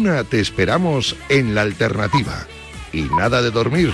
Osasuna 0.00 0.24
te 0.24 0.40
esperamos 0.40 1.14
en 1.28 1.54
la 1.54 1.60
alternativa. 1.60 2.46
Y 2.90 3.02
nada 3.02 3.42
de 3.42 3.50
dormir. 3.50 3.92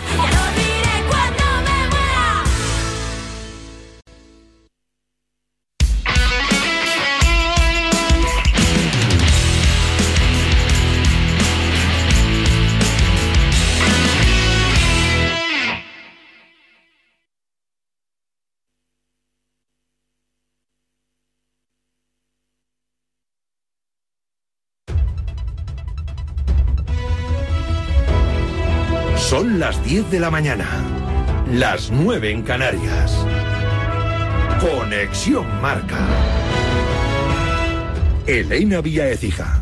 10 30.07 30.11
de 30.11 30.21
la 30.21 30.31
mañana, 30.31 30.67
las 31.53 31.91
9 31.91 32.31
en 32.31 32.43
Canarias. 32.43 33.17
Conexión 34.61 35.47
Marca. 35.61 35.99
Elena 38.27 38.81
Vía 38.81 39.09
Ecija. 39.09 39.61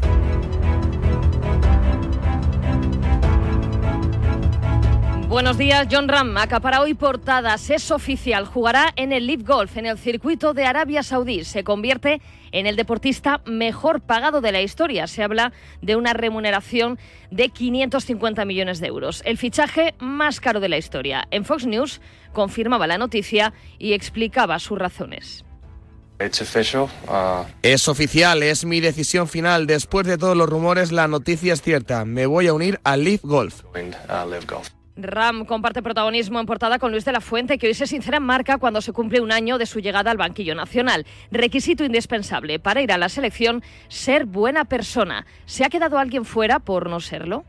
Buenos 5.34 5.58
días, 5.58 5.88
John 5.90 6.06
Ram. 6.06 6.36
Acapara 6.36 6.80
hoy 6.80 6.94
portadas. 6.94 7.68
Es 7.68 7.90
oficial. 7.90 8.46
Jugará 8.46 8.92
en 8.94 9.10
el 9.10 9.26
Live 9.26 9.42
Golf, 9.42 9.76
en 9.76 9.84
el 9.84 9.98
circuito 9.98 10.54
de 10.54 10.64
Arabia 10.64 11.02
Saudí. 11.02 11.42
Se 11.42 11.64
convierte 11.64 12.22
en 12.52 12.68
el 12.68 12.76
deportista 12.76 13.40
mejor 13.44 14.00
pagado 14.00 14.40
de 14.40 14.52
la 14.52 14.62
historia. 14.62 15.08
Se 15.08 15.24
habla 15.24 15.52
de 15.82 15.96
una 15.96 16.12
remuneración 16.12 17.00
de 17.32 17.48
550 17.48 18.44
millones 18.44 18.78
de 18.78 18.86
euros. 18.86 19.22
El 19.24 19.36
fichaje 19.36 19.96
más 19.98 20.38
caro 20.38 20.60
de 20.60 20.68
la 20.68 20.78
historia. 20.78 21.24
En 21.32 21.44
Fox 21.44 21.66
News 21.66 22.00
confirmaba 22.32 22.86
la 22.86 22.96
noticia 22.96 23.52
y 23.76 23.94
explicaba 23.94 24.60
sus 24.60 24.78
razones. 24.78 25.44
Uh, 26.20 27.44
es 27.62 27.88
oficial, 27.88 28.44
es 28.44 28.64
mi 28.64 28.78
decisión 28.78 29.26
final. 29.26 29.66
Después 29.66 30.06
de 30.06 30.16
todos 30.16 30.36
los 30.36 30.48
rumores, 30.48 30.92
la 30.92 31.08
noticia 31.08 31.54
es 31.54 31.60
cierta. 31.60 32.04
Me 32.04 32.26
voy 32.26 32.46
a 32.46 32.54
unir 32.54 32.78
al 32.84 33.02
Live 33.02 33.22
Golf. 33.24 33.64
Ram 34.96 35.44
comparte 35.44 35.82
protagonismo 35.82 36.38
en 36.38 36.46
portada 36.46 36.78
con 36.78 36.92
Luis 36.92 37.04
de 37.04 37.12
la 37.12 37.20
Fuente, 37.20 37.58
que 37.58 37.66
hoy 37.66 37.74
se 37.74 37.86
sincera 37.86 38.18
en 38.18 38.22
marca 38.22 38.58
cuando 38.58 38.80
se 38.80 38.92
cumple 38.92 39.20
un 39.20 39.32
año 39.32 39.58
de 39.58 39.66
su 39.66 39.80
llegada 39.80 40.10
al 40.10 40.16
banquillo 40.16 40.54
nacional. 40.54 41.04
Requisito 41.32 41.84
indispensable 41.84 42.58
para 42.60 42.80
ir 42.80 42.92
a 42.92 42.98
la 42.98 43.08
selección, 43.08 43.62
ser 43.88 44.24
buena 44.24 44.64
persona. 44.64 45.26
¿Se 45.46 45.64
ha 45.64 45.68
quedado 45.68 45.98
alguien 45.98 46.24
fuera 46.24 46.60
por 46.60 46.88
no 46.88 47.00
serlo? 47.00 47.44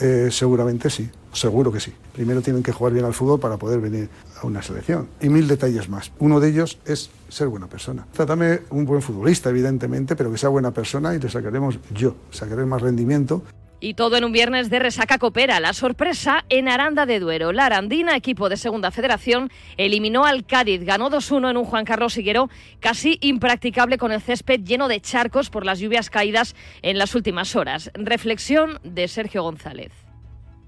Eh, 0.00 0.28
seguramente 0.32 0.90
sí, 0.90 1.08
seguro 1.32 1.70
que 1.70 1.78
sí. 1.78 1.92
Primero 2.12 2.42
tienen 2.42 2.64
que 2.64 2.72
jugar 2.72 2.92
bien 2.92 3.04
al 3.04 3.14
fútbol 3.14 3.38
para 3.38 3.56
poder 3.56 3.80
venir 3.80 4.08
a 4.42 4.46
una 4.46 4.60
selección. 4.60 5.08
Y 5.20 5.28
mil 5.28 5.46
detalles 5.46 5.88
más. 5.88 6.10
Uno 6.18 6.40
de 6.40 6.48
ellos 6.48 6.78
es 6.84 7.10
ser 7.28 7.46
buena 7.46 7.68
persona. 7.68 8.04
Trátame 8.12 8.62
un 8.70 8.84
buen 8.84 9.02
futbolista, 9.02 9.50
evidentemente, 9.50 10.16
pero 10.16 10.32
que 10.32 10.38
sea 10.38 10.48
buena 10.48 10.72
persona 10.72 11.14
y 11.14 11.20
le 11.20 11.28
sacaremos 11.28 11.78
yo, 11.94 12.16
sacaré 12.30 12.64
más 12.64 12.82
rendimiento. 12.82 13.44
Y 13.84 13.92
todo 13.92 14.16
en 14.16 14.24
un 14.24 14.32
viernes 14.32 14.70
de 14.70 14.78
resaca 14.78 15.18
copera. 15.18 15.60
La 15.60 15.74
sorpresa 15.74 16.46
en 16.48 16.70
Aranda 16.70 17.04
de 17.04 17.20
Duero. 17.20 17.52
La 17.52 17.66
Arandina, 17.66 18.16
equipo 18.16 18.48
de 18.48 18.56
Segunda 18.56 18.90
Federación, 18.90 19.50
eliminó 19.76 20.24
al 20.24 20.46
Cádiz. 20.46 20.82
Ganó 20.84 21.10
2-1 21.10 21.50
en 21.50 21.58
un 21.58 21.66
Juan 21.66 21.84
Carlos 21.84 22.16
Higuero 22.16 22.48
casi 22.80 23.18
impracticable 23.20 23.98
con 23.98 24.10
el 24.10 24.22
césped 24.22 24.60
lleno 24.60 24.88
de 24.88 25.02
charcos 25.02 25.50
por 25.50 25.66
las 25.66 25.80
lluvias 25.80 26.08
caídas 26.08 26.56
en 26.80 26.96
las 26.96 27.14
últimas 27.14 27.56
horas. 27.56 27.90
Reflexión 27.92 28.80
de 28.84 29.06
Sergio 29.06 29.42
González. 29.42 29.92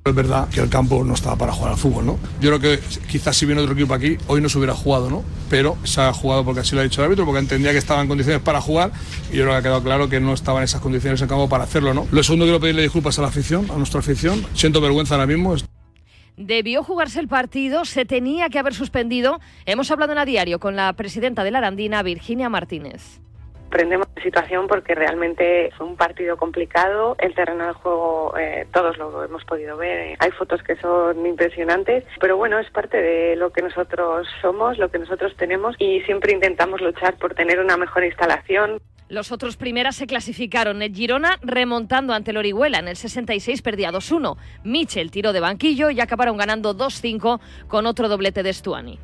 Es 0.07 0.15
verdad 0.15 0.49
que 0.49 0.61
el 0.61 0.69
campo 0.69 1.03
no 1.03 1.15
estaba 1.15 1.35
para 1.35 1.53
jugar 1.53 1.73
al 1.73 1.79
fútbol, 1.79 2.07
¿no? 2.07 2.19
Yo 2.41 2.57
creo 2.57 2.61
que 2.61 2.81
quizás 3.09 3.37
si 3.37 3.45
viene 3.45 3.61
otro 3.61 3.75
equipo 3.75 3.93
aquí, 3.93 4.17
hoy 4.29 4.41
no 4.41 4.49
se 4.49 4.57
hubiera 4.57 4.73
jugado, 4.73 5.11
¿no? 5.11 5.25
Pero 5.51 5.77
se 5.83 6.01
ha 6.01 6.13
jugado 6.13 6.45
porque 6.45 6.61
así 6.61 6.77
lo 6.77 6.81
ha 6.81 6.85
dicho 6.85 7.01
el 7.01 7.07
árbitro, 7.07 7.25
porque 7.25 7.41
entendía 7.41 7.73
que 7.73 7.79
estaba 7.79 8.03
en 8.03 8.07
condiciones 8.07 8.41
para 8.41 8.61
jugar 8.61 8.93
y 9.33 9.37
yo 9.37 9.43
creo 9.43 9.55
que 9.55 9.57
ha 9.57 9.63
quedado 9.63 9.83
claro 9.83 10.09
que 10.09 10.21
no 10.21 10.33
estaba 10.33 10.61
en 10.61 10.65
esas 10.65 10.81
condiciones 10.81 11.21
en 11.23 11.27
campo 11.27 11.49
para 11.49 11.65
hacerlo, 11.65 11.93
¿no? 11.93 12.07
Lo 12.13 12.23
segundo 12.23 12.45
quiero 12.45 12.61
pedirle 12.61 12.83
disculpas 12.83 13.19
a 13.19 13.23
la 13.23 13.29
afición, 13.29 13.67
a 13.69 13.79
nuestra 13.79 13.99
afición. 13.99 14.47
Siento 14.55 14.81
vergüenza 14.81 15.17
ahora 15.17 15.27
mismo. 15.27 15.57
Debió 16.37 16.85
jugarse 16.85 17.19
el 17.19 17.27
partido, 17.27 17.85
se 17.85 18.05
tenía 18.05 18.49
que 18.49 18.61
haber 18.61 18.75
suspendido. 18.75 19.41
Hemos 19.65 19.91
hablado 19.91 20.13
en 20.13 20.19
a 20.19 20.25
diario 20.25 20.61
con 20.61 20.77
la 20.77 20.93
presidenta 20.93 21.43
de 21.43 21.51
la 21.51 21.59
Arandina, 21.59 22.05
Virginia 22.05 22.49
Martínez 22.49 23.21
aprendemos 23.67 24.07
la 24.15 24.23
situación 24.23 24.67
porque 24.69 24.95
realmente 24.95 25.71
fue 25.77 25.87
un 25.87 25.97
partido 25.97 26.37
complicado. 26.37 27.17
El 27.19 27.35
terreno 27.35 27.67
de 27.67 27.73
juego 27.75 28.35
eh, 28.39 28.67
todos 28.73 28.97
lo 28.99 29.25
hemos 29.25 29.45
podido 29.45 29.77
ver. 29.77 30.17
Hay 30.19 30.31
fotos 30.33 30.63
que 30.63 30.77
son 30.77 31.27
impresionantes, 31.27 32.05
pero 32.21 32.37
bueno, 32.37 32.59
es 32.59 32.71
parte 32.71 33.01
de 33.01 33.37
lo 33.37 33.51
que 33.51 33.63
nosotros 33.63 34.27
somos, 34.41 34.79
lo 34.79 34.91
que 34.91 34.99
nosotros 34.99 35.35
tenemos 35.37 35.77
y 35.79 36.01
siempre 36.03 36.33
intentamos 36.33 36.81
luchar 36.81 37.17
por 37.17 37.35
tener 37.35 37.61
una 37.61 37.77
mejor 37.77 38.05
instalación. 38.05 38.81
Los 39.09 39.31
otros 39.31 39.57
primeras 39.57 39.95
se 39.95 40.09
clasificaron. 40.09 40.83
El 40.83 40.93
Girona 40.93 41.39
remontando 41.41 42.13
ante 42.13 42.33
el 42.33 42.39
Orihuela. 42.39 42.81
En 42.81 42.89
el 42.89 42.97
66 42.97 43.63
perdía 43.63 43.93
2-1. 43.93 44.37
Michel 44.65 45.13
tiró 45.13 45.33
de 45.33 45.39
banquillo 45.39 45.91
y 45.91 46.01
acabaron 46.01 46.37
ganando 46.37 46.77
2-5 46.77 47.41
con 47.69 47.87
otro 47.87 48.09
doblete 48.09 48.43
de 48.43 48.53
Stuani. 48.53 48.99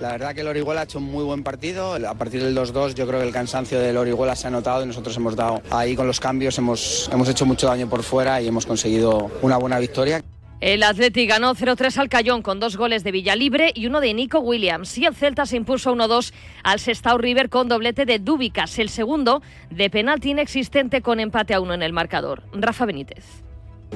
La 0.00 0.12
verdad 0.12 0.34
que 0.34 0.40
el 0.40 0.48
Orihuela 0.48 0.80
ha 0.80 0.84
hecho 0.84 0.98
un 0.98 1.04
muy 1.04 1.22
buen 1.24 1.44
partido. 1.44 1.94
A 1.94 2.14
partir 2.14 2.42
del 2.42 2.56
2-2 2.56 2.94
yo 2.94 3.06
creo 3.06 3.20
que 3.20 3.26
el 3.26 3.32
cansancio 3.32 3.78
del 3.78 3.96
Orihuela 3.96 4.34
se 4.34 4.48
ha 4.48 4.50
notado 4.50 4.82
y 4.82 4.86
nosotros 4.86 5.16
hemos 5.16 5.36
dado 5.36 5.62
ahí 5.70 5.94
con 5.94 6.06
los 6.06 6.18
cambios, 6.18 6.58
hemos, 6.58 7.08
hemos 7.12 7.28
hecho 7.28 7.46
mucho 7.46 7.68
daño 7.68 7.88
por 7.88 8.02
fuera 8.02 8.42
y 8.42 8.48
hemos 8.48 8.66
conseguido 8.66 9.30
una 9.42 9.56
buena 9.56 9.78
victoria. 9.78 10.22
El 10.60 10.82
Atleti 10.82 11.26
ganó 11.26 11.54
0-3 11.54 11.98
al 11.98 12.08
Cayón 12.08 12.40
con 12.40 12.58
dos 12.58 12.76
goles 12.76 13.04
de 13.04 13.12
Villalibre 13.12 13.70
y 13.74 13.86
uno 13.86 14.00
de 14.00 14.14
Nico 14.14 14.38
Williams. 14.38 14.96
Y 14.96 15.04
el 15.04 15.14
Celta 15.14 15.46
se 15.46 15.56
impuso 15.56 15.94
1-2 15.94 16.32
al 16.62 16.80
Sestao 16.80 17.18
River 17.18 17.50
con 17.50 17.68
doblete 17.68 18.06
de 18.06 18.18
Dúbicas, 18.18 18.78
el 18.78 18.88
segundo 18.88 19.42
de 19.70 19.90
penalti 19.90 20.30
inexistente 20.30 21.02
con 21.02 21.20
empate 21.20 21.54
a 21.54 21.60
uno 21.60 21.74
en 21.74 21.82
el 21.82 21.92
marcador. 21.92 22.44
Rafa 22.52 22.86
Benítez. 22.86 23.24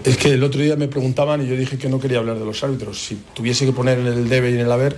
Es 0.05 0.17
que 0.17 0.35
el 0.35 0.45
otro 0.45 0.61
día 0.61 0.77
me 0.77 0.89
preguntaban 0.89 1.43
y 1.43 1.49
yo 1.49 1.57
dije 1.57 1.79
que 1.79 1.89
no 1.89 1.99
quería 1.99 2.19
hablar 2.19 2.39
de 2.39 2.45
los 2.45 2.63
árbitros. 2.63 2.99
Si 2.99 3.17
tuviese 3.35 3.65
que 3.65 3.73
poner 3.73 3.99
en 3.99 4.07
el 4.07 4.29
debe 4.29 4.51
y 4.51 4.55
en 4.55 4.61
el 4.61 4.71
haber, 4.71 4.95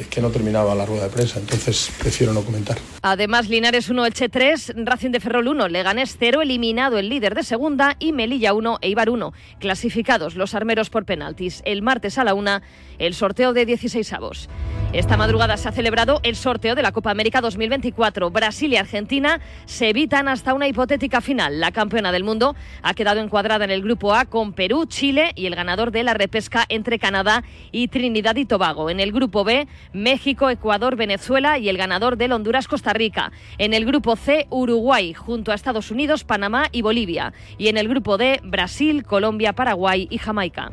es 0.00 0.08
que 0.08 0.20
no 0.20 0.30
terminaba 0.30 0.74
la 0.74 0.86
rueda 0.86 1.04
de 1.04 1.10
prensa, 1.10 1.38
entonces 1.38 1.90
prefiero 1.98 2.32
no 2.32 2.42
comentar. 2.42 2.78
Además, 3.02 3.48
Linares 3.48 3.88
1, 3.88 4.06
Elche 4.06 4.28
3, 4.28 4.72
Racing 4.76 5.10
de 5.10 5.20
Ferrol 5.20 5.48
1, 5.48 5.68
Leganés 5.68 6.16
0, 6.18 6.42
eliminado 6.42 6.98
el 6.98 7.08
líder 7.08 7.34
de 7.34 7.42
segunda 7.42 7.96
y 7.98 8.12
Melilla 8.12 8.54
1, 8.54 8.78
Eibar 8.80 9.10
1. 9.10 9.32
Clasificados 9.58 10.36
los 10.36 10.54
armeros 10.54 10.90
por 10.90 11.04
penaltis. 11.04 11.62
El 11.64 11.82
martes 11.82 12.18
a 12.18 12.24
la 12.24 12.34
1, 12.34 12.60
el 13.00 13.14
sorteo 13.14 13.52
de 13.52 13.66
16 13.66 14.12
avos. 14.12 14.48
Esta 14.92 15.16
madrugada 15.16 15.56
se 15.56 15.68
ha 15.68 15.72
celebrado 15.72 16.20
el 16.24 16.34
sorteo 16.34 16.74
de 16.74 16.82
la 16.82 16.90
Copa 16.90 17.12
América 17.12 17.40
2024. 17.40 18.30
Brasil 18.30 18.72
y 18.72 18.76
Argentina 18.76 19.40
se 19.64 19.88
evitan 19.88 20.26
hasta 20.26 20.52
una 20.52 20.66
hipotética 20.66 21.20
final. 21.20 21.60
La 21.60 21.70
campeona 21.70 22.10
del 22.10 22.24
mundo 22.24 22.56
ha 22.82 22.94
quedado 22.94 23.20
encuadrada 23.20 23.64
en 23.64 23.70
el 23.70 23.82
grupo 23.82 24.12
A 24.14 24.24
con 24.24 24.52
Perú, 24.52 24.86
Chile 24.86 25.30
y 25.36 25.46
el 25.46 25.54
ganador 25.54 25.92
de 25.92 26.02
la 26.02 26.14
repesca 26.14 26.66
entre 26.68 26.98
Canadá 26.98 27.44
y 27.70 27.86
Trinidad 27.86 28.34
y 28.34 28.46
Tobago. 28.46 28.90
En 28.90 28.98
el 28.98 29.12
grupo 29.12 29.44
B, 29.44 29.68
México, 29.92 30.50
Ecuador, 30.50 30.96
Venezuela 30.96 31.56
y 31.56 31.68
el 31.68 31.78
ganador 31.78 32.16
del 32.16 32.32
Honduras-Costa 32.32 32.92
Rica. 32.92 33.30
En 33.58 33.74
el 33.74 33.86
grupo 33.86 34.16
C, 34.16 34.48
Uruguay, 34.50 35.14
junto 35.14 35.52
a 35.52 35.54
Estados 35.54 35.92
Unidos, 35.92 36.24
Panamá 36.24 36.66
y 36.72 36.82
Bolivia. 36.82 37.32
Y 37.58 37.68
en 37.68 37.78
el 37.78 37.88
grupo 37.88 38.18
D, 38.18 38.40
Brasil, 38.42 39.04
Colombia, 39.04 39.52
Paraguay 39.52 40.08
y 40.10 40.18
Jamaica. 40.18 40.72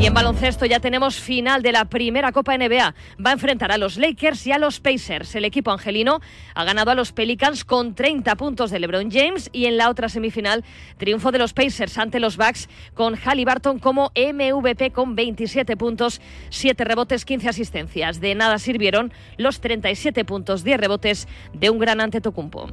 Y 0.00 0.06
en 0.06 0.14
baloncesto 0.14 0.64
ya 0.64 0.78
tenemos 0.78 1.16
final 1.16 1.57
de 1.62 1.72
la 1.72 1.86
primera 1.86 2.32
Copa 2.32 2.56
NBA. 2.56 2.94
Va 3.24 3.30
a 3.30 3.32
enfrentar 3.32 3.72
a 3.72 3.78
los 3.78 3.96
Lakers 3.96 4.46
y 4.46 4.52
a 4.52 4.58
los 4.58 4.80
Pacers. 4.80 5.34
El 5.34 5.44
equipo 5.44 5.70
angelino 5.70 6.20
ha 6.54 6.64
ganado 6.64 6.90
a 6.90 6.94
los 6.94 7.12
Pelicans 7.12 7.64
con 7.64 7.94
30 7.94 8.36
puntos 8.36 8.70
de 8.70 8.78
LeBron 8.78 9.10
James 9.10 9.50
y 9.52 9.66
en 9.66 9.76
la 9.76 9.90
otra 9.90 10.08
semifinal 10.08 10.64
triunfo 10.96 11.32
de 11.32 11.38
los 11.38 11.52
Pacers 11.52 11.98
ante 11.98 12.20
los 12.20 12.36
Bucks 12.36 12.68
con 12.94 13.16
Halliburton 13.16 13.78
como 13.78 14.12
MVP 14.14 14.90
con 14.90 15.14
27 15.14 15.76
puntos, 15.76 16.20
7 16.50 16.84
rebotes, 16.84 17.24
15 17.24 17.48
asistencias. 17.48 18.20
De 18.20 18.34
nada 18.34 18.58
sirvieron 18.58 19.12
los 19.36 19.60
37 19.60 20.24
puntos, 20.24 20.64
10 20.64 20.80
rebotes 20.80 21.28
de 21.52 21.70
un 21.70 21.78
gran 21.78 22.00
Antetokounmpo. 22.00 22.68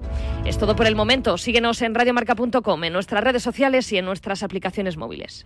Es 0.46 0.58
todo 0.58 0.76
por 0.76 0.88
el 0.88 0.96
momento. 0.96 1.38
Síguenos 1.38 1.82
en 1.82 1.96
radiomarca.com, 1.96 2.84
en 2.84 2.94
nuestras 2.94 3.24
redes 3.24 3.44
sociales 3.44 3.92
y 3.92 3.98
en 3.98 4.06
nuestras 4.06 4.44
aplicaciones 4.44 4.98
móviles. 4.98 5.46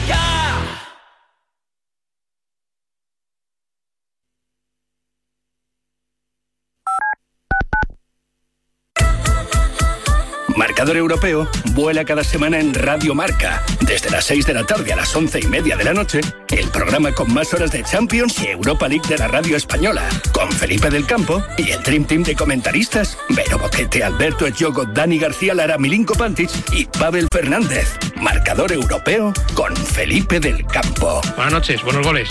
Marcador 10.61 10.95
Europeo 10.95 11.49
vuela 11.73 12.05
cada 12.05 12.23
semana 12.23 12.59
en 12.59 12.75
Radio 12.75 13.15
Marca, 13.15 13.63
desde 13.79 14.11
las 14.11 14.25
6 14.25 14.45
de 14.45 14.53
la 14.53 14.63
tarde 14.63 14.93
a 14.93 14.95
las 14.95 15.15
11 15.15 15.39
y 15.39 15.47
media 15.47 15.75
de 15.75 15.83
la 15.83 15.91
noche, 15.91 16.21
el 16.49 16.69
programa 16.69 17.11
con 17.13 17.33
más 17.33 17.51
horas 17.55 17.71
de 17.71 17.81
Champions 17.81 18.39
y 18.43 18.49
Europa 18.49 18.87
League 18.87 19.07
de 19.09 19.17
la 19.17 19.27
radio 19.27 19.57
española, 19.57 20.07
con 20.31 20.51
Felipe 20.51 20.91
del 20.91 21.07
Campo 21.07 21.43
y 21.57 21.71
el 21.71 21.81
Dream 21.81 22.05
Team 22.05 22.21
de 22.21 22.35
comentaristas, 22.35 23.17
Vero 23.29 23.57
Boquete, 23.57 24.03
Alberto 24.03 24.45
Echogo, 24.45 24.85
Dani 24.85 25.17
García 25.17 25.55
Lara, 25.55 25.79
Milinko 25.79 26.13
Pantic 26.13 26.51
y 26.73 26.85
Pavel 26.85 27.27
Fernández. 27.33 27.97
Marcador 28.17 28.71
Europeo 28.71 29.33
con 29.55 29.75
Felipe 29.75 30.39
del 30.39 30.63
Campo. 30.67 31.21
Buenas 31.35 31.53
noches, 31.53 31.81
buenos 31.81 32.05
goles. 32.05 32.29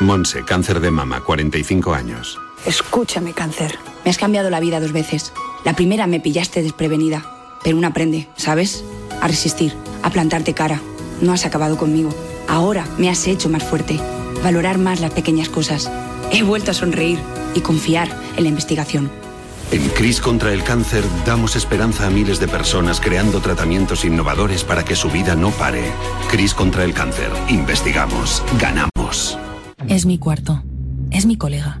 Monse, 0.00 0.44
cáncer 0.44 0.80
de 0.80 0.90
mama, 0.90 1.22
45 1.22 1.94
años. 1.94 2.38
Escúchame, 2.66 3.32
cáncer. 3.32 3.78
Me 4.04 4.10
has 4.10 4.18
cambiado 4.18 4.50
la 4.50 4.58
vida 4.58 4.80
dos 4.80 4.92
veces. 4.92 5.32
La 5.64 5.74
primera 5.74 6.08
me 6.08 6.18
pillaste 6.18 6.62
desprevenida, 6.62 7.24
pero 7.62 7.76
uno 7.76 7.86
aprende, 7.86 8.28
¿sabes? 8.36 8.84
A 9.20 9.28
resistir, 9.28 9.72
a 10.02 10.10
plantarte 10.10 10.52
cara. 10.52 10.80
No 11.20 11.32
has 11.32 11.46
acabado 11.46 11.76
conmigo. 11.76 12.10
Ahora 12.48 12.84
me 12.98 13.08
has 13.08 13.26
hecho 13.28 13.48
más 13.48 13.62
fuerte, 13.62 14.00
valorar 14.42 14.78
más 14.78 15.00
las 15.00 15.12
pequeñas 15.12 15.48
cosas. 15.48 15.90
He 16.32 16.42
vuelto 16.42 16.72
a 16.72 16.74
sonreír 16.74 17.20
y 17.54 17.60
confiar 17.60 18.08
en 18.36 18.42
la 18.42 18.48
investigación. 18.48 19.10
En 19.70 19.88
CRIS 19.90 20.20
contra 20.20 20.52
el 20.52 20.62
cáncer 20.64 21.04
damos 21.24 21.54
esperanza 21.56 22.06
a 22.06 22.10
miles 22.10 22.40
de 22.40 22.48
personas 22.48 23.00
creando 23.00 23.40
tratamientos 23.40 24.04
innovadores 24.04 24.64
para 24.64 24.84
que 24.84 24.96
su 24.96 25.08
vida 25.08 25.36
no 25.36 25.50
pare. 25.50 25.84
CRIS 26.30 26.54
contra 26.54 26.84
el 26.84 26.94
cáncer. 26.94 27.30
Investigamos. 27.48 28.42
Ganamos. 28.60 29.38
Es 29.88 30.04
mi 30.04 30.18
cuarto. 30.18 30.62
Es 31.10 31.26
mi 31.26 31.36
colega. 31.36 31.80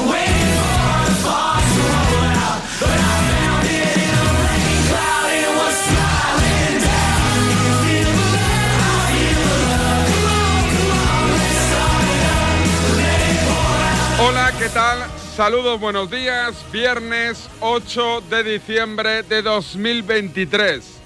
¿Qué 14.61 14.69
tal? 14.69 14.99
Saludos, 15.35 15.79
buenos 15.79 16.11
días. 16.11 16.63
Viernes 16.71 17.49
8 17.61 18.21
de 18.29 18.43
diciembre 18.43 19.23
de 19.23 19.41
2023. 19.41 20.99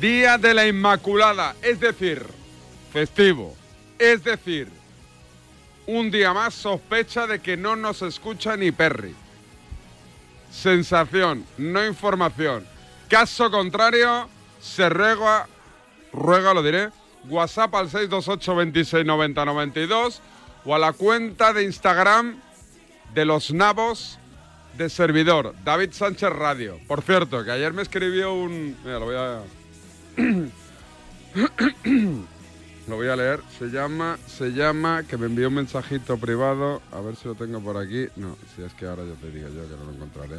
Día 0.00 0.38
de 0.38 0.52
la 0.52 0.66
Inmaculada, 0.66 1.54
es 1.62 1.78
decir, 1.78 2.26
festivo. 2.92 3.54
Es 3.96 4.24
decir, 4.24 4.68
un 5.86 6.10
día 6.10 6.32
más 6.32 6.52
sospecha 6.54 7.28
de 7.28 7.38
que 7.38 7.56
no 7.56 7.76
nos 7.76 8.02
escucha 8.02 8.56
ni 8.56 8.72
Perry. 8.72 9.14
Sensación, 10.50 11.46
no 11.58 11.86
información. 11.86 12.66
Caso 13.08 13.52
contrario, 13.52 14.28
se 14.60 14.88
ruega, 14.88 15.46
ruega 16.12 16.52
lo 16.52 16.62
diré, 16.64 16.90
WhatsApp 17.28 17.72
al 17.76 17.88
628 17.88 18.56
26 18.56 19.06
90 19.06 19.44
92 19.44 20.22
o 20.64 20.74
a 20.74 20.78
la 20.80 20.92
cuenta 20.92 21.52
de 21.52 21.62
Instagram 21.62 22.40
de 23.16 23.24
los 23.24 23.50
nabos 23.50 24.20
de 24.76 24.88
servidor, 24.90 25.54
David 25.64 25.92
Sánchez 25.92 26.28
Radio. 26.28 26.78
Por 26.86 27.00
cierto, 27.00 27.42
que 27.42 27.50
ayer 27.50 27.72
me 27.72 27.80
escribió 27.80 28.34
un... 28.34 28.76
Mira, 28.84 28.98
lo 28.98 29.06
voy 29.06 29.16
a... 29.16 29.40
lo 32.86 32.96
voy 32.96 33.08
a 33.08 33.16
leer. 33.16 33.40
Se 33.58 33.68
llama, 33.68 34.18
se 34.26 34.50
llama, 34.50 35.04
que 35.08 35.16
me 35.16 35.24
envió 35.24 35.48
un 35.48 35.54
mensajito 35.54 36.18
privado. 36.18 36.82
A 36.92 37.00
ver 37.00 37.16
si 37.16 37.26
lo 37.26 37.34
tengo 37.34 37.58
por 37.62 37.78
aquí. 37.78 38.06
No, 38.16 38.36
si 38.54 38.62
es 38.62 38.74
que 38.74 38.84
ahora 38.84 39.04
yo 39.04 39.14
te 39.14 39.30
digo 39.30 39.48
yo 39.48 39.66
que 39.66 39.76
no 39.78 39.86
lo 39.86 39.92
encontraré. 39.92 40.36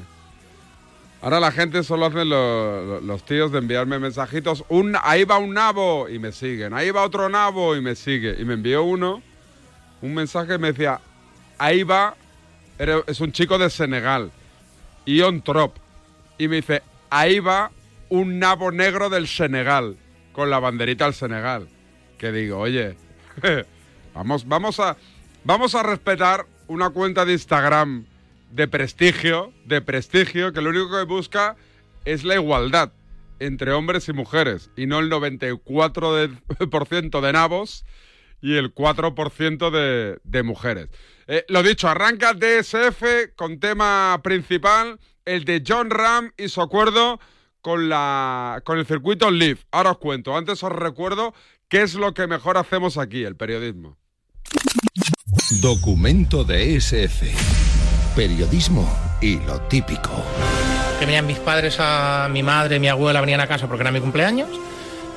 Ahora 1.24 1.40
la 1.40 1.52
gente 1.52 1.82
solo 1.82 2.06
hacen 2.06 2.30
los 2.30 3.26
tíos 3.26 3.52
de 3.52 3.58
enviarme 3.58 3.98
mensajitos. 3.98 4.64
Un, 4.70 4.96
ahí 5.02 5.24
va 5.24 5.40
un 5.40 5.56
nabo 5.56 6.10
y 6.10 6.20
me 6.20 6.32
siguen. 6.32 6.76
Ahí 6.76 6.92
va 6.92 7.02
otro 7.02 7.28
nabo 7.28 7.76
y 7.76 7.82
me 7.82 7.96
sigue. 7.96 8.40
Y 8.40 8.46
me 8.46 8.54
envió 8.54 8.84
uno, 8.84 9.24
un 10.04 10.14
mensaje 10.14 10.60
me 10.60 10.74
decía, 10.74 11.02
ahí 11.58 11.82
va 11.82 12.16
es 12.80 13.22
un 13.22 13.32
chico 13.32 13.58
de 13.58 13.70
Senegal, 13.70 14.32
Ion 15.06 15.42
Trop, 15.42 15.76
y 16.38 16.48
me 16.48 16.58
dice, 16.58 16.84
ahí 17.10 17.40
va 17.40 17.72
un 18.10 18.40
nabo 18.40 18.72
negro 18.72 19.10
del 19.10 19.28
Senegal, 19.28 19.98
con 20.32 20.50
la 20.50 20.60
banderita 20.60 21.06
del 21.06 21.14
Senegal. 21.14 21.68
Que 22.18 22.32
digo, 22.32 22.60
oye, 22.60 22.96
vamos, 24.14 24.48
vamos, 24.48 24.80
a, 24.80 24.96
vamos 25.44 25.76
a 25.76 25.84
respetar 25.84 26.46
una 26.68 26.90
cuenta 26.90 27.26
de 27.26 27.34
Instagram 27.34 28.06
de 28.52 28.68
prestigio, 28.68 29.54
de 29.66 29.82
prestigio, 29.82 30.54
que 30.54 30.62
lo 30.62 30.70
único 30.70 30.92
que 30.92 31.04
busca 31.04 31.56
es 32.06 32.24
la 32.24 32.36
igualdad 32.36 32.94
entre 33.40 33.72
hombres 33.72 34.08
y 34.10 34.14
mujeres, 34.14 34.72
y 34.76 34.88
no 34.88 34.98
el 35.00 35.12
94% 35.12 37.22
de 37.26 37.34
nabos 37.34 37.86
y 38.42 38.56
el 38.56 38.74
4% 38.74 39.70
de, 39.70 40.18
de 40.24 40.44
mujeres. 40.44 40.90
Eh, 41.28 41.46
lo 41.50 41.62
dicho, 41.62 41.90
arranca 41.90 42.34
DSF 42.34 43.34
con 43.36 43.60
tema 43.60 44.20
principal, 44.24 44.98
el 45.26 45.44
de 45.44 45.62
John 45.68 45.90
Ram 45.90 46.32
y 46.38 46.48
su 46.48 46.62
acuerdo 46.62 47.20
con, 47.62 47.90
la, 47.90 48.62
con 48.64 48.80
el 48.80 48.86
circuito 48.86 49.30
Live. 49.30 49.60
Ahora 49.72 49.92
os 49.92 49.98
cuento, 49.98 50.38
antes 50.38 50.64
os 50.64 50.72
recuerdo 50.72 51.34
qué 51.68 51.82
es 51.82 51.96
lo 51.96 52.14
que 52.14 52.28
mejor 52.28 52.58
hacemos 52.58 52.98
aquí, 52.98 53.26
el 53.26 53.36
periodismo. 53.36 53.98
Documento 55.62 56.46
de 56.46 56.78
SF. 56.78 57.26
Periodismo 58.16 58.90
y 59.22 59.40
lo 59.42 59.60
típico. 59.64 60.24
Que 60.98 61.06
venían 61.06 61.28
mis 61.28 61.40
padres, 61.40 61.76
a 61.80 62.30
mi 62.32 62.42
madre, 62.42 62.80
mi 62.80 62.88
abuela 62.88 63.20
venían 63.20 63.42
a 63.42 63.48
casa 63.48 63.68
porque 63.68 63.84
era 63.84 63.92
mi 63.92 64.00
cumpleaños 64.00 64.50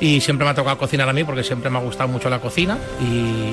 y 0.01 0.21
siempre 0.21 0.45
me 0.45 0.51
ha 0.51 0.55
tocado 0.55 0.79
cocinar 0.79 1.09
a 1.09 1.13
mí 1.13 1.25
porque 1.25 1.45
siempre 1.45 1.71
me 1.71 1.79
ha 1.79 1.83
gustado 1.83 2.09
mucho 2.09 2.31
la 2.31 2.41
cocina 2.41 2.79
y 3.01 3.53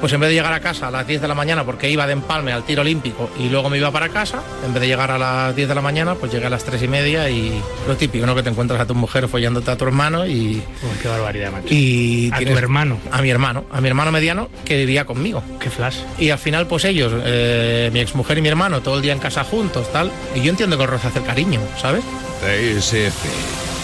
pues 0.00 0.12
en 0.12 0.20
vez 0.20 0.28
de 0.28 0.34
llegar 0.34 0.52
a 0.52 0.60
casa 0.60 0.88
a 0.88 0.90
las 0.90 1.06
10 1.06 1.22
de 1.22 1.28
la 1.28 1.34
mañana 1.34 1.64
porque 1.64 1.88
iba 1.88 2.06
de 2.06 2.12
empalme 2.12 2.52
al 2.52 2.64
tiro 2.64 2.82
olímpico 2.82 3.30
y 3.38 3.48
luego 3.48 3.70
me 3.70 3.78
iba 3.78 3.90
para 3.90 4.08
casa, 4.08 4.42
en 4.66 4.74
vez 4.74 4.82
de 4.82 4.88
llegar 4.88 5.10
a 5.10 5.18
las 5.18 5.56
10 5.56 5.68
de 5.68 5.74
la 5.74 5.80
mañana, 5.80 6.14
pues 6.14 6.32
llegué 6.32 6.46
a 6.46 6.50
las 6.50 6.64
3 6.64 6.82
y 6.82 6.88
media 6.88 7.30
y 7.30 7.58
lo 7.88 7.96
típico, 7.96 8.26
¿no? 8.26 8.34
Que 8.34 8.42
te 8.42 8.50
encuentras 8.50 8.80
a 8.80 8.86
tu 8.86 8.94
mujer 8.94 9.28
follándote 9.28 9.70
a 9.70 9.76
tu 9.76 9.84
hermano 9.84 10.26
y... 10.26 10.62
qué 11.00 11.08
barbaridad, 11.08 11.52
macho. 11.52 11.68
Y 11.70 12.30
a 12.32 12.38
tu 12.38 12.58
hermano. 12.58 12.98
A 13.10 13.22
mi 13.22 13.30
hermano, 13.30 13.64
a 13.70 13.80
mi 13.80 13.88
hermano 13.88 14.12
mediano 14.12 14.48
que 14.64 14.76
vivía 14.76 15.06
conmigo. 15.06 15.42
Qué 15.60 15.70
flash. 15.70 15.98
Y 16.18 16.30
al 16.30 16.38
final, 16.38 16.66
pues 16.66 16.84
ellos, 16.84 17.12
eh, 17.24 17.90
mi 17.92 18.00
exmujer 18.00 18.38
y 18.38 18.42
mi 18.42 18.48
hermano, 18.48 18.82
todo 18.82 18.96
el 18.96 19.02
día 19.02 19.12
en 19.12 19.20
casa 19.20 19.44
juntos, 19.44 19.90
tal. 19.92 20.10
Y 20.34 20.40
yo 20.42 20.50
entiendo 20.50 20.76
que 20.76 20.82
el 20.82 20.90
roce 20.90 21.08
hace 21.08 21.22
cariño, 21.22 21.60
¿sabes? 21.80 22.04
TSF. 22.42 23.24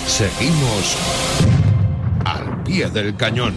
Seguimos 0.06 1.59
al 2.24 2.62
pie 2.64 2.90
del 2.90 3.16
cañón. 3.16 3.54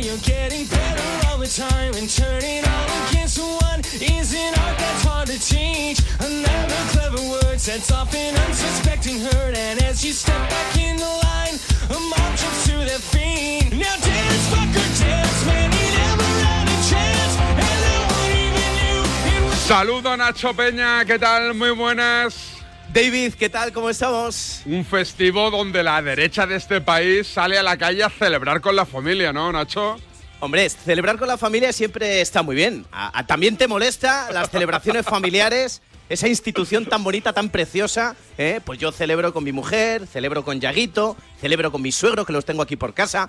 you're 0.00 0.16
getting 0.18 0.66
better 0.66 1.28
all 1.28 1.38
the 1.38 1.46
time 1.46 1.94
and 1.94 2.10
turning 2.10 2.62
all 2.64 3.08
against 3.08 3.38
one 3.38 3.80
is 4.02 4.34
an 4.34 4.52
art 4.58 4.76
that's 4.76 5.02
hard 5.02 5.26
to 5.28 5.38
teach. 5.38 5.98
Another 6.20 6.82
clever 6.92 7.22
word 7.30 7.58
sets 7.60 7.90
off 7.90 8.14
an 8.14 8.36
unsuspecting 8.46 9.18
hurt, 9.20 9.56
and 9.56 9.82
as 9.82 10.04
you 10.04 10.12
step 10.12 10.38
back 10.50 10.76
in 10.76 10.96
the 10.96 11.12
line, 11.26 11.56
a 11.90 11.98
mob 12.10 12.32
jumps 12.36 12.66
to 12.66 12.76
their 12.84 12.98
feet. 12.98 13.72
Now 13.72 13.96
dance, 13.96 14.46
fucker, 14.52 14.88
dance, 15.00 15.46
man, 15.46 15.70
you 15.72 15.88
never 16.04 16.30
had 16.46 16.66
a 16.68 16.78
chance, 16.90 17.34
and 17.62 17.78
no 17.86 17.96
one 18.18 18.32
even 18.44 18.70
knew 18.78 19.00
it 19.32 19.42
was. 19.44 19.58
Saludo 19.66 20.16
Nacho 20.16 20.52
Peña, 20.54 21.04
¿qué 21.06 21.18
tal? 21.18 21.54
Muy 21.54 21.70
buenas. 21.70 22.53
David, 22.94 23.34
¿qué 23.34 23.48
tal? 23.50 23.72
¿Cómo 23.72 23.90
estamos? 23.90 24.62
Un 24.66 24.84
festivo 24.84 25.50
donde 25.50 25.82
la 25.82 26.00
derecha 26.00 26.46
de 26.46 26.54
este 26.54 26.80
país 26.80 27.26
sale 27.26 27.58
a 27.58 27.62
la 27.64 27.76
calle 27.76 28.04
a 28.04 28.08
celebrar 28.08 28.60
con 28.60 28.76
la 28.76 28.86
familia, 28.86 29.32
¿no, 29.32 29.50
Nacho? 29.50 29.96
Hombre, 30.38 30.68
celebrar 30.68 31.18
con 31.18 31.26
la 31.26 31.36
familia 31.36 31.72
siempre 31.72 32.20
está 32.20 32.42
muy 32.44 32.54
bien. 32.54 32.86
A- 32.92 33.18
a- 33.18 33.26
¿También 33.26 33.56
te 33.56 33.66
molesta 33.66 34.30
las 34.30 34.48
celebraciones 34.48 35.04
familiares? 35.04 35.82
Esa 36.08 36.28
institución 36.28 36.86
tan 36.86 37.02
bonita, 37.02 37.32
tan 37.32 37.48
preciosa, 37.48 38.14
¿eh? 38.38 38.60
pues 38.64 38.78
yo 38.78 38.92
celebro 38.92 39.32
con 39.32 39.42
mi 39.42 39.50
mujer, 39.52 40.06
celebro 40.06 40.44
con 40.44 40.60
Yaguito, 40.60 41.16
celebro 41.40 41.72
con 41.72 41.82
mis 41.82 41.96
suegros 41.96 42.24
que 42.26 42.32
los 42.32 42.44
tengo 42.44 42.62
aquí 42.62 42.76
por 42.76 42.94
casa. 42.94 43.28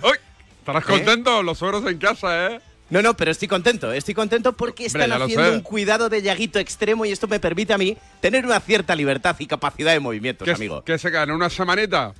¿Estarás 0.60 0.84
¿Eh? 0.84 0.88
contento? 0.88 1.42
Los 1.42 1.58
suegros 1.58 1.86
en 1.88 1.98
casa, 1.98 2.52
¿eh? 2.52 2.62
No, 2.90 3.02
no, 3.02 3.16
pero 3.18 3.32
estoy 3.32 3.48
contento, 3.48 3.92
estoy 3.92 4.14
contento 4.14 4.54
porque 4.54 4.86
están 4.86 5.12
haciendo 5.12 5.54
un 5.54 5.62
cuidado 5.62 6.08
de 6.08 6.22
Yaguito 6.22 6.60
extremo 6.60 7.06
y 7.06 7.12
esto 7.12 7.28
me 7.28 7.40
permite 7.40 7.74
a 7.74 7.78
mí 7.78 7.98
tener 8.22 8.46
una 8.46 8.60
cierta 8.60 8.96
libertad 8.96 9.36
y 9.40 9.48
capacidad 9.48 9.92
de 9.92 10.00
movimientos, 10.00 10.46
¿Qué, 10.46 10.52
amigo. 10.52 10.84
¿Qué 10.84 10.98
se 10.98 11.10
gana? 11.10 11.34
¿Una 11.34 11.50
semanita? 11.50 12.14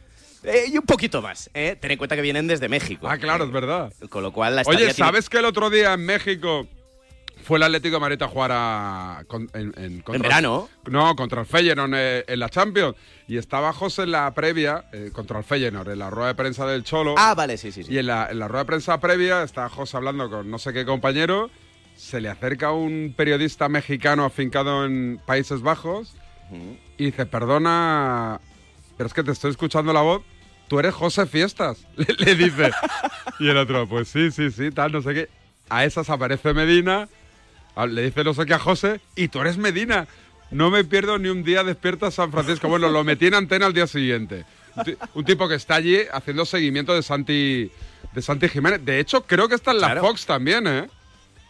Eh, 0.44 0.66
y 0.72 0.78
un 0.78 0.86
poquito 0.86 1.22
más, 1.22 1.50
¿eh? 1.54 1.76
Ten 1.80 1.92
en 1.92 1.98
cuenta 1.98 2.16
que 2.16 2.22
vienen 2.22 2.48
desde 2.48 2.68
México. 2.70 3.08
Ah, 3.08 3.18
claro, 3.18 3.46
es 3.46 3.52
verdad. 3.52 3.92
Con 4.10 4.24
lo 4.24 4.32
cual 4.32 4.56
la 4.56 4.64
Oye, 4.66 4.78
tiene- 4.78 4.94
¿sabes 4.94 5.30
que 5.30 5.38
el 5.38 5.46
otro 5.46 5.70
día 5.70 5.94
en 5.94 6.06
México 6.06 6.68
fue 7.46 7.58
el 7.60 7.64
Atlético 7.64 7.96
de 7.98 8.00
Madrid 8.02 8.22
a 8.22 8.28
jugar 8.28 8.52
a, 8.54 9.24
con- 9.28 9.50
en, 9.54 9.74
en- 9.78 10.02
contra- 10.02 10.16
¿En 10.16 10.22
verano? 10.22 10.68
No, 10.90 11.16
contra 11.16 11.42
el 11.42 11.48
Feyenoord 11.48 11.92
eh, 11.96 12.26
en 12.28 12.40
la 12.40 12.50
Champions. 12.50 12.96
Y 13.28 13.38
estaba 13.38 13.72
José 13.74 14.04
en 14.04 14.12
la 14.12 14.34
previa, 14.34 14.86
eh, 14.92 15.12
contra 15.14 15.38
el 15.40 15.44
Feyenoord, 15.46 15.90
en 15.90 16.00
la 16.00 16.10
rueda 16.10 16.28
de 16.30 16.36
prensa 16.36 16.66
del 16.66 16.84
Cholo. 16.84 17.16
Ah, 17.18 17.34
vale, 17.36 17.58
sí, 17.58 17.72
sí, 17.72 17.84
sí. 17.84 17.94
Y 17.94 17.98
en 18.00 18.08
la, 18.08 18.28
en 18.32 18.40
la 18.40 18.48
rueda 18.48 18.64
de 18.64 18.68
prensa 18.68 19.00
previa 19.00 19.44
está 19.44 19.70
José 19.70 19.98
hablando 19.98 20.30
con 20.30 20.50
no 20.50 20.58
sé 20.60 20.74
qué 20.74 20.86
compañero. 20.86 21.50
Se 21.96 22.20
le 22.20 22.30
acerca 22.30 22.72
un 22.72 23.14
periodista 23.16 23.70
mexicano 23.70 24.26
afincado 24.26 24.84
en 24.86 25.20
Países 25.26 25.62
Bajos 25.62 26.14
y 26.98 27.06
dice, 27.06 27.26
perdona, 27.26 28.40
pero 28.98 29.08
es 29.08 29.14
que 29.14 29.24
te 29.24 29.32
estoy 29.32 29.52
escuchando 29.52 29.94
la 29.94 30.02
voz. 30.02 30.22
Tú 30.68 30.80
eres 30.80 30.94
José 30.94 31.26
Fiestas, 31.26 31.86
le, 31.96 32.08
le 32.18 32.36
dice. 32.36 32.72
Y 33.40 33.50
el 33.50 33.58
otro, 33.58 33.88
pues 33.88 34.08
sí, 34.08 34.32
sí, 34.32 34.50
sí, 34.52 34.72
tal, 34.72 34.92
no 34.92 35.02
sé 35.02 35.14
qué. 35.14 35.30
A 35.70 35.86
esas 35.86 36.10
aparece 36.10 36.54
Medina, 36.54 37.08
le 37.88 38.04
dice 38.04 38.24
no 38.24 38.34
sé 38.34 38.46
qué 38.46 38.54
a 38.54 38.60
José, 38.60 39.00
y 39.16 39.28
tú 39.28 39.42
eres 39.42 39.58
Medina. 39.58 40.08
No 40.52 40.70
me 40.70 40.84
pierdo 40.84 41.18
ni 41.18 41.28
un 41.30 41.44
día 41.44 41.64
despierta 41.64 42.12
San 42.12 42.32
Francisco. 42.32 42.68
Bueno, 42.70 42.88
lo 42.90 43.04
metí 43.04 43.26
en 43.28 43.34
antena 43.34 43.66
al 43.66 43.74
día 43.74 43.88
siguiente. 43.88 44.46
Un, 44.76 44.84
ti- 44.84 44.96
un 45.16 45.26
tipo 45.26 45.48
que 45.48 45.56
está 45.56 45.76
allí 45.76 45.98
haciendo 46.14 46.46
seguimiento 46.46 46.94
de 46.94 47.02
Santi, 47.02 47.72
de 48.14 48.22
Santi 48.22 48.48
Jiménez. 48.48 48.86
De 48.86 49.00
hecho, 49.00 49.24
creo 49.26 49.50
que 49.50 49.56
está 49.56 49.72
en 49.72 49.82
la 49.82 49.88
Claro. 49.88 50.02
Fox 50.02 50.26
también, 50.26 50.68
¿eh? 50.68 50.88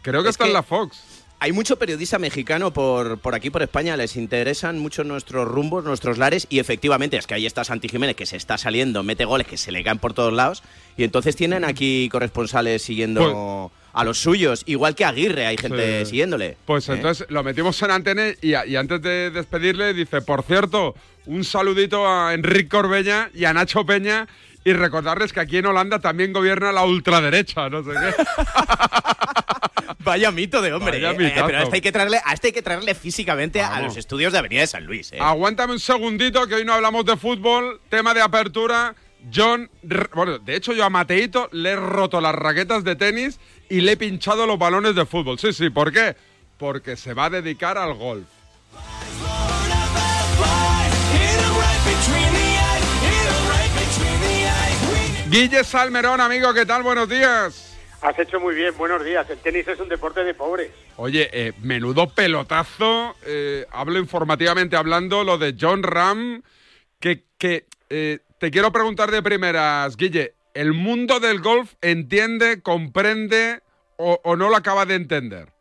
Creo 0.02 0.24
que 0.24 0.30
Es 0.30 0.34
está 0.36 0.46
en 0.48 0.54
la 0.54 0.64
Fox. 0.64 0.98
Hay 1.40 1.52
mucho 1.52 1.78
periodista 1.78 2.18
mexicano 2.18 2.72
por, 2.72 3.20
por 3.20 3.36
aquí, 3.36 3.50
por 3.50 3.62
España. 3.62 3.98
Les 3.98 4.16
interesan 4.16 4.80
mucho 4.80 5.04
nuestros 5.04 5.46
rumbos, 5.48 5.84
nuestros 5.84 6.18
lares. 6.18 6.48
Y 6.50 6.60
efectivamente, 6.60 7.18
es 7.18 7.28
que 7.28 7.34
ahí 7.34 7.46
está 7.46 7.66
Santi 7.66 7.90
Jiménez, 7.90 8.16
que 8.16 8.26
se 8.26 8.38
está 8.38 8.58
saliendo, 8.58 9.04
mete 9.04 9.26
goles 9.26 9.46
que 9.46 9.58
se 9.58 9.72
le 9.74 9.84
caen 9.84 10.00
por 10.00 10.14
todos 10.14 10.32
lados. 10.32 10.64
Y 10.96 11.04
entonces 11.04 11.36
tienen 11.36 11.66
aquí 11.66 12.08
corresponsales 12.10 12.82
siguiendo 12.82 13.72
a 13.96 14.04
los 14.04 14.20
suyos. 14.20 14.64
Igual 14.66 14.94
que 14.94 15.06
Aguirre, 15.06 15.46
hay 15.46 15.58
gente 15.58 16.02
Sí. 16.02 16.12
siguiéndole. 16.12 16.58
Pues 16.66 16.88
¿eh? 16.90 16.94
entonces 16.94 17.26
lo 17.30 17.44
metimos 17.44 17.82
en 17.82 17.92
antena 17.92 18.26
y, 18.42 18.54
antes 18.76 19.02
de 19.02 19.32
despedirle 19.32 19.94
dice, 19.94 20.22
por 20.22 20.44
cierto, 20.44 20.96
un 21.26 21.44
saludito 21.44 22.08
a 22.08 22.34
Enrique 22.34 22.68
Corbella 22.68 23.30
y 23.34 23.46
a 23.46 23.54
Nacho 23.54 23.86
Peña 23.86 24.28
y 24.66 24.74
recordarles 24.74 25.32
que 25.32 25.40
aquí 25.40 25.58
en 25.58 25.68
Holanda 25.68 26.00
también 26.00 26.34
gobierna 26.34 26.72
la 26.74 26.84
ultraderecha, 26.84 27.70
no 27.70 27.84
sé 27.84 27.92
qué. 27.92 28.24
Vaya 30.00 30.30
mito 30.32 30.62
de 30.62 30.74
hombre. 30.74 31.02
Vaya 31.02 31.12
¿eh? 31.12 31.28
Eh, 31.28 31.44
pero 31.46 31.58
a 31.58 31.64
este 31.64 31.76
hay 31.76 31.82
que 31.82 31.92
traerle, 31.92 32.20
a 32.24 32.34
este 32.34 32.48
hay 32.48 32.54
que 32.54 32.62
traerle 32.62 32.96
físicamente 32.96 33.62
a 33.62 33.80
los 33.82 33.96
estudios 33.96 34.34
de 34.34 34.40
Avenida 34.40 34.62
de 34.62 34.68
San 34.68 34.86
Luis. 34.86 35.14
¿eh? 35.14 35.18
Aguántame 35.20 35.74
un 35.74 35.80
segundito 35.80 36.46
que 36.48 36.56
hoy 36.56 36.66
no 36.66 36.74
hablamos 36.74 37.06
de 37.06 37.16
fútbol, 37.16 37.80
tema 37.90 38.14
de 38.14 38.22
apertura. 38.22 38.94
John, 39.34 39.70
bueno, 40.14 40.40
de 40.40 40.56
hecho 40.56 40.74
yo 40.74 40.86
a 40.86 40.90
Mateito 40.90 41.50
le 41.52 41.72
he 41.72 41.76
roto 41.76 42.22
las 42.22 42.36
raquetas 42.36 42.84
de 42.84 42.96
tenis 42.96 43.40
y 43.70 43.82
le 43.82 43.94
he 43.94 43.98
pinchado 43.98 44.46
los 44.46 44.60
balones 44.60 44.96
de 44.96 45.06
fútbol. 45.06 45.40
Sí, 45.40 45.54
sí, 45.54 45.70
¿por 45.70 45.92
qué? 45.92 46.16
Porque 46.58 46.96
se 46.96 47.14
va 47.14 47.26
a 47.26 47.30
dedicar 47.30 47.78
al 47.78 47.94
golf. 47.96 48.28
Guille 55.30 55.64
Salmerón, 55.64 56.22
amigo, 56.22 56.54
¿qué 56.54 56.66
tal? 56.66 56.84
Buenos 56.84 57.10
días. 57.10 57.78
Has 58.02 58.18
hecho 58.20 58.40
muy 58.40 58.54
bien, 58.54 58.78
buenos 58.78 59.04
días. 59.04 59.28
El 59.30 59.40
tenis 59.40 59.68
es 59.68 59.80
un 59.80 59.90
deporte 59.90 60.24
de 60.24 60.34
pobres. 60.34 60.72
Oye, 60.98 61.30
eh, 61.34 61.54
menudo 61.62 62.08
pelotazo, 62.08 63.16
eh, 63.26 63.66
hablo 63.72 63.98
informativamente 63.98 64.76
hablando, 64.76 65.24
lo 65.24 65.38
de 65.38 65.56
John 65.60 65.82
Ram, 65.82 66.44
que, 67.00 67.24
que 67.38 67.66
eh, 67.90 68.20
te 68.38 68.52
quiero 68.52 68.72
preguntar 68.72 69.12
de 69.12 69.24
primeras, 69.24 69.96
Guille, 69.98 70.36
¿el 70.54 70.74
mundo 70.74 71.20
del 71.20 71.42
golf 71.42 71.74
entiende, 71.82 72.62
comprende 72.62 73.62
o, 73.98 74.20
o 74.24 74.36
no 74.36 74.50
lo 74.50 74.56
acaba 74.56 74.86
de 74.86 74.96
entender? 74.96 75.55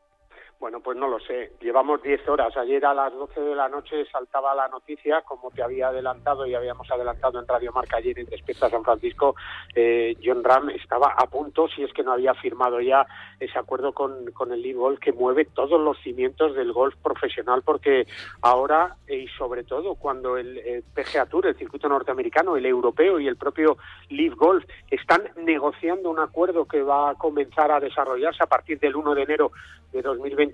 Bueno, 0.65 0.81
pues 0.81 0.97
no 0.97 1.09
lo 1.09 1.21
sé. 1.21 1.53
Llevamos 1.61 2.03
10 2.03 2.27
horas. 2.27 2.57
Ayer 2.57 2.87
a 2.87 2.95
las 2.95 3.13
12 3.13 3.39
de 3.39 3.55
la 3.55 3.69
noche 3.69 4.07
saltaba 4.11 4.55
la 4.55 4.67
noticia, 4.69 5.21
como 5.21 5.51
te 5.51 5.63
había 5.63 5.89
adelantado 5.89 6.47
y 6.47 6.55
habíamos 6.55 6.91
adelantado 6.91 7.39
en 7.39 7.47
Radio 7.47 7.71
Marca 7.71 7.99
ayer 7.99 8.19
en 8.19 8.25
Despierta 8.25 8.71
San 8.71 8.83
Francisco, 8.83 9.37
eh, 9.75 10.17
John 10.25 10.43
Ram 10.43 10.71
estaba 10.71 11.17
a 11.19 11.27
punto, 11.27 11.69
si 11.69 11.83
es 11.83 11.93
que 11.93 12.03
no 12.03 12.13
había 12.13 12.33
firmado 12.33 12.81
ya 12.81 13.07
ese 13.39 13.59
acuerdo 13.59 13.93
con, 13.93 14.33
con 14.33 14.53
el 14.55 14.63
League 14.63 14.79
Golf 14.79 15.01
que 15.01 15.13
mueve 15.13 15.45
todos 15.45 15.79
los 15.79 15.99
cimientos 15.99 16.55
del 16.55 16.73
golf 16.73 16.95
profesional, 17.03 17.61
porque 17.63 18.07
ahora 18.41 18.97
eh, 19.07 19.19
y 19.19 19.29
sobre 19.37 19.65
todo 19.65 19.97
cuando 19.97 20.39
el 20.39 20.57
eh, 20.57 20.83
PGA 20.95 21.27
Tour, 21.27 21.47
el 21.47 21.59
circuito 21.59 21.91
norteamericano, 21.91 22.57
el 22.57 22.65
europeo 22.65 23.21
y 23.21 23.29
el 23.29 23.37
propio 23.37 23.77
League 24.09 24.35
Golf 24.35 24.65
están 24.91 25.25
negociando 25.37 26.09
un 26.09 26.21
acuerdo 26.21 26.65
que 26.65 26.81
va 26.81 27.11
a 27.11 27.15
comenzar 27.17 27.71
a 27.71 27.81
desarrollarse 27.81 28.43
a 28.43 28.47
partir 28.47 28.81
del 28.81 28.97
1 28.97 29.15
de 29.15 29.23
enero 29.25 29.53
de 29.95 30.03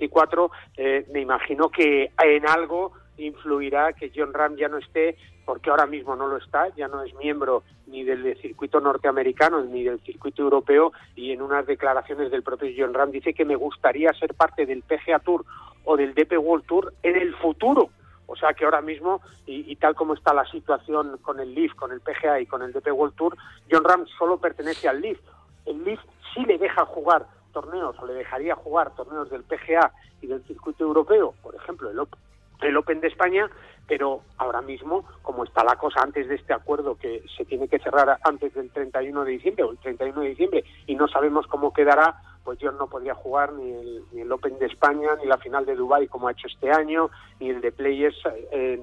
2024, 0.01 0.51
eh, 0.77 1.07
me 1.13 1.21
imagino 1.21 1.69
que 1.69 2.11
en 2.23 2.49
algo 2.49 2.93
influirá 3.19 3.93
que 3.93 4.11
John 4.15 4.33
Ram 4.33 4.57
ya 4.57 4.69
no 4.69 4.79
esté, 4.79 5.17
porque 5.45 5.71
ahora 5.71 5.87
mismo 5.87 6.17
no 6.17 6.29
lo 6.29 6.37
está, 6.37 6.69
ya 6.77 6.89
no 6.89 7.03
es 7.03 7.15
miembro 7.15 7.63
ni 7.87 8.05
del 8.05 8.37
circuito 8.41 8.81
norteamericano 8.81 9.63
ni 9.63 9.83
del 9.83 10.01
circuito 10.01 10.43
europeo 10.43 10.93
y 11.17 11.33
en 11.33 11.43
unas 11.43 11.67
declaraciones 11.67 12.31
del 12.31 12.43
propio 12.43 12.71
John 12.77 12.95
Ram 12.95 13.11
dice 13.11 13.35
que 13.35 13.45
me 13.45 13.57
gustaría 13.57 14.13
ser 14.13 14.35
parte 14.35 14.65
del 14.65 14.83
PGA 14.83 15.19
Tour 15.19 15.45
o 15.85 15.97
del 15.97 16.15
DP 16.15 16.39
World 16.39 16.67
Tour 16.67 16.95
en 17.03 17.17
el 17.17 17.35
futuro. 17.37 17.91
O 18.27 18.37
sea 18.37 18.53
que 18.53 18.65
ahora 18.65 18.81
mismo, 18.81 19.21
y, 19.45 19.71
y 19.71 19.75
tal 19.75 19.97
como 19.97 20.15
está 20.15 20.33
la 20.33 20.49
situación 20.49 21.19
con 21.21 21.41
el 21.41 21.53
LIF, 21.53 21.75
con 21.75 21.91
el 21.91 22.01
PGA 22.01 22.41
y 22.41 22.47
con 22.47 22.63
el 22.63 22.73
DP 22.73 22.93
World 22.93 23.17
Tour, 23.17 23.37
John 23.69 23.83
Ram 23.83 24.07
solo 24.19 24.39
pertenece 24.39 24.89
al 24.89 25.01
LIF. 25.01 25.19
El 25.67 25.83
LIF 25.83 25.99
sí 26.33 26.45
le 26.45 26.59
deja 26.59 26.85
jugar 26.85 27.27
torneos 27.53 27.97
o 27.99 28.07
le 28.07 28.15
dejaría 28.15 28.55
jugar 28.55 28.95
torneos 28.95 29.31
del 29.31 29.43
PGA 29.45 29.93
y 30.23 30.27
del 30.27 30.43
circuito 30.45 30.85
europeo, 30.85 31.35
por 31.43 31.55
ejemplo, 31.55 31.91
el, 31.91 31.99
Op- 31.99 32.17
el 32.63 32.77
Open 32.77 33.01
de 33.01 33.09
España, 33.09 33.49
pero 33.91 34.21
ahora 34.39 34.63
mismo, 34.63 35.05
como 35.21 35.43
está 35.43 35.65
la 35.65 35.75
cosa 35.75 36.01
antes 36.01 36.29
de 36.29 36.37
este 36.37 36.53
acuerdo 36.53 36.95
que 36.95 37.25
se 37.37 37.45
tiene 37.45 37.67
que 37.67 37.81
cerrar 37.81 38.21
antes 38.23 38.55
del 38.55 38.71
31 38.71 39.25
de 39.25 39.33
diciembre 39.33 39.65
o 39.65 39.73
el 39.73 39.79
31 39.79 40.21
de 40.21 40.29
diciembre 40.29 40.65
y 40.87 40.95
no 40.95 41.09
sabemos 41.09 41.49
cómo 41.49 41.73
quedará, 41.73 42.15
pues 42.45 42.61
John 42.63 42.79
no 42.79 42.87
podría 42.87 43.17
jugar 43.17 43.53
ni 43.53 43.69
el, 43.69 44.05
ni 44.13 44.21
el 44.21 44.31
Open 44.31 44.61
de 44.61 44.67
España, 44.67 45.09
ni 45.21 45.27
la 45.27 45.39
final 45.39 45.67
de 45.67 45.75
Dubai 45.75 46.07
como 46.07 46.29
ha 46.29 46.33
hecho 46.33 46.47
este 46.47 46.71
año, 46.71 47.11
ni 47.41 47.51
el 47.51 47.61
de 47.61 47.73
Players 47.73 48.17
en, 48.53 48.81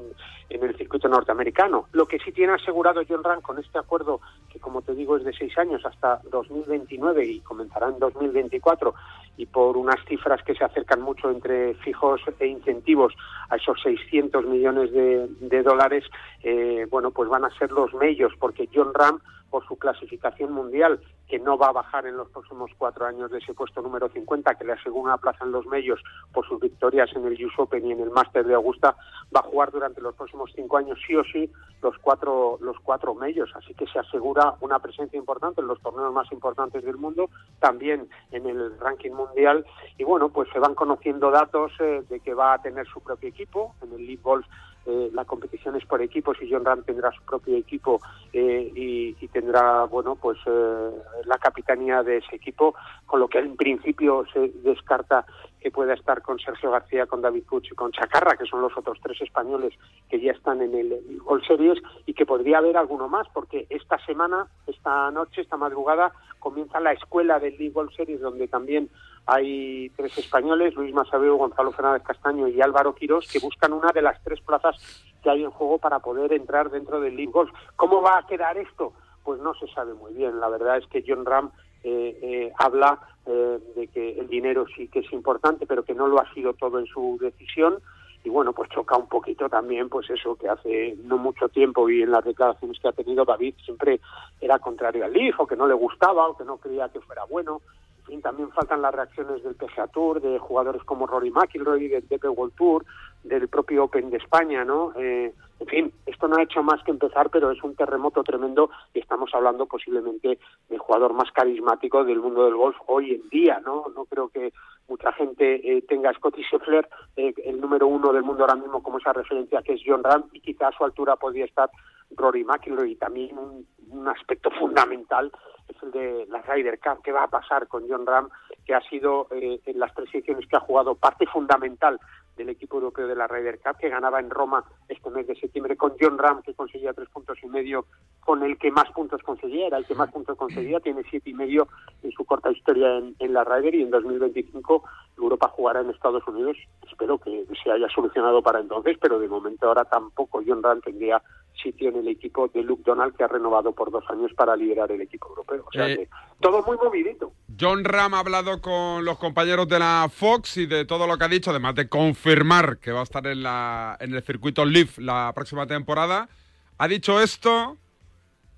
en 0.50 0.64
el 0.64 0.76
circuito 0.76 1.08
norteamericano. 1.08 1.88
Lo 1.94 2.06
que 2.06 2.20
sí 2.20 2.34
tiene 2.34 2.56
asegurado 2.56 3.02
John 3.08 3.24
Ram 3.24 3.40
con 3.40 3.60
este 3.60 3.80
acuerdo, 3.80 4.20
que 4.50 4.60
como 4.60 4.82
te 4.82 4.94
digo 4.94 5.16
es 5.16 5.24
de 5.24 5.32
seis 5.32 5.58
años 5.58 5.86
hasta 5.86 6.20
2029 6.30 7.26
y 7.26 7.40
comenzará 7.40 7.88
en 7.88 8.00
2024, 8.00 8.94
y 9.38 9.46
por 9.46 9.78
unas 9.78 10.04
cifras 10.06 10.42
que 10.44 10.56
se 10.56 10.64
acercan 10.64 11.02
mucho 11.02 11.30
entre 11.30 11.76
fijos 11.76 12.22
e 12.40 12.48
incentivos 12.48 13.14
a 13.50 13.56
esos 13.56 13.80
600 13.82 14.46
millones 14.46 14.92
de, 14.92 15.28
de 15.40 15.64
dólares, 15.64 16.04
eh, 16.44 16.88
bueno, 16.90 17.12
pues 17.12 17.30
van 17.30 17.46
a 17.46 17.58
ser 17.58 17.72
los 17.72 17.94
medios, 17.94 18.34
porque 18.40 18.68
John 18.74 18.94
Ram, 18.94 19.20
por 19.58 19.68
su 19.68 19.76
clasificación 19.76 20.54
mundial, 20.54 21.00
que 21.28 21.40
no 21.40 21.58
va 21.58 21.70
a 21.70 21.72
bajar 21.72 22.06
en 22.06 22.16
los 22.16 22.30
próximos 22.30 22.70
cuatro 22.78 23.08
años 23.08 23.32
de 23.32 23.40
ese 23.40 23.56
puesto 23.56 23.82
número 23.82 24.08
50, 24.08 24.54
que 24.54 24.66
le 24.66 24.74
asegura 24.74 25.14
una 25.14 25.18
plaza 25.18 25.46
en 25.46 25.52
los 25.52 25.66
medios 25.66 26.00
por 26.32 26.48
sus 26.48 26.60
victorias 26.60 27.10
en 27.16 27.26
el 27.26 27.44
US 27.44 27.58
Open 27.58 27.84
y 27.88 27.92
en 27.92 28.02
el 28.02 28.12
Master 28.12 28.46
de 28.46 28.54
Augusta, 28.54 28.96
va 29.36 29.40
a 29.40 29.50
jugar 29.50 29.72
durante 29.72 30.00
los 30.00 30.14
próximos 30.14 30.52
cinco 30.54 30.78
años 30.78 31.00
sí 31.08 31.16
o 31.16 31.24
sí 31.24 31.52
los 31.82 31.98
cuatro 31.98 32.60
los 32.62 32.80
cuatro 32.82 33.16
medios, 33.16 33.50
así 33.56 33.74
que 33.74 33.88
se 33.88 33.98
asegura 33.98 34.54
una 34.62 34.78
presencia 34.78 35.18
importante 35.18 35.62
en 35.62 35.68
los 35.68 35.82
torneos 35.82 36.14
más 36.14 36.32
importantes 36.32 36.84
del 36.84 36.98
mundo, 36.98 37.32
también 37.60 38.08
en 38.32 38.46
el 38.46 38.80
ranking 38.80 39.14
mundial. 39.14 39.66
Y 39.98 40.04
bueno, 40.04 40.30
pues 40.30 40.50
se 40.54 40.60
van 40.60 40.76
conociendo 40.76 41.32
datos 41.32 41.72
eh, 41.80 42.04
de 42.08 42.20
que 42.20 42.36
va 42.36 42.54
a 42.54 42.62
tener 42.62 42.86
su 42.86 43.02
propio 43.02 43.30
equipo 43.30 43.74
en 43.82 43.92
el 43.94 44.06
League 44.06 44.22
Golf 44.22 44.46
eh, 44.88 45.10
la 45.14 45.26
competición 45.26 45.76
es 45.76 45.86
por 45.86 46.02
equipos 46.02 46.38
y 46.42 46.50
John 46.50 46.64
Ram 46.64 46.82
tendrá 46.84 47.12
su 47.12 47.22
propio 47.24 47.58
equipo 47.58 48.00
eh, 48.32 48.72
y, 48.74 49.28
tendrá 49.28 49.84
bueno 49.84 50.16
pues 50.16 50.38
eh, 50.46 50.92
la 51.26 51.38
capitanía 51.38 52.02
de 52.02 52.18
ese 52.18 52.38
equipo 52.38 52.74
con 53.06 53.20
lo 53.20 53.28
que 53.28 53.40
en 53.40 53.58
principio 53.58 54.26
se 54.34 54.48
descarta 54.64 55.26
que 55.60 55.70
pueda 55.70 55.94
estar 55.94 56.22
con 56.22 56.40
Sergio 56.40 56.72
García, 56.72 57.06
con 57.06 57.22
David 57.22 57.44
Puig 57.44 57.66
y 57.66 57.76
con 57.76 57.92
Chacarra, 57.92 58.38
que 58.38 58.46
son 58.46 58.62
los 58.62 58.76
otros 58.78 58.98
tres 59.04 59.22
españoles 59.22 59.74
que 60.10 60.22
ya 60.22 60.32
están 60.32 60.62
en 60.62 60.74
el 60.74 61.20
All 61.26 61.46
Series 61.46 61.80
y 62.06 62.14
que 62.14 62.26
podría 62.26 62.60
haber 62.60 62.78
alguno 62.78 63.10
más, 63.10 63.28
porque 63.34 63.68
esta 63.70 64.04
semana, 64.06 64.48
esta 64.66 65.12
noche, 65.12 65.42
esta 65.42 65.58
madrugada, 65.58 66.14
comienza 66.40 66.80
la 66.80 66.94
escuela 66.94 67.40
del 67.40 67.58
League 67.58 67.74
All 67.76 67.94
Series, 67.94 68.22
donde 68.22 68.48
también 68.48 68.90
hay 69.28 69.90
tres 69.98 70.18
españoles, 70.18 70.74
Luis 70.76 70.94
Masabeu, 70.94 71.36
Gonzalo 71.38 71.74
Fernández 71.74 72.02
Castaño 72.04 72.48
y 72.48 72.62
Álvaro 72.62 72.96
Quirós, 72.96 73.30
que 73.30 73.40
buscan 73.40 73.74
una 73.74 73.92
de 73.92 74.02
las 74.02 74.24
tres 74.24 74.40
plazas 74.40 74.78
que 75.22 75.30
hay 75.30 75.44
en 75.44 75.52
juego 75.52 75.80
para 75.80 76.00
poder 76.00 76.32
entrar 76.32 76.72
dentro 76.72 77.02
del 77.02 77.18
League 77.18 77.32
Golf. 77.32 77.52
¿Cómo 77.76 78.02
va 78.02 78.20
a 78.20 78.26
quedar 78.26 78.58
esto? 78.58 78.94
Pues 79.26 79.42
no 79.42 79.54
se 79.56 79.68
sabe 79.68 79.94
muy 79.94 80.14
bien. 80.14 80.40
La 80.40 80.48
verdad 80.48 80.78
es 80.78 80.88
que 80.88 81.04
John 81.06 81.26
Ram 81.26 81.52
eh, 81.84 82.18
eh, 82.22 82.54
habla 82.58 83.00
eh, 83.26 83.60
de 83.76 83.88
que 83.88 84.18
el 84.18 84.30
dinero 84.30 84.66
sí 84.74 84.88
que 84.88 85.00
es 85.00 85.12
importante, 85.12 85.66
pero 85.68 85.84
que 85.84 85.94
no 85.94 86.08
lo 86.08 86.22
ha 86.22 86.34
sido 86.34 86.54
todo 86.54 86.80
en 86.80 86.86
su 86.86 87.18
decisión. 87.20 87.80
Y 88.24 88.30
bueno, 88.30 88.54
pues 88.54 88.70
choca 88.70 88.96
un 88.98 89.08
poquito 89.08 89.50
también, 89.50 89.90
pues 89.90 90.10
eso 90.10 90.36
que 90.38 90.48
hace 90.48 90.98
no 91.04 91.18
mucho 91.18 91.50
tiempo 91.50 91.90
y 91.90 92.02
en 92.02 92.12
las 92.12 92.24
declaraciones 92.24 92.80
que 92.80 92.88
ha 92.88 92.94
tenido 92.94 93.26
David 93.26 93.56
siempre 93.64 94.00
era 94.40 94.60
contrario 94.60 95.04
al 95.04 95.14
Leaf, 95.14 95.40
o 95.40 95.48
que 95.48 95.56
no 95.56 95.68
le 95.68 95.74
gustaba, 95.74 96.30
o 96.30 96.38
que 96.38 96.46
no 96.46 96.58
creía 96.58 96.90
que 96.90 97.02
fuera 97.02 97.26
bueno. 97.26 97.62
Fin, 98.08 98.22
también 98.22 98.50
faltan 98.52 98.82
las 98.82 98.96
reacciones 98.96 99.44
del 99.44 99.56
PGA 99.56 99.88
Tour, 99.88 100.22
de 100.22 100.40
jugadores 100.40 100.82
como 100.84 101.08
Rory 101.08 101.30
McIlroy, 101.30 101.90
del 101.90 102.08
DP 102.08 102.26
World 102.26 102.56
Tour, 102.56 102.86
del 103.24 103.50
propio 103.50 103.84
Open 103.84 104.10
de 104.10 104.18
España, 104.18 104.64
¿no? 104.64 104.94
Eh, 104.96 105.34
en 105.60 105.68
fin, 105.68 105.94
esto 106.06 106.28
no 106.28 106.38
ha 106.38 106.44
hecho 106.44 106.64
más 106.64 106.82
que 106.84 106.92
empezar, 106.92 107.30
pero 107.30 107.52
es 107.52 107.62
un 107.64 107.76
terremoto 107.76 108.24
tremendo 108.24 108.70
y 108.94 109.00
estamos 109.00 109.30
hablando 109.34 109.66
posiblemente 109.66 110.40
del 110.70 110.80
jugador 110.80 111.14
más 111.14 111.30
carismático 111.32 112.06
del 112.06 112.20
mundo 112.20 112.46
del 112.46 112.56
golf 112.56 112.78
hoy 112.86 113.16
en 113.16 113.28
día, 113.30 113.60
¿no? 113.66 113.86
No 113.94 114.06
creo 114.06 114.30
que 114.30 114.54
mucha 114.88 115.12
gente 115.12 115.56
eh, 115.56 115.82
tenga 115.82 116.12
a 116.12 116.14
Scotty 116.14 116.44
Scheffler, 116.44 116.88
eh, 117.18 117.34
el 117.44 117.60
número 117.60 117.88
uno 117.88 118.14
del 118.14 118.24
mundo 118.24 118.44
ahora 118.44 118.56
mismo, 118.56 118.82
como 118.82 119.00
esa 119.00 119.12
referencia 119.12 119.62
que 119.62 119.74
es 119.74 119.82
John 119.86 120.04
Ram, 120.04 120.26
y 120.32 120.40
quizá 120.40 120.70
a 120.70 120.72
su 120.72 120.86
altura 120.86 121.18
podría 121.18 121.46
estar 121.46 121.70
Rory 122.12 122.44
McIlroy. 122.44 122.92
Y 122.92 122.96
también 122.96 123.38
un, 123.38 123.68
aspecto 124.08 124.50
fundamental 124.52 125.32
es 125.68 125.76
el 125.84 125.92
de 125.92 126.26
la 126.30 126.42
Ryder 126.42 126.80
Cup. 126.80 127.02
¿Qué 127.04 127.12
va 127.12 127.24
a 127.24 127.30
pasar 127.30 127.68
con 127.68 127.88
John 127.90 128.06
Ram, 128.06 128.30
que 128.66 128.74
ha 128.74 128.82
sido 128.82 129.28
eh, 129.32 129.60
en 129.66 129.80
las 129.80 129.94
tres 129.94 130.10
ediciones 130.14 130.48
que 130.48 130.58
ha 130.58 130.62
jugado 130.62 130.96
parte 130.96 131.26
fundamental 131.26 132.00
del 132.38 132.50
equipo 132.50 132.78
europeo 132.78 133.08
de 133.08 133.16
la 133.16 133.28
Ryder 133.28 133.60
Cup, 133.60 133.78
que 133.80 133.90
ganaba 133.90 134.20
en 134.20 134.30
Roma 134.30 134.64
este 134.88 135.10
mes 135.10 135.28
de 135.28 135.36
septiembre, 135.36 135.76
con 135.76 135.94
John 136.00 136.18
Ram, 136.18 136.42
que 136.44 136.54
conseguía 136.54 136.94
tres 136.94 137.10
puntos 137.10 137.38
y 137.42 137.48
medio, 137.48 137.86
con 138.20 138.44
el 138.44 138.58
que 138.58 138.72
más 138.72 138.90
puntos 138.92 139.22
conseguía, 139.24 139.68
era 139.68 139.78
el 139.78 139.86
que 139.86 139.96
más 139.96 140.12
puntos 140.12 140.38
conseguía, 140.38 140.80
tiene 140.80 141.04
siete 141.10 141.32
y 141.32 141.34
medio 141.34 141.68
en 142.04 142.12
su 142.12 142.24
corta 142.26 142.52
historia 142.52 142.98
en, 142.98 143.16
en 143.20 143.34
la 143.34 143.44
Ryder 143.44 143.76
y 143.76 143.82
en 143.82 143.90
2025 143.90 144.84
Europa 145.18 145.50
jugará 145.50 145.82
en 145.82 145.90
Estados 145.90 146.26
Unidos. 146.28 146.58
Espero 146.90 147.18
que 147.18 147.46
se 147.64 147.72
haya 147.72 147.90
solucionado 147.90 148.42
para 148.42 148.60
entonces, 148.60 148.98
pero 149.02 149.20
de 149.20 149.28
momento 149.28 149.68
ahora 149.68 149.86
tampoco 149.86 150.42
John 150.46 150.64
Ram 150.64 150.82
tendría 150.82 151.22
sitio 151.62 151.90
en 151.90 151.98
el 151.98 152.08
equipo 152.08 152.48
de 152.48 152.64
Luke 152.64 152.84
Donald, 152.86 153.16
que 153.16 153.24
ha 153.24 153.28
renovado 153.28 153.72
por 153.74 153.92
dos 153.92 154.04
años 154.10 154.32
para 154.36 154.56
liderar 154.56 154.92
el 154.92 155.02
equipo 155.02 155.28
europeo. 155.30 155.66
O 155.68 155.72
sea 155.72 155.88
Eh, 155.90 155.98
que 155.98 156.10
todo 156.40 156.64
muy 156.64 156.78
movidito. 156.78 157.32
John 157.60 157.84
Ram 157.84 158.14
ha 158.14 158.20
hablado 158.20 158.62
con 158.62 159.04
los 159.04 159.18
compañeros 159.18 159.68
de 159.68 159.80
la 159.80 160.10
Fox 160.14 160.58
y 160.58 160.66
de 160.66 160.86
todo 160.86 161.08
lo 161.08 161.18
que 161.18 161.26
ha 161.26 161.28
dicho, 161.30 161.50
además 161.50 161.76
de 161.76 161.90
confirmar 161.90 162.78
que 162.78 162.92
va 162.92 163.02
a 163.02 163.04
estar 163.04 163.26
en, 163.28 163.44
la, 163.44 163.98
en 164.00 164.14
el 164.14 164.22
circuito 164.24 164.66
Leaf 164.66 164.98
la 165.00 165.32
próxima 165.34 165.66
temporada. 165.68 166.30
Ha 166.78 166.88
dicho 166.88 167.20
esto 167.22 167.78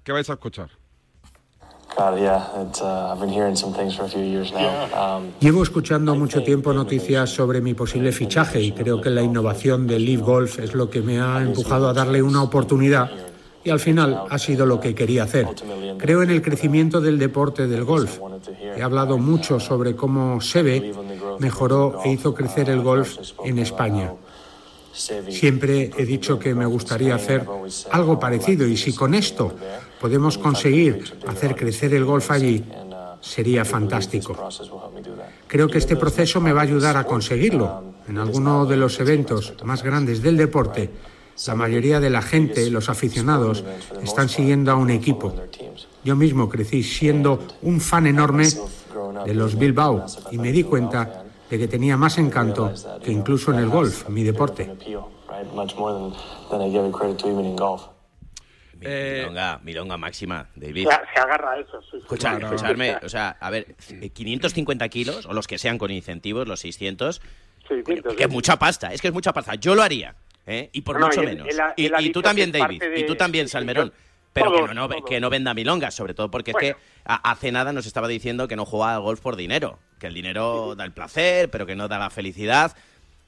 que 0.04 0.12
vais 0.12 0.30
a 0.30 0.34
escuchar. 0.34 0.70
Llevo 5.42 5.64
escuchando 5.64 6.16
mucho 6.16 6.44
tiempo 6.44 6.72
noticias 6.74 7.30
sobre 7.30 7.60
mi 7.60 7.74
posible 7.74 8.14
fichaje 8.14 8.62
y 8.62 8.72
creo 8.72 9.02
que 9.02 9.10
la 9.10 9.22
innovación 9.22 9.86
del 9.86 10.06
Leaf 10.06 10.22
Golf 10.22 10.60
es 10.60 10.74
lo 10.74 10.90
que 10.90 11.02
me 11.02 11.20
ha 11.20 11.42
empujado 11.42 11.90
a 11.90 11.94
darle 11.94 12.22
una 12.22 12.42
oportunidad 12.42 13.12
y 13.64 13.70
al 13.70 13.82
final 13.82 14.24
ha 14.30 14.38
sido 14.40 14.66
lo 14.66 14.80
que 14.80 14.96
quería 14.96 15.24
hacer. 15.24 15.48
Creo 15.98 16.24
en 16.24 16.30
el 16.30 16.42
crecimiento 16.42 17.02
del 17.02 17.20
deporte 17.20 17.68
del 17.68 17.84
golf. 17.84 18.20
He 18.78 18.82
hablado 18.82 19.18
mucho 19.18 19.60
sobre 19.60 19.96
cómo 19.96 20.40
Seve 20.40 20.94
mejoró 21.40 22.00
e 22.06 22.12
hizo 22.14 22.34
crecer 22.34 22.70
el 22.70 22.82
golf 22.82 23.18
en 23.44 23.60
España. 23.60 24.14
Siempre 24.94 25.92
he 25.98 26.06
dicho 26.06 26.40
que 26.40 26.56
me 26.56 26.66
gustaría 26.66 27.16
hacer 27.16 27.46
algo 27.92 28.20
parecido 28.20 28.66
y 28.68 28.78
si 28.78 28.94
con 28.94 29.14
esto 29.14 29.54
podemos 30.00 30.38
conseguir 30.38 31.04
hacer 31.28 31.56
crecer 31.56 31.94
el 31.94 32.06
golf 32.06 32.32
allí, 32.32 32.64
sería 33.22 33.66
fantástico. 33.66 34.36
Creo 35.48 35.68
que 35.68 35.78
este 35.78 35.96
proceso 35.96 36.40
me 36.40 36.54
va 36.54 36.62
a 36.62 36.64
ayudar 36.64 36.98
a 36.98 37.04
conseguirlo. 37.04 37.84
En 38.08 38.18
alguno 38.18 38.66
de 38.66 38.78
los 38.78 39.00
eventos 39.00 39.54
más 39.64 39.84
grandes 39.84 40.22
del 40.22 40.38
deporte, 40.38 40.90
la 41.48 41.56
mayoría 41.56 42.00
de 42.00 42.10
la 42.10 42.22
gente, 42.22 42.70
los 42.70 42.90
aficionados, 42.90 43.64
están 44.02 44.30
siguiendo 44.30 44.72
a 44.72 44.76
un 44.76 44.90
equipo. 44.90 45.34
Yo 46.04 46.16
mismo 46.16 46.50
crecí 46.50 46.84
siendo 46.84 47.40
un 47.62 47.80
fan 47.80 48.08
enorme 48.08 48.48
de 49.26 49.34
los 49.34 49.58
Bilbao 49.58 50.06
y 50.32 50.38
me 50.38 50.52
di 50.52 50.64
cuenta 50.64 51.24
de 51.50 51.58
que 51.58 51.68
tenía 51.68 51.98
más 51.98 52.18
encanto 52.18 52.72
que 53.04 53.12
incluso 53.12 53.52
en 53.52 53.60
el 53.60 53.70
golf, 53.70 54.08
mi 54.10 54.24
deporte. 54.24 54.72
In 58.86 58.92
golf. 58.92 59.18
Milonga, 59.30 59.60
milonga 59.64 59.98
máxima, 59.98 60.48
David. 60.56 60.88
Se, 60.88 60.96
se 61.14 61.20
agarra 61.22 61.52
a 61.54 61.60
eso. 61.60 61.82
sí, 61.82 61.88
sí. 61.92 61.98
Escucha, 61.98 62.30
Claro. 62.38 62.56
escuchadme, 62.56 62.96
o 63.04 63.10
sea, 63.10 63.38
a 63.40 63.50
ver, 63.50 63.76
550 64.14 64.88
kilos, 64.90 65.26
o 65.26 65.34
los 65.34 65.48
que 65.48 65.58
sean 65.58 65.78
con 65.78 65.92
incentivos, 65.92 66.48
los 66.48 66.60
600, 66.62 67.22
Seiscientos, 67.68 68.16
que 68.16 68.24
es 68.24 68.30
mucha 68.30 68.58
pasta, 68.58 68.94
es 68.94 69.02
que 69.02 69.10
es 69.10 69.14
mucha 69.14 69.32
pasta. 69.34 69.54
Yo 69.56 69.76
lo 69.76 69.84
haría, 69.84 70.16
¿eh? 70.48 70.70
Y 70.74 70.82
por 70.82 70.96
No, 70.96 71.02
no, 71.02 71.08
mucho 71.08 71.22
y 71.22 71.26
menos. 71.28 71.48
y, 71.78 71.88
tú 71.90 71.98
dicho 72.02 72.22
también, 72.24 72.52
David, 72.52 72.80
de- 72.82 73.00
y 73.00 73.06
tú 73.06 73.16
también, 73.16 73.46
sí, 73.46 73.50
sí, 73.50 73.54
Salmerón. 73.54 73.90
yo- 73.90 73.94
Pero 74.34 74.52
todos, 74.52 74.70
que, 74.70 74.76
no, 74.76 74.90
que 75.06 75.20
no 75.20 75.30
venda 75.30 75.54
milongas, 75.54 75.94
sobre 75.96 76.14
todo 76.14 76.30
porque 76.32 76.52
Bueno. 76.52 76.68
es 76.70 76.74
que 76.76 76.80
hace 77.06 77.52
nada 77.52 77.74
nos 77.74 77.86
estaba 77.88 78.08
diciendo 78.08 78.48
que 78.48 78.56
no 78.56 78.66
juega 78.66 78.96
al 78.96 79.02
golf 79.02 79.20
por 79.22 79.36
dinero, 79.36 79.80
que 80.00 80.08
el 80.08 80.14
dinero 80.14 80.76
da 80.76 80.84
el 80.86 80.92
placer, 80.94 81.50
pero 81.50 81.66
que 81.66 81.76
no 81.76 81.88
da 81.88 81.98
la 82.00 82.10
felicidad. 82.10 82.76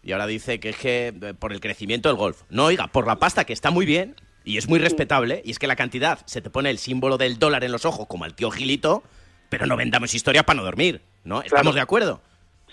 Y 0.04 0.12
ahora 0.14 0.26
dice 0.28 0.60
que 0.60 0.70
es 0.70 0.78
que 0.78 1.08
eh, 1.22 1.34
por 1.38 1.54
el 1.54 1.60
crecimiento 1.60 2.10
del 2.10 2.18
golf. 2.18 2.42
No, 2.50 2.66
oiga, 2.66 2.88
por 2.88 3.06
la 3.08 3.18
pasta, 3.18 3.46
que 3.46 3.54
está 3.54 3.70
muy 3.72 3.86
bien 3.86 4.16
y 4.44 4.58
es 4.58 4.68
muy 4.70 4.80
respetable, 4.80 5.42
y 5.46 5.52
es 5.52 5.60
que 5.60 5.68
la 5.68 5.76
cantidad 5.76 6.20
se 6.26 6.42
te 6.42 6.50
pone 6.50 6.70
el 6.70 6.78
símbolo 6.78 7.18
del 7.18 7.38
dólar 7.40 7.64
en 7.64 7.72
los 7.72 7.86
ojos, 7.86 8.08
como 8.08 8.24
al 8.26 8.34
tío 8.36 8.52
Gilito, 8.52 9.04
pero 9.50 9.66
no 9.66 9.76
vendamos 9.78 10.14
historias 10.14 10.44
para 10.46 10.58
no 10.58 10.64
dormir, 10.64 11.02
¿no? 11.24 11.42
¿Estamos 11.42 11.76
de 11.76 11.82
acuerdo? 11.82 12.22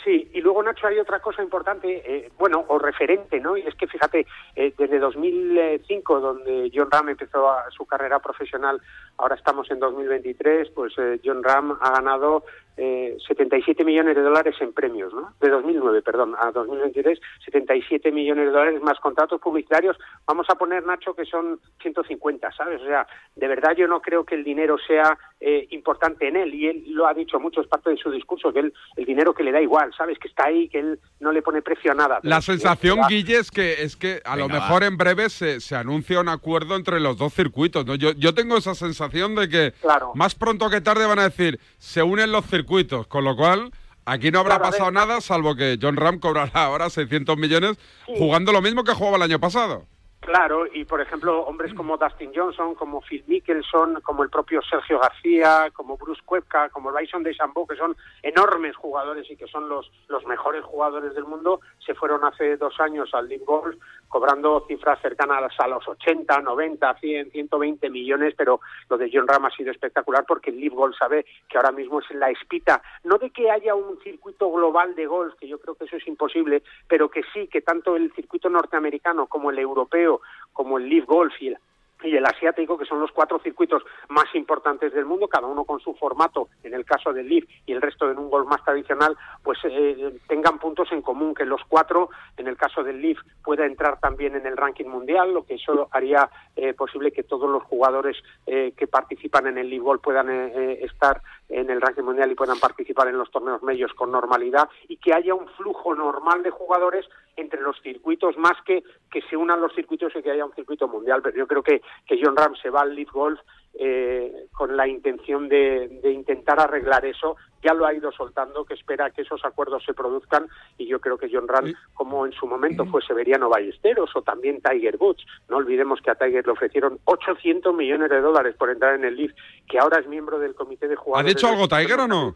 Sí, 0.05 0.31
y 0.33 0.41
luego 0.41 0.63
Nacho 0.63 0.87
hay 0.87 0.99
otra 0.99 1.21
cosa 1.21 1.43
importante, 1.43 2.03
eh, 2.07 2.31
bueno, 2.39 2.65
o 2.69 2.79
referente, 2.79 3.41
¿no? 3.41 3.57
Y 3.57 3.63
es 3.63 3.75
que 3.75 3.87
fíjate, 3.89 4.27
eh, 4.55 4.73
desde 4.79 4.99
2005, 5.01 6.21
donde 6.21 6.71
John 6.73 6.89
Ram 6.91 7.09
empezó 7.11 7.51
a- 7.51 7.71
su 7.71 7.85
carrera 7.85 8.19
profesional, 8.21 8.81
ahora 9.19 9.35
estamos 9.35 9.71
en 9.71 9.81
2023, 9.81 10.71
pues 10.71 10.95
eh, 10.99 11.21
John 11.25 11.43
Ram 11.43 11.77
ha 11.81 11.91
ganado 11.91 12.45
eh, 12.81 13.17
77 13.27 13.85
millones 13.85 14.15
de 14.15 14.23
dólares 14.23 14.55
en 14.61 14.73
premios, 14.73 15.13
¿no? 15.13 15.35
De 15.41 15.49
2009, 15.51 16.01
perdón, 16.03 16.35
a 16.41 16.53
2023, 16.53 17.19
77 17.45 18.13
millones 18.13 18.47
de 18.47 18.51
dólares 18.53 18.81
más 18.83 18.99
contratos 19.01 19.41
publicitarios. 19.41 19.97
Vamos 20.27 20.47
a 20.49 20.55
poner, 20.55 20.87
Nacho, 20.87 21.13
que 21.15 21.25
son 21.25 21.59
150, 21.83 22.53
¿sabes? 22.53 22.81
O 22.81 22.85
sea, 22.85 23.07
de 23.35 23.49
verdad 23.49 23.75
yo 23.77 23.89
no 23.89 24.01
creo 24.01 24.25
que 24.25 24.37
el 24.37 24.45
dinero 24.45 24.77
sea 24.87 25.19
eh, 25.41 25.67
importante 25.71 26.29
en 26.29 26.37
él, 26.37 26.55
y 26.55 26.67
él 26.69 26.85
lo 26.89 27.07
ha 27.09 27.15
dicho 27.15 27.41
mucho, 27.41 27.61
es 27.61 27.67
parte 27.67 27.91
de 27.91 27.97
su 27.97 28.11
discurso, 28.11 28.53
que 28.53 28.61
él, 28.61 28.73
el 28.97 29.05
dinero 29.05 29.35
que 29.35 29.43
le 29.43 29.53
da 29.53 29.61
igual, 29.61 29.93
¿sabes? 29.97 30.19
Que 30.19 30.29
está 30.29 30.47
ahí, 30.47 30.69
que 30.69 30.79
él 30.79 31.01
no 31.21 31.33
le 31.33 31.43
pone 31.43 31.63
precio 31.63 31.91
a 31.93 31.95
nada. 31.95 32.21
La 32.23 32.41
sensación, 32.41 33.01
va- 33.01 33.09
Guille, 33.09 33.39
es 33.39 33.51
que, 33.51 33.83
es 33.83 33.97
que 33.97 34.21
a 34.25 34.37
lo 34.37 34.49
mejor 34.49 34.83
va. 34.83 34.87
en 34.87 34.97
breve 34.97 35.31
se, 35.31 35.61
se 35.61 35.75
anuncia 35.75 36.21
un 36.21 36.29
acuerdo 36.29 36.77
entre 36.77 37.01
los 37.01 37.19
dos 37.19 37.35
circuitos. 37.35 37.85
¿no? 37.87 37.95
Yo, 37.97 38.13
yo 38.13 38.35
tengo 38.35 38.57
esa 38.57 38.75
sensación 38.75 39.35
de 39.35 39.49
que 39.49 39.73
Claro. 39.81 40.13
más 40.15 40.35
pronto 40.35 40.71
que 40.71 40.81
tarde 40.81 41.07
van 41.07 41.19
a 41.19 41.25
decir, 41.25 41.59
se 41.79 42.03
unen 42.03 42.31
los 42.33 42.45
circuitos, 42.47 42.68
con 43.09 43.25
lo 43.25 43.35
cual 43.37 43.73
aquí 44.05 44.31
no 44.31 44.41
habrá 44.41 44.57
Claro, 44.59 44.71
pasado 44.71 44.91
nada, 44.91 45.21
salvo 45.21 45.57
que 45.57 45.79
John 45.81 45.97
Ram 45.97 46.19
cobrará 46.19 46.65
ahora 46.65 46.91
600 46.91 47.37
millones 47.37 47.77
jugando 48.07 48.53
lo 48.53 48.63
mismo 48.63 48.85
que 48.85 48.95
jugaba 48.95 49.17
el 49.17 49.23
año 49.23 49.41
pasado. 49.41 49.87
Claro, 50.21 50.67
y 50.67 50.85
por 50.85 51.01
ejemplo, 51.01 51.43
hombres 51.47 51.73
como 51.73 51.97
Dustin 51.97 52.33
Johnson, 52.35 52.75
como 52.75 53.01
Phil 53.01 53.25
Mickelson, 53.27 54.01
como 54.03 54.23
el 54.23 54.29
propio 54.29 54.61
Sergio 54.63 54.99
García, 54.99 55.71
como 55.73 55.97
Bruce 55.97 56.21
Koepka, 56.25 56.69
como 56.69 56.93
Bryson 56.93 57.23
DeChambeau, 57.23 57.67
que 57.67 57.77
son 57.77 57.97
enormes 58.23 58.77
jugadores 58.77 59.31
y 59.31 59.37
que 59.37 59.47
son 59.47 59.69
los, 59.69 59.91
los 60.09 60.27
mejores 60.27 60.65
jugadores 60.65 61.15
del 61.15 61.25
mundo, 61.25 61.61
se 61.79 61.95
fueron 61.95 62.25
hace 62.25 62.57
dos 62.57 62.79
años 62.81 63.15
al 63.15 63.29
League 63.29 63.45
Golf 63.47 63.77
cobrando 64.09 64.65
cifras 64.67 65.01
cercanas 65.01 65.53
a 65.59 65.69
los 65.69 65.87
80, 65.87 66.41
90, 66.41 66.95
100, 66.99 67.31
120 67.31 67.91
millones, 67.91 68.35
pero 68.37 68.61
lo 68.89 68.97
de 68.99 69.11
John 69.13 69.29
Ram 69.29 69.47
ha 69.47 69.51
sido 69.51 69.71
espectacular 69.71 70.25
porque 70.27 70.51
el 70.51 70.61
League 70.61 70.75
Golf 70.75 70.97
sabe 70.99 71.27
que 71.49 71.59
ahora 71.59 71.73
mismo 71.73 72.01
es 72.01 72.11
la 72.13 72.31
espita, 72.31 72.83
no 73.05 73.19
de 73.19 73.31
que 73.31 73.51
haya 73.51 73.75
un 73.75 73.99
circuito 74.01 74.51
global 74.51 74.95
de 74.95 75.07
golf, 75.07 75.35
que 75.39 75.49
yo 75.49 75.59
creo 75.59 75.75
que 75.75 75.85
eso 75.85 75.97
es 75.97 76.07
imposible, 76.09 76.63
pero 76.89 77.11
que 77.11 77.23
sí, 77.33 77.49
que 77.49 77.61
tanto 77.61 77.97
el 77.97 78.13
circuito 78.15 78.49
norteamericano 78.49 79.27
como 79.27 79.51
el 79.51 79.59
europeo, 79.59 80.08
como 80.53 80.79
el 80.79 80.89
League 80.89 81.07
Golf 81.07 81.33
y 81.41 81.49
el 81.49 81.59
y 82.05 82.17
el 82.17 82.25
asiático, 82.25 82.79
que 82.79 82.85
son 82.85 83.01
los 83.01 83.11
cuatro 83.11 83.41
circuitos 83.41 83.83
más 84.09 84.27
importantes 84.35 84.93
del 84.93 85.05
mundo, 85.05 85.29
cada 85.29 85.47
uno 85.47 85.65
con 85.65 85.81
su 85.81 85.95
formato, 85.95 86.49
en 86.63 86.75
el 86.75 86.85
caso 86.85 87.13
del 87.13 87.29
LIV 87.29 87.49
y 87.67 87.73
el 87.73 87.83
resto 87.83 88.11
en 88.11 88.19
un 88.19 88.31
golf 88.31 88.47
más 88.47 88.63
tradicional, 88.65 89.17
pues 89.43 89.59
eh, 89.65 90.15
tengan 90.29 90.59
puntos 90.59 90.91
en 90.93 91.03
común, 91.03 91.35
que 91.35 91.45
los 91.45 91.63
cuatro, 91.69 92.11
en 92.37 92.47
el 92.47 92.57
caso 92.57 92.85
del 92.85 93.01
LIV, 93.01 93.19
pueda 93.43 93.67
entrar 93.67 93.99
también 93.99 94.37
en 94.37 94.47
el 94.47 94.57
ranking 94.57 94.87
mundial, 94.87 95.33
lo 95.33 95.45
que 95.45 95.55
eso 95.55 95.89
haría 95.91 96.31
eh, 96.55 96.73
posible 96.75 97.11
que 97.11 97.25
todos 97.25 97.51
los 97.51 97.65
jugadores 97.65 98.17
eh, 98.47 98.73
que 98.77 98.87
participan 98.87 99.49
en 99.49 99.59
el 99.59 99.69
LIV 99.69 99.83
Golf 99.83 100.03
puedan 100.03 100.29
estar 100.29 101.21
en 101.49 101.71
el 101.71 101.81
ranking 101.81 102.03
mundial 102.03 102.31
y 102.31 102.35
puedan 102.35 102.59
participar 102.59 103.09
en 103.09 103.19
los 103.19 103.31
torneos 103.31 103.63
medios 103.63 103.93
con 103.95 104.13
normalidad 104.13 104.69
y 104.87 104.99
que 104.99 105.15
haya 105.15 105.35
un 105.35 105.49
flujo 105.49 105.95
normal 105.95 106.43
de 106.43 106.51
jugadores 106.51 107.07
entre 107.39 107.61
los 107.61 107.81
circuitos 107.83 108.37
más 108.37 108.61
que 108.65 108.83
que 109.11 109.23
se 109.23 109.37
unan 109.37 109.61
los 109.61 109.75
circuitos 109.75 110.15
y 110.15 110.23
que 110.23 110.31
haya 110.31 110.45
un 110.45 110.55
circuito 110.55 110.89
mundial. 110.89 111.23
Pero 111.23 111.37
yo 111.37 111.47
creo 111.47 111.63
que, 111.63 111.81
que 112.07 112.21
John 112.23 112.37
Ram 112.37 112.55
se 112.57 112.71
va 112.71 112.83
al 112.83 112.95
Leaf 112.95 113.11
Golf 113.11 113.41
eh, 113.81 114.49
con 114.53 114.77
la 114.77 114.89
intención 114.89 115.49
de, 115.49 116.01
de, 116.03 116.11
intentar 116.11 116.59
arreglar 116.59 117.05
eso. 117.05 117.37
Ya 117.63 117.75
lo 117.75 117.87
ha 117.87 117.95
ido 117.95 118.11
soltando, 118.11 118.65
que 118.65 118.75
espera 118.75 119.11
que 119.11 119.23
esos 119.23 119.45
acuerdos 119.45 119.85
se 119.85 119.95
produzcan 119.95 120.49
y 120.77 120.89
yo 120.89 121.01
creo 121.01 121.17
que 121.17 121.31
John 121.33 121.47
Ram, 121.47 121.73
como 121.95 122.27
en 122.27 122.33
su 122.33 122.47
momento 122.47 122.85
fue 122.87 123.03
Severiano 123.03 123.49
Ballesteros 123.49 124.11
o 124.17 124.23
también 124.23 124.61
Tiger 124.61 124.97
Woods, 124.99 125.25
no 125.49 125.59
olvidemos 125.59 126.01
que 126.01 126.11
a 126.11 126.17
Tiger 126.17 126.45
le 126.45 126.53
ofrecieron 126.53 126.99
800 127.05 127.73
millones 127.73 128.11
de 128.11 128.21
dólares 128.21 128.57
por 128.59 128.71
entrar 128.71 128.97
en 128.97 129.05
el 129.05 129.17
Leaf, 129.17 129.33
que 129.69 129.79
ahora 129.79 130.01
es 130.01 130.09
miembro 130.09 130.41
del 130.41 130.57
comité 130.57 130.89
de 130.89 130.97
jugadores. 130.97 131.33
¿Ha 131.33 131.37
dicho 131.37 131.49
algo 131.49 131.69
Tiger 131.69 132.01
o 132.01 132.09
no? 132.09 132.35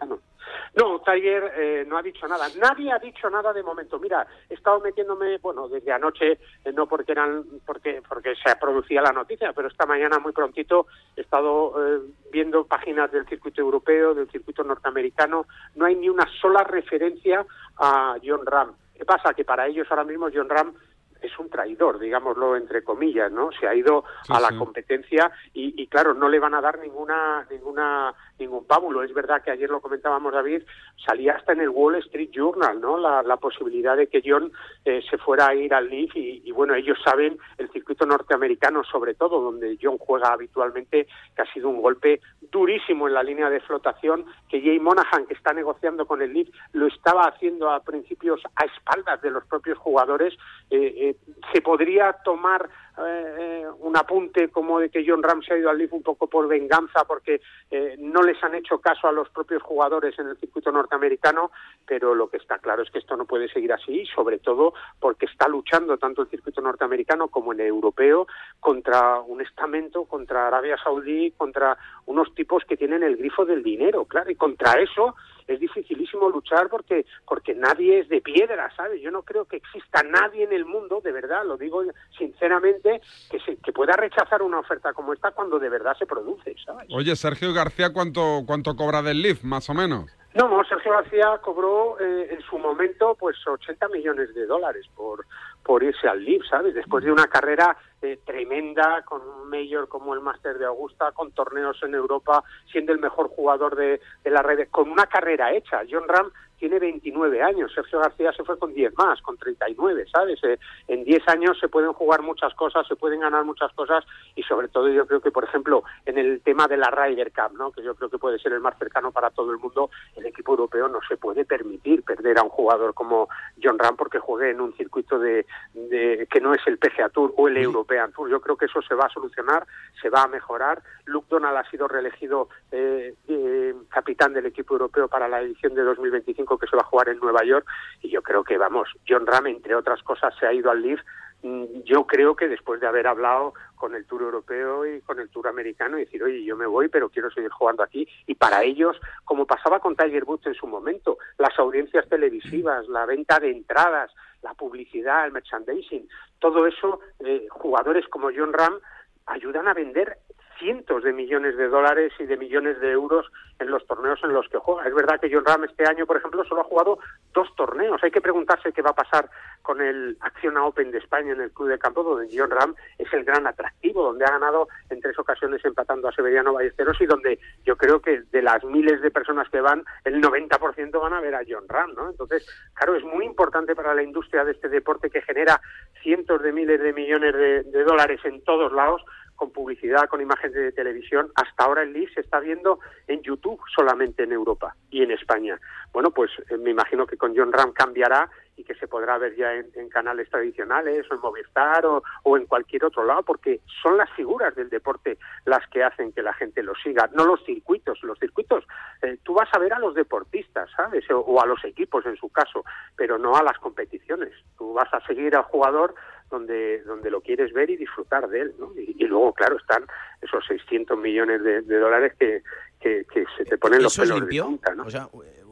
No, 0.74 1.00
Tiger 1.00 1.52
eh, 1.54 1.84
no 1.86 1.98
ha 1.98 2.02
dicho 2.02 2.26
nada. 2.26 2.46
Nadie 2.58 2.90
ha 2.92 2.98
dicho 2.98 3.28
nada 3.28 3.52
de 3.52 3.62
momento. 3.62 3.98
Mira, 3.98 4.26
he 4.48 4.54
estado 4.54 4.80
metiéndome, 4.80 5.38
bueno, 5.38 5.68
desde 5.68 5.92
anoche, 5.92 6.32
eh, 6.64 6.72
no 6.72 6.86
porque 6.86 7.12
eran, 7.12 7.44
porque, 7.66 8.00
porque 8.08 8.34
se 8.36 8.56
producía 8.56 9.02
la 9.02 9.12
noticia, 9.12 9.52
pero 9.52 9.68
esta 9.68 9.84
mañana 9.84 10.18
muy 10.18 10.32
prontito 10.32 10.86
estado 11.32 11.72
eh, 11.78 12.00
viendo 12.30 12.66
páginas 12.66 13.10
del 13.10 13.26
circuito 13.26 13.62
europeo, 13.62 14.12
del 14.14 14.28
circuito 14.30 14.62
norteamericano. 14.62 15.46
No 15.76 15.86
hay 15.86 15.96
ni 15.96 16.10
una 16.10 16.28
sola 16.42 16.62
referencia 16.62 17.46
a 17.78 18.16
John 18.22 18.44
Ram. 18.44 18.74
¿Qué 18.94 19.06
pasa? 19.06 19.32
Que 19.32 19.42
para 19.44 19.66
ellos 19.66 19.86
ahora 19.90 20.04
mismo 20.04 20.28
John 20.32 20.50
Ram 20.50 20.74
es 21.22 21.38
un 21.38 21.48
traidor, 21.48 21.98
digámoslo 21.98 22.56
entre 22.56 22.84
comillas, 22.84 23.32
¿no? 23.32 23.50
Se 23.52 23.66
ha 23.66 23.74
ido 23.74 24.04
Sí, 24.24 24.32
a 24.34 24.40
la 24.40 24.48
sí. 24.48 24.58
competencia 24.58 25.30
y, 25.54 25.80
y, 25.80 25.86
claro, 25.86 26.12
no 26.14 26.28
le 26.28 26.38
van 26.38 26.52
a 26.52 26.60
dar 26.60 26.78
ninguna, 26.80 27.46
ninguna, 27.50 28.12
ningún 28.38 28.66
pábulo. 28.66 29.02
Es 29.02 29.12
verdad 29.14 29.42
que 29.42 29.50
ayer 29.50 29.70
lo 29.70 29.80
comentábamos, 29.80 30.32
David, 30.32 30.62
salía 31.06 31.34
hasta 31.34 31.52
en 31.52 31.60
el 31.60 31.68
Wall 31.68 31.96
Street 31.96 32.30
Journal, 32.32 32.80
¿no? 32.80 32.98
La, 32.98 33.36
posibilidad 33.42 33.96
de 33.96 34.06
que 34.06 34.22
John 34.24 34.52
eh, 34.84 35.02
se 35.10 35.18
fuera 35.18 35.48
a 35.48 35.54
ir 35.54 35.74
al 35.74 35.88
Leaf 35.88 36.14
y, 36.14 36.42
y, 36.44 36.52
bueno, 36.52 36.74
ellos 36.74 36.96
saben 37.04 37.36
el 37.58 37.68
circuito 37.72 38.06
norteamericano, 38.06 38.84
sobre 38.84 39.14
todo, 39.14 39.40
donde 39.40 39.76
John 39.82 39.98
juega 39.98 40.32
habitualmente, 40.32 41.08
que 41.34 41.42
ha 41.42 41.52
sido 41.52 41.68
un 41.68 41.82
golpe 41.82 42.20
durísimo 42.52 43.08
en 43.08 43.14
la 43.14 43.22
línea 43.22 43.50
de 43.50 43.60
flotación, 43.60 44.24
que 44.48 44.60
Jay 44.60 44.78
Monahan, 44.78 45.26
que 45.26 45.34
está 45.34 45.52
negociando 45.52 46.06
con 46.06 46.22
el 46.22 46.32
Leaf, 46.32 46.48
lo 46.72 46.86
estaba 46.86 47.22
haciendo 47.22 47.70
a 47.70 47.80
principios 47.80 48.40
a 48.54 48.64
espaldas 48.64 49.20
de 49.22 49.30
los 49.30 49.44
propios 49.46 49.78
jugadores. 49.78 50.34
Eh, 50.70 50.94
eh, 50.96 51.16
se 51.52 51.60
podría 51.62 52.12
tomar 52.24 52.68
eh, 52.98 53.64
un 53.80 53.96
apunte 53.96 54.48
como 54.48 54.78
de 54.78 54.90
que 54.90 55.04
John 55.06 55.22
Ram 55.22 55.42
se 55.42 55.54
ha 55.54 55.58
ido 55.58 55.70
al 55.70 55.78
Leaf 55.78 55.92
un 55.94 56.02
poco 56.02 56.26
por 56.26 56.46
venganza 56.46 57.04
porque 57.04 57.40
eh, 57.70 57.96
no 57.98 58.22
les 58.22 58.42
han 58.44 58.54
hecho 58.54 58.80
caso 58.80 59.08
a 59.08 59.12
los 59.12 59.30
propios 59.30 59.62
jugadores 59.62 60.18
en 60.18 60.28
el 60.28 60.36
circuito 60.36 60.70
norteamericano, 60.70 61.50
pero 61.86 62.14
lo 62.14 62.28
que 62.28 62.36
está 62.36 62.58
claro 62.58 62.82
es 62.82 62.90
que 62.90 62.98
esto 62.98 63.16
no 63.16 63.24
puede 63.24 63.48
seguir 63.48 63.72
así, 63.72 64.04
sobre 64.14 64.38
todo 64.38 64.74
porque 65.00 65.26
está 65.26 65.48
luchando 65.48 65.96
tanto 65.96 66.22
el 66.22 66.28
circuito 66.28 66.60
norteamericano 66.60 67.28
como 67.28 67.52
el 67.52 67.60
europeo 67.60 68.26
contra 68.60 69.20
un 69.20 69.40
estamento, 69.40 70.04
contra 70.04 70.48
Arabia 70.48 70.76
Saudí, 70.82 71.32
contra 71.32 71.78
unos 72.06 72.34
tipos 72.34 72.64
que 72.64 72.76
tienen 72.76 73.02
el 73.02 73.16
grifo 73.16 73.44
del 73.44 73.62
dinero, 73.62 74.04
claro, 74.04 74.30
y 74.30 74.34
contra 74.34 74.72
eso 74.80 75.14
es 75.46 75.60
dificilísimo 75.60 76.28
luchar 76.30 76.68
porque 76.68 77.06
porque 77.26 77.54
nadie 77.54 78.00
es 78.00 78.08
de 78.08 78.20
piedra, 78.20 78.70
¿sabes? 78.76 79.00
Yo 79.00 79.10
no 79.10 79.22
creo 79.22 79.44
que 79.44 79.56
exista 79.56 80.02
nadie 80.02 80.44
en 80.44 80.52
el 80.52 80.64
mundo, 80.64 81.00
de 81.02 81.12
verdad, 81.12 81.44
lo 81.46 81.56
digo 81.56 81.82
sinceramente, 82.16 83.00
que 83.30 83.40
se, 83.40 83.56
que 83.56 83.72
pueda 83.72 83.94
rechazar 83.94 84.42
una 84.42 84.60
oferta 84.60 84.92
como 84.92 85.12
esta 85.12 85.30
cuando 85.32 85.58
de 85.58 85.68
verdad 85.68 85.96
se 85.98 86.06
produce, 86.06 86.54
¿sabes? 86.64 86.88
Oye, 86.90 87.14
Sergio 87.16 87.52
García, 87.52 87.92
¿cuánto, 87.92 88.42
cuánto 88.46 88.76
cobra 88.76 89.02
del 89.02 89.22
Leaf, 89.22 89.42
más 89.44 89.68
o 89.70 89.74
menos? 89.74 90.10
No, 90.34 90.64
Sergio 90.64 90.92
García 90.92 91.38
cobró 91.42 92.00
eh, 92.00 92.28
en 92.30 92.40
su 92.42 92.58
momento 92.58 93.14
pues 93.18 93.36
80 93.46 93.88
millones 93.88 94.34
de 94.34 94.46
dólares 94.46 94.86
por 94.94 95.26
por 95.62 95.82
irse 95.82 96.08
al 96.08 96.24
Leaf, 96.24 96.42
¿sabes? 96.48 96.74
Después 96.74 97.04
de 97.04 97.12
una 97.12 97.26
carrera 97.26 97.76
eh, 98.00 98.18
tremenda 98.24 99.02
con 99.02 99.22
un 99.22 99.48
mayor 99.48 99.88
como 99.88 100.14
el 100.14 100.20
Máster 100.20 100.58
de 100.58 100.66
Augusta, 100.66 101.12
con 101.12 101.32
torneos 101.32 101.80
en 101.82 101.94
Europa, 101.94 102.42
siendo 102.70 102.92
el 102.92 102.98
mejor 102.98 103.28
jugador 103.28 103.76
de, 103.76 104.00
de 104.24 104.30
la 104.30 104.42
red, 104.42 104.68
con 104.70 104.90
una 104.90 105.06
carrera 105.06 105.52
hecha. 105.52 105.82
John 105.88 106.08
Ram 106.08 106.30
tiene 106.62 106.78
29 106.78 107.42
años, 107.42 107.72
Sergio 107.74 107.98
García 107.98 108.32
se 108.32 108.44
fue 108.44 108.56
con 108.56 108.72
10 108.72 108.96
más, 108.96 109.20
con 109.20 109.36
39, 109.36 110.06
¿sabes? 110.12 110.38
Eh, 110.44 110.60
en 110.86 111.02
10 111.02 111.26
años 111.26 111.58
se 111.58 111.66
pueden 111.66 111.92
jugar 111.92 112.22
muchas 112.22 112.54
cosas, 112.54 112.86
se 112.86 112.94
pueden 112.94 113.18
ganar 113.18 113.44
muchas 113.44 113.72
cosas 113.72 114.04
y 114.36 114.44
sobre 114.44 114.68
todo 114.68 114.88
yo 114.88 115.04
creo 115.08 115.20
que, 115.20 115.32
por 115.32 115.42
ejemplo, 115.42 115.82
en 116.06 116.18
el 116.18 116.40
tema 116.40 116.68
de 116.68 116.76
la 116.76 116.88
Ryder 116.88 117.32
Cup, 117.32 117.58
¿no? 117.58 117.72
que 117.72 117.82
yo 117.82 117.96
creo 117.96 118.08
que 118.08 118.18
puede 118.18 118.38
ser 118.38 118.52
el 118.52 118.60
más 118.60 118.78
cercano 118.78 119.10
para 119.10 119.30
todo 119.30 119.50
el 119.50 119.58
mundo, 119.58 119.90
el 120.14 120.24
equipo 120.24 120.52
europeo 120.52 120.86
no 120.86 121.00
se 121.08 121.16
puede 121.16 121.44
permitir 121.44 122.04
perder 122.04 122.38
a 122.38 122.44
un 122.44 122.50
jugador 122.50 122.94
como 122.94 123.28
John 123.60 123.76
Ram 123.76 123.96
porque 123.96 124.20
juegue 124.20 124.50
en 124.50 124.60
un 124.60 124.72
circuito 124.74 125.18
de, 125.18 125.44
de 125.74 126.28
que 126.30 126.40
no 126.40 126.54
es 126.54 126.60
el 126.68 126.78
PGA 126.78 127.08
Tour 127.08 127.34
o 127.36 127.48
el 127.48 127.56
European 127.56 128.12
Tour. 128.12 128.30
Yo 128.30 128.40
creo 128.40 128.56
que 128.56 128.66
eso 128.66 128.80
se 128.82 128.94
va 128.94 129.06
a 129.06 129.12
solucionar, 129.12 129.66
se 130.00 130.10
va 130.10 130.22
a 130.22 130.28
mejorar. 130.28 130.80
Luke 131.06 131.26
Donald 131.28 131.56
ha 131.56 131.68
sido 131.68 131.88
reelegido 131.88 132.50
eh, 132.70 133.16
eh, 133.26 133.74
capitán 133.88 134.32
del 134.32 134.46
equipo 134.46 134.74
europeo 134.74 135.08
para 135.08 135.26
la 135.26 135.40
edición 135.40 135.74
de 135.74 135.82
2025 135.82 136.51
que 136.58 136.66
se 136.66 136.76
va 136.76 136.82
a 136.82 136.86
jugar 136.86 137.08
en 137.08 137.18
Nueva 137.18 137.44
York 137.44 137.66
y 138.00 138.10
yo 138.10 138.22
creo 138.22 138.44
que, 138.44 138.58
vamos, 138.58 138.88
John 139.08 139.26
Ram, 139.26 139.46
entre 139.46 139.74
otras 139.74 140.02
cosas, 140.02 140.34
se 140.38 140.46
ha 140.46 140.52
ido 140.52 140.70
al 140.70 140.82
Leaf 140.82 141.00
Mm, 141.42 141.82
yo 141.84 142.06
creo 142.06 142.36
que 142.36 142.46
después 142.46 142.80
de 142.80 142.86
haber 142.86 143.08
hablado 143.08 143.54
con 143.74 143.96
el 143.96 144.06
Tour 144.06 144.22
Europeo 144.22 144.86
y 144.86 145.00
con 145.00 145.18
el 145.18 145.28
Tour 145.28 145.48
Americano 145.48 145.98
y 145.98 146.04
decir, 146.04 146.22
oye, 146.22 146.44
yo 146.44 146.56
me 146.56 146.66
voy, 146.66 146.88
pero 146.88 147.10
quiero 147.10 147.30
seguir 147.30 147.50
jugando 147.50 147.82
aquí. 147.82 148.06
Y 148.26 148.36
para 148.36 148.62
ellos, 148.62 148.96
como 149.24 149.44
pasaba 149.44 149.80
con 149.80 149.96
Tiger 149.96 150.22
Woods 150.24 150.46
en 150.46 150.54
su 150.54 150.68
momento, 150.68 151.18
las 151.38 151.58
audiencias 151.58 152.08
televisivas, 152.08 152.86
la 152.88 153.06
venta 153.06 153.40
de 153.40 153.50
entradas, 153.50 154.12
la 154.42 154.54
publicidad, 154.54 155.26
el 155.26 155.32
merchandising, 155.32 156.08
todo 156.38 156.66
eso, 156.66 157.00
eh, 157.20 157.46
jugadores 157.50 158.06
como 158.08 158.30
John 158.34 158.52
Ram 158.52 158.78
ayudan 159.26 159.66
a 159.66 159.74
vender 159.74 160.18
cientos 160.62 161.02
de 161.02 161.12
millones 161.12 161.56
de 161.56 161.68
dólares 161.68 162.12
y 162.20 162.24
de 162.24 162.36
millones 162.36 162.80
de 162.80 162.92
euros 162.92 163.26
en 163.58 163.70
los 163.70 163.84
torneos 163.86 164.20
en 164.22 164.32
los 164.32 164.48
que 164.48 164.58
juega. 164.58 164.88
Es 164.88 164.94
verdad 164.94 165.20
que 165.20 165.30
John 165.32 165.44
Ram 165.44 165.64
este 165.64 165.84
año, 165.88 166.06
por 166.06 166.16
ejemplo, 166.16 166.44
solo 166.44 166.60
ha 166.60 166.64
jugado 166.64 166.98
dos 167.34 167.54
torneos. 167.56 168.02
Hay 168.02 168.10
que 168.10 168.20
preguntarse 168.20 168.72
qué 168.72 168.80
va 168.80 168.90
a 168.90 168.94
pasar 168.94 169.28
con 169.62 169.80
el 169.80 170.16
Acciona 170.20 170.64
Open 170.64 170.90
de 170.90 170.98
España 170.98 171.32
en 171.32 171.40
el 171.40 171.50
Club 171.50 171.68
de 171.68 171.78
Campo, 171.78 172.02
donde 172.02 172.28
John 172.32 172.50
Ram 172.50 172.74
es 172.98 173.12
el 173.12 173.24
gran 173.24 173.46
atractivo, 173.46 174.04
donde 174.04 174.24
ha 174.24 174.30
ganado 174.30 174.68
en 174.90 175.00
tres 175.00 175.18
ocasiones 175.18 175.64
empatando 175.64 176.08
a 176.08 176.12
Severiano 176.12 176.52
Ballesteros 176.52 177.00
y 177.00 177.06
donde 177.06 177.38
yo 177.64 177.76
creo 177.76 178.00
que 178.00 178.22
de 178.30 178.42
las 178.42 178.62
miles 178.64 179.00
de 179.02 179.10
personas 179.10 179.48
que 179.48 179.60
van, 179.60 179.84
el 180.04 180.20
90% 180.22 181.00
van 181.00 181.12
a 181.12 181.20
ver 181.20 181.34
a 181.34 181.42
John 181.48 181.68
Ram, 181.68 181.94
¿no? 181.94 182.10
Entonces, 182.10 182.46
claro, 182.74 182.94
es 182.94 183.04
muy 183.04 183.24
importante 183.24 183.74
para 183.74 183.94
la 183.94 184.02
industria 184.02 184.44
de 184.44 184.52
este 184.52 184.68
deporte 184.68 185.10
que 185.10 185.22
genera 185.22 185.60
cientos 186.02 186.42
de 186.42 186.52
miles 186.52 186.80
de 186.80 186.92
millones 186.92 187.34
de, 187.34 187.62
de 187.64 187.84
dólares 187.84 188.20
en 188.24 188.42
todos 188.44 188.72
lados, 188.72 189.02
con 189.42 189.50
publicidad, 189.50 190.08
con 190.08 190.20
imágenes 190.20 190.54
de 190.54 190.70
televisión. 190.70 191.32
Hasta 191.34 191.64
ahora 191.64 191.82
el 191.82 191.92
Leaf 191.92 192.14
se 192.14 192.20
está 192.20 192.38
viendo 192.38 192.78
en 193.08 193.22
YouTube 193.22 193.60
solamente 193.74 194.22
en 194.22 194.30
Europa 194.30 194.76
y 194.88 195.02
en 195.02 195.10
España. 195.10 195.58
Bueno, 195.92 196.12
pues 196.12 196.30
eh, 196.48 196.56
me 196.58 196.70
imagino 196.70 197.08
que 197.08 197.16
con 197.16 197.36
John 197.36 197.52
Ram 197.52 197.72
cambiará 197.72 198.30
y 198.56 198.62
que 198.62 198.76
se 198.76 198.86
podrá 198.86 199.18
ver 199.18 199.34
ya 199.34 199.52
en, 199.54 199.66
en 199.74 199.88
canales 199.88 200.30
tradicionales 200.30 201.10
o 201.10 201.14
en 201.14 201.20
Movistar 201.20 201.84
o, 201.86 202.04
o, 202.22 202.36
en 202.36 202.46
cualquier 202.46 202.84
otro 202.84 203.04
lado, 203.04 203.24
porque 203.24 203.62
son 203.82 203.96
las 203.96 204.08
figuras 204.10 204.54
del 204.54 204.68
deporte 204.68 205.18
las 205.44 205.66
que 205.70 205.82
hacen 205.82 206.12
que 206.12 206.22
la 206.22 206.34
gente 206.34 206.62
lo 206.62 206.76
siga, 206.76 207.10
no 207.12 207.24
los 207.24 207.42
circuitos. 207.44 208.00
Los 208.04 208.20
circuitos, 208.20 208.64
eh, 209.02 209.18
tú 209.24 209.34
vas 209.34 209.48
a 209.52 209.58
ver 209.58 209.72
a 209.72 209.80
los 209.80 209.96
deportistas, 209.96 210.70
¿sabes? 210.76 211.10
O, 211.10 211.18
o, 211.18 211.42
a 211.42 211.46
los 211.46 211.64
equipos 211.64 212.06
en 212.06 212.16
su 212.16 212.28
caso, 212.28 212.64
pero 212.94 213.18
no 213.18 213.34
a 213.34 213.42
las 213.42 213.58
competiciones. 213.58 214.32
Tú 214.56 214.72
vas 214.74 214.92
a 214.94 215.04
seguir 215.04 215.34
al 215.34 215.42
jugador 215.42 215.96
donde, 216.32 216.82
donde 216.82 217.10
lo 217.10 217.20
quieres 217.20 217.52
ver 217.52 217.70
y 217.70 217.76
disfrutar 217.76 218.28
de 218.28 218.40
él. 218.40 218.54
¿no? 218.58 218.72
Y, 218.76 218.96
y 218.98 219.04
luego, 219.06 219.32
claro, 219.32 219.56
están 219.56 219.84
esos 220.20 220.44
600 220.48 220.98
millones 220.98 221.44
de, 221.44 221.62
de 221.62 221.78
dólares 221.78 222.14
que, 222.18 222.42
que, 222.80 223.04
que 223.12 223.24
se 223.38 223.44
te 223.44 223.56
ponen 223.58 223.80
los 223.82 223.92
¿Eso 223.92 224.02
es 224.02 224.08
pelos 224.08 224.20
de 224.20 224.26
limpio? 224.26 224.44
punta. 224.46 224.74
¿no? 224.74 224.84
O 224.84 224.90
sea, 224.90 225.08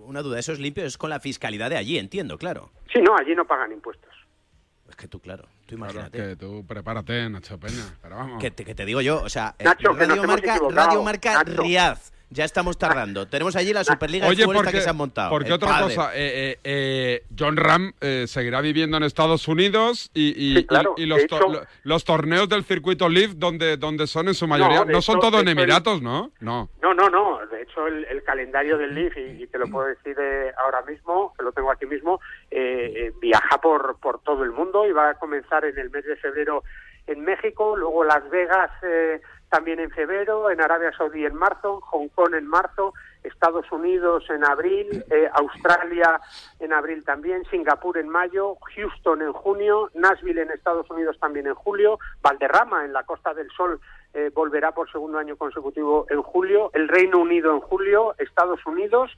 una 0.06 0.22
duda, 0.22 0.40
¿eso 0.40 0.52
es 0.52 0.58
limpio? 0.58 0.84
Es 0.84 0.98
con 0.98 1.10
la 1.10 1.20
fiscalidad 1.20 1.70
de 1.70 1.76
allí, 1.76 1.98
entiendo, 1.98 2.36
claro. 2.38 2.70
Sí, 2.92 3.00
no, 3.00 3.14
allí 3.16 3.34
no 3.36 3.44
pagan 3.46 3.70
impuestos. 3.70 4.10
Es 4.88 4.96
que 4.96 5.06
tú, 5.06 5.20
claro, 5.20 5.44
tú 5.66 5.76
Claro, 5.76 5.92
imagínate. 5.92 6.18
que 6.18 6.36
tú 6.36 6.66
prepárate, 6.66 7.30
Nacho 7.30 7.58
Peña. 7.60 7.84
Pero 8.02 8.16
vamos. 8.16 8.40
Que 8.42 8.50
te, 8.50 8.64
que 8.64 8.74
te 8.74 8.84
digo 8.84 9.00
yo, 9.00 9.22
o 9.22 9.28
sea, 9.28 9.54
eh, 9.60 9.64
Nacho, 9.64 9.92
Radio, 9.92 10.24
Marca, 10.24 10.58
Radio 10.70 11.02
Marca 11.04 11.44
Nacho. 11.44 11.62
Ya 12.32 12.44
estamos 12.44 12.78
tardando. 12.78 13.26
Tenemos 13.26 13.56
allí 13.56 13.72
la 13.72 13.82
Superliga 13.82 14.26
de 14.26 14.30
Oye, 14.30 14.44
porque, 14.44 14.70
que 14.70 14.80
se 14.80 14.88
han 14.88 14.96
montado. 14.96 15.30
porque 15.30 15.52
otra 15.52 15.80
cosa, 15.82 16.12
eh, 16.14 16.52
eh, 16.52 16.58
eh, 16.62 17.24
John 17.36 17.56
Ram 17.56 17.92
eh, 18.00 18.26
seguirá 18.28 18.60
viviendo 18.60 18.96
en 18.96 19.02
Estados 19.02 19.48
Unidos 19.48 20.10
y, 20.14 20.28
y- 20.52 20.56
Sí, 20.58 20.64
claro, 20.66 20.94
y- 20.96 21.00
y 21.00 21.04
de 21.04 21.08
los, 21.08 21.18
hecho- 21.24 22.04
torneos 22.04 22.48
del 22.48 22.62
circuito 22.64 23.08
Live, 23.08 23.32
donde, 23.36 23.76
donde 23.76 24.06
son 24.06 24.28
en 24.28 24.34
su 24.34 24.46
mayoría, 24.46 24.84
no, 24.84 25.02
son 25.02 25.18
todos 25.18 25.42
en 25.42 25.48
el- 25.48 25.58
Emiratos, 25.58 26.00
¿no? 26.02 26.30
No. 26.38 26.68
No, 26.80 26.94
no, 26.94 27.10
no. 27.10 27.40
De 27.50 27.62
hecho, 27.62 27.86
el, 27.88 28.04
el 28.04 28.22
calendario 28.22 28.78
del 28.78 28.94
Leaf, 28.94 29.16
y, 29.16 29.42
y 29.42 29.46
te 29.48 29.58
lo 29.58 29.66
puedo 29.68 29.86
decir 29.88 30.16
eh, 30.20 30.52
ahora 30.64 30.82
mismo, 30.82 31.34
que 31.36 31.42
lo 31.44 31.50
tengo 31.50 31.70
aquí 31.72 31.86
mismo, 31.86 32.20
eh, 32.50 32.92
eh, 33.08 33.12
viaja 33.20 33.58
por, 33.60 33.98
por 33.98 34.20
todo 34.22 34.44
el 34.44 34.52
mundo 34.52 34.86
y 34.86 34.92
va 34.92 35.10
a 35.10 35.14
comenzar 35.14 35.64
en 35.64 35.76
el 35.78 35.90
mes 35.90 36.04
de 36.04 36.14
febrero 36.16 36.62
en 37.10 37.24
México, 37.24 37.76
luego 37.76 38.04
Las 38.04 38.28
Vegas 38.30 38.70
eh, 38.82 39.20
también 39.48 39.80
en 39.80 39.90
febrero, 39.90 40.50
en 40.50 40.60
Arabia 40.60 40.92
Saudí 40.96 41.26
en 41.26 41.34
marzo, 41.34 41.80
Hong 41.80 42.08
Kong 42.08 42.34
en 42.34 42.46
marzo, 42.46 42.94
Estados 43.24 43.70
Unidos 43.72 44.24
en 44.30 44.44
abril, 44.44 45.04
eh, 45.10 45.28
Australia 45.34 46.20
en 46.60 46.72
abril 46.72 47.04
también, 47.04 47.44
Singapur 47.46 47.98
en 47.98 48.08
mayo, 48.08 48.56
Houston 48.76 49.22
en 49.22 49.32
junio, 49.32 49.90
Nashville 49.94 50.42
en 50.42 50.50
Estados 50.50 50.88
Unidos 50.88 51.18
también 51.20 51.48
en 51.48 51.54
julio, 51.54 51.98
Valderrama 52.22 52.84
en 52.84 52.92
la 52.92 53.02
Costa 53.02 53.34
del 53.34 53.50
Sol 53.50 53.80
eh, 54.14 54.30
volverá 54.32 54.72
por 54.72 54.90
segundo 54.90 55.18
año 55.18 55.36
consecutivo 55.36 56.06
en 56.10 56.22
julio, 56.22 56.70
el 56.74 56.88
Reino 56.88 57.18
Unido 57.18 57.52
en 57.52 57.60
julio, 57.60 58.14
Estados 58.18 58.64
Unidos, 58.66 59.10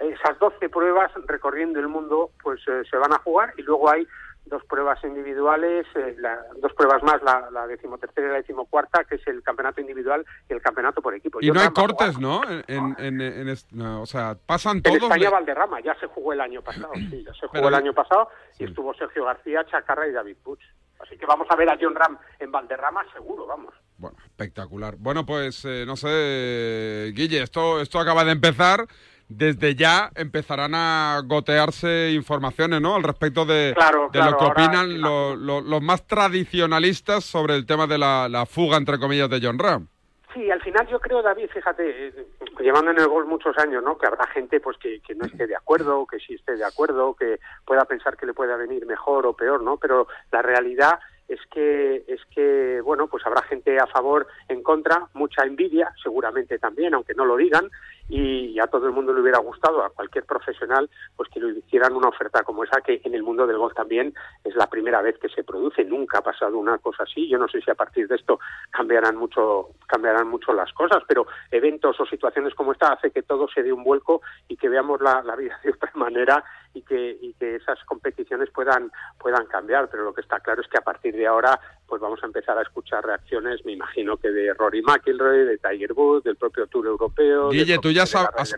esas 0.00 0.38
12 0.40 0.68
pruebas 0.68 1.10
recorriendo 1.26 1.80
el 1.80 1.88
mundo 1.88 2.30
pues 2.42 2.60
se 2.62 2.96
van 2.98 3.14
a 3.14 3.18
jugar 3.18 3.54
y 3.56 3.62
luego 3.62 3.88
hay 3.88 4.06
dos 4.46 4.64
pruebas 4.64 5.02
individuales, 5.04 5.86
eh, 5.96 6.14
la- 6.18 6.40
dos 6.60 6.72
pruebas 6.74 7.02
más, 7.02 7.22
la, 7.22 7.50
la 7.50 7.66
decimotercera 7.66 8.26
y 8.26 8.30
la 8.30 8.36
decimocuarta, 8.36 9.04
que 9.04 9.16
es 9.16 9.26
el 9.26 9.42
campeonato 9.42 9.80
individual 9.80 10.24
y 10.48 10.52
el 10.52 10.62
campeonato 10.62 11.02
por 11.02 11.14
equipo. 11.14 11.40
Y 11.40 11.46
Yo 11.46 11.54
no 11.54 11.60
hay 11.60 11.70
cortes, 11.70 12.18
¿no? 12.18 12.40
En, 12.48 12.64
en- 12.98 13.20
en- 13.20 13.48
en 13.48 13.80
o 13.82 14.06
sea, 14.06 14.36
pasan 14.46 14.76
En 14.78 14.82
todos. 14.84 15.02
España 15.02 15.24
le- 15.24 15.30
Valderrama, 15.30 15.80
ya 15.80 15.94
se 15.98 16.06
jugó 16.06 16.32
el 16.32 16.40
año 16.40 16.62
pasado, 16.62 16.92
sí, 17.10 17.24
ya 17.24 17.32
se 17.34 17.40
jugó 17.40 17.52
Pero- 17.52 17.68
el 17.68 17.74
año 17.74 17.92
pasado 17.92 18.28
y 18.58 18.64
estuvo 18.64 18.94
Sergio 18.94 19.24
García, 19.24 19.64
Chacarra 19.66 20.06
y 20.08 20.12
David 20.12 20.36
Puig. 20.42 20.60
Así 20.98 21.18
que 21.18 21.26
vamos 21.26 21.46
a 21.50 21.56
ver 21.56 21.68
a 21.68 21.76
John 21.78 21.94
Ram 21.94 22.16
en 22.38 22.50
Valderrama 22.50 23.04
seguro, 23.12 23.46
vamos. 23.46 23.74
Bueno, 23.98 24.16
espectacular. 24.24 24.94
Bueno, 24.96 25.26
pues 25.26 25.62
eh, 25.66 25.84
no 25.86 25.94
sé, 25.96 27.12
Guille, 27.14 27.42
esto, 27.42 27.80
esto 27.80 27.98
acaba 27.98 28.24
de 28.24 28.32
empezar. 28.32 28.86
Desde 29.28 29.74
ya 29.74 30.10
empezarán 30.14 30.72
a 30.74 31.20
gotearse 31.24 32.12
informaciones, 32.12 32.80
¿no? 32.80 32.94
Al 32.94 33.02
respecto 33.02 33.44
de, 33.44 33.72
Claro, 33.76 34.04
de 34.12 34.18
claro, 34.20 34.30
lo 34.32 34.38
que 34.38 34.44
ahora, 34.44 34.64
opinan 34.64 35.00
lo- 35.00 35.34
lo- 35.34 35.60
los 35.60 35.82
más 35.82 36.06
tradicionalistas 36.06 37.24
sobre 37.24 37.56
el 37.56 37.66
tema 37.66 37.86
de 37.86 37.98
la, 37.98 38.28
la 38.28 38.46
fuga, 38.46 38.76
entre 38.76 38.98
comillas, 38.98 39.28
de 39.28 39.40
John 39.42 39.58
Ram. 39.58 39.88
Sí, 40.32 40.50
al 40.50 40.60
final 40.62 40.86
yo 40.88 41.00
creo, 41.00 41.22
David, 41.22 41.48
fíjate, 41.52 42.08
eh, 42.08 42.26
llevando 42.60 42.90
en 42.90 42.98
el 43.00 43.08
gol 43.08 43.24
muchos 43.26 43.56
años, 43.58 43.82
¿no? 43.82 43.96
Que 43.96 44.06
habrá 44.06 44.26
gente 44.28 44.60
pues 44.60 44.76
que, 44.76 45.00
que 45.00 45.14
no 45.14 45.24
esté 45.24 45.46
de 45.46 45.56
acuerdo, 45.56 46.06
que 46.06 46.18
sí 46.18 46.34
esté 46.34 46.56
de 46.56 46.64
acuerdo, 46.64 47.14
que 47.14 47.40
pueda 47.64 47.84
pensar 47.86 48.16
que 48.16 48.26
le 48.26 48.34
pueda 48.34 48.56
venir 48.56 48.84
mejor 48.86 49.26
o 49.26 49.32
peor, 49.32 49.62
¿no? 49.62 49.78
Pero 49.78 50.06
la 50.30 50.42
realidad 50.42 50.98
es 51.26 51.40
que 51.50 52.04
es 52.06 52.20
que 52.34 52.80
bueno, 52.84 53.06
pues 53.08 53.26
habrá 53.26 53.42
gente 53.42 53.78
a 53.80 53.86
favor, 53.86 54.26
en 54.48 54.62
contra, 54.62 55.08
mucha 55.14 55.42
envidia, 55.42 55.90
seguramente 56.02 56.58
también, 56.58 56.92
aunque 56.94 57.14
no 57.14 57.24
lo 57.24 57.36
digan, 57.36 57.70
y 58.08 58.58
a 58.60 58.66
todo 58.66 58.86
el 58.86 58.92
mundo 58.92 59.12
le 59.12 59.20
hubiera 59.20 59.38
gustado, 59.38 59.82
a 59.84 59.90
cualquier 59.90 60.24
profesional, 60.24 60.88
pues 61.16 61.28
que 61.30 61.40
le 61.40 61.58
hicieran 61.58 61.94
una 61.94 62.08
oferta 62.08 62.42
como 62.44 62.64
esa, 62.64 62.80
que 62.80 63.00
en 63.04 63.14
el 63.14 63.22
mundo 63.22 63.46
del 63.46 63.58
golf 63.58 63.74
también 63.74 64.14
es 64.44 64.54
la 64.54 64.68
primera 64.68 65.02
vez 65.02 65.18
que 65.18 65.28
se 65.28 65.44
produce, 65.44 65.84
nunca 65.84 66.18
ha 66.18 66.22
pasado 66.22 66.58
una 66.58 66.78
cosa 66.78 67.02
así, 67.02 67.28
yo 67.28 67.38
no 67.38 67.48
sé 67.48 67.60
si 67.60 67.70
a 67.70 67.74
partir 67.74 68.06
de 68.08 68.16
esto 68.16 68.38
cambiarán 68.70 69.16
mucho, 69.16 69.70
cambiarán 69.86 70.28
mucho 70.28 70.52
las 70.52 70.72
cosas, 70.72 71.02
pero 71.06 71.26
eventos 71.50 71.98
o 72.00 72.06
situaciones 72.06 72.54
como 72.54 72.72
esta 72.72 72.92
hace 72.92 73.10
que 73.10 73.22
todo 73.22 73.48
se 73.48 73.62
dé 73.62 73.72
un 73.72 73.84
vuelco 73.84 74.22
y 74.48 74.56
que 74.56 74.68
veamos 74.68 75.00
la, 75.00 75.22
la 75.22 75.36
vida 75.36 75.58
de 75.64 75.70
otra 75.70 75.90
manera 75.94 76.44
y 76.74 76.82
que, 76.82 77.18
y 77.20 77.32
que 77.34 77.56
esas 77.56 77.82
competiciones 77.84 78.50
puedan, 78.50 78.92
puedan 79.18 79.46
cambiar, 79.46 79.88
pero 79.88 80.04
lo 80.04 80.14
que 80.14 80.20
está 80.20 80.40
claro 80.40 80.60
es 80.60 80.68
que 80.68 80.78
a 80.78 80.82
partir 80.82 81.16
de 81.16 81.26
ahora 81.26 81.58
pues 81.86 82.00
vamos 82.00 82.18
a 82.22 82.26
empezar 82.26 82.58
a 82.58 82.62
escuchar 82.62 83.04
reacciones, 83.04 83.64
me 83.64 83.72
imagino 83.72 84.16
que 84.16 84.30
de 84.30 84.52
Rory 84.54 84.82
McIlroy, 84.82 85.44
de 85.46 85.58
Tiger 85.58 85.92
Woods, 85.92 86.24
del 86.24 86.36
propio 86.36 86.66
Tour 86.66 86.86
Europeo. 86.86 87.50
Guille, 87.50 87.78
tú 87.78 87.90
ya 87.90 88.02
has, 88.02 88.14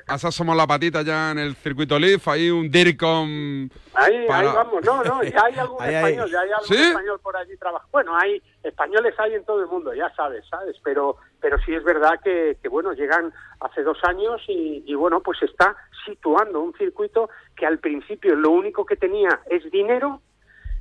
has 0.06 0.24
asomado 0.24 0.56
la 0.56 0.66
patita 0.66 1.02
ya 1.02 1.30
en 1.32 1.38
el 1.38 1.54
circuito 1.56 1.98
Leaf, 1.98 2.26
ahí 2.28 2.50
un 2.50 2.70
DIRCOM... 2.70 3.68
Ahí, 3.94 4.26
para- 4.26 4.50
ahí 4.50 4.54
vamos, 4.56 4.84
no, 4.84 5.02
no, 5.04 5.22
ya 5.22 5.42
hay 5.44 5.54
algún 5.58 5.76
Ahí, 5.82 5.94
ahí. 5.94 6.04
español, 6.12 6.30
ya 6.30 6.40
hay 6.40 6.50
algún 6.52 6.68
¿Sí? 6.68 6.82
español 6.82 7.20
por 7.22 7.36
allí 7.36 7.56
trabajando. 7.56 7.90
Bueno, 7.92 8.16
hay 8.16 8.42
españoles 8.62 9.14
hay 9.18 9.34
en 9.34 9.44
todo 9.44 9.60
el 9.60 9.66
mundo, 9.68 9.92
ya 9.94 10.12
sabes, 10.14 10.44
¿sabes? 10.48 10.76
Pero, 10.82 11.16
pero 11.40 11.58
sí 11.66 11.74
es 11.74 11.84
verdad 11.84 12.20
que, 12.22 12.56
que 12.62 12.68
bueno, 12.68 12.92
llegan 12.92 13.32
hace 13.60 13.82
dos 13.82 13.98
años 14.04 14.40
y, 14.48 14.84
y, 14.86 14.94
bueno, 14.94 15.20
pues 15.20 15.42
está 15.42 15.76
situando 16.06 16.60
un 16.60 16.72
circuito 16.74 17.28
que 17.56 17.66
al 17.66 17.78
principio 17.78 18.34
lo 18.36 18.50
único 18.50 18.86
que 18.86 18.96
tenía 18.96 19.40
es 19.50 19.68
dinero, 19.70 20.22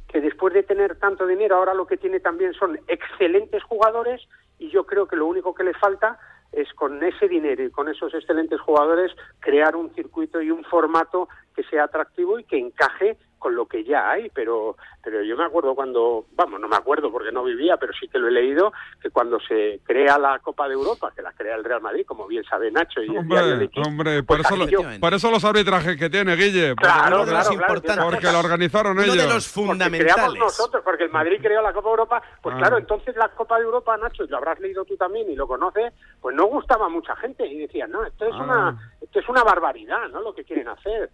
que 0.08 0.22
después 0.22 0.54
de 0.54 0.63
tener 0.63 0.98
tanto 0.98 1.28
dinero 1.28 1.56
ahora 1.58 1.74
lo 1.74 1.86
que 1.86 1.98
tiene 1.98 2.20
también 2.20 2.54
son 2.54 2.80
excelentes 2.88 3.63
jugadores 3.63 4.28
y 4.60 4.70
yo 4.70 4.86
creo 4.86 5.08
que 5.08 5.15
lo 5.15 5.26
único 5.26 5.54
que 5.54 5.63
le 5.63 5.74
falta 5.74 6.17
es 6.52 6.74
con 6.74 7.04
ese 7.04 7.28
dinero 7.28 7.63
y 7.63 7.72
con 7.72 7.89
esos 7.89 8.13
excelentes 8.13 8.60
jugadores 8.62 9.12
crear 9.39 9.76
un 9.76 9.93
circuito 9.93 10.41
y 10.41 10.50
un 10.50 10.63
formato 10.63 11.28
que 11.56 11.63
sea 11.63 11.84
atractivo 11.84 12.39
y 12.39 12.46
que 12.46 12.58
encaje 12.58 13.17
con 13.39 13.56
lo 13.56 13.65
que 13.67 13.84
ya 13.84 14.10
hay, 14.12 14.30
pero 14.34 14.76
pero 15.04 15.23
yo 15.23 15.38
me 15.38 15.45
acuerdo 15.45 15.73
cuando, 15.73 16.26
vamos, 16.36 16.60
no 16.60 16.67
me 16.67 16.76
acuerdo 16.76 17.10
porque 17.12 17.32
no 17.32 17.43
vivía, 17.43 17.78
pero 17.78 17.93
sí 17.97 18.08
que 18.10 18.19
lo 18.19 18.28
he 18.28 18.32
leído, 18.32 18.73
que 19.02 19.10
cuando 19.10 19.39
se 19.39 19.80
crea 19.86 20.17
la 20.17 20.39
Copa 20.39 20.67
de 20.67 20.73
Europa, 20.73 21.13
que 21.15 21.21
la 21.21 21.32
crea 21.32 21.56
el 21.56 21.63
Real 21.63 21.80
Madrid, 21.82 22.06
como 22.06 22.28
bien 22.28 22.43
sabe 22.43 22.69
Nacho 22.71 23.02
y 23.02 23.15
el 23.15 23.26
diario 23.28 23.47
de 23.47 23.54
Hombre, 23.54 23.65
aquí, 23.67 23.82
hombre, 23.88 24.23
por, 24.23 24.38
pues 24.38 24.47
eso 24.47 24.56
lo- 24.58 24.63
aquello- 24.65 25.00
por 25.00 25.13
eso 25.13 25.32
los 25.32 25.45
arbitrajes 25.45 25.95
que 25.97 26.10
tiene, 26.10 26.36
Guille. 26.36 26.76
porque- 26.76 26.84
Claro, 26.88 27.17
porque, 27.19 27.32
claro, 27.32 27.50
claro, 27.82 28.10
que 28.10 28.15
porque 28.15 28.32
lo 28.32 28.39
organizaron 28.39 29.00
ellos. 29.00 29.15
Porque 29.56 29.97
creamos 30.00 30.36
nosotros, 30.39 30.84
porque 30.84 31.04
el 31.06 31.12
Madrid 31.12 31.38
creó 31.41 31.62
la 31.62 31.71
Copa 31.73 31.88
de 31.88 31.91
Europa, 31.91 32.21
pues 32.41 32.56
Ah. 32.56 32.58
claro, 32.60 32.78
entonces 32.78 33.15
la 33.15 33.30
Copa 33.30 33.58
de 33.60 33.63
Europa, 33.63 33.95
Nacho, 33.97 34.23
y 34.26 34.28
lo 34.28 34.38
habrás 34.38 34.60
leído 34.60 34.84
tú 34.84 34.97
también 34.97 35.30
y 35.32 35.36
lo 35.36 35.47
conoces, 35.47 35.93
pues 36.19 36.36
no 36.36 36.45
gustaba 36.47 36.88
a 36.88 36.89
mucha 36.89 37.15
gente 37.15 37.45
y 37.47 37.60
decían, 37.60 37.91
no, 37.91 38.04
esto 38.04 38.26
es 38.26 38.34
Ah. 38.34 38.43
una 38.43 38.91
esto 39.02 39.19
es 39.19 39.30
una 39.30 39.43
barbaridad, 39.43 40.10
¿no? 40.12 40.21
Lo 40.21 40.34
que 40.36 40.43
quieren 40.43 40.67
hacer. 40.67 41.10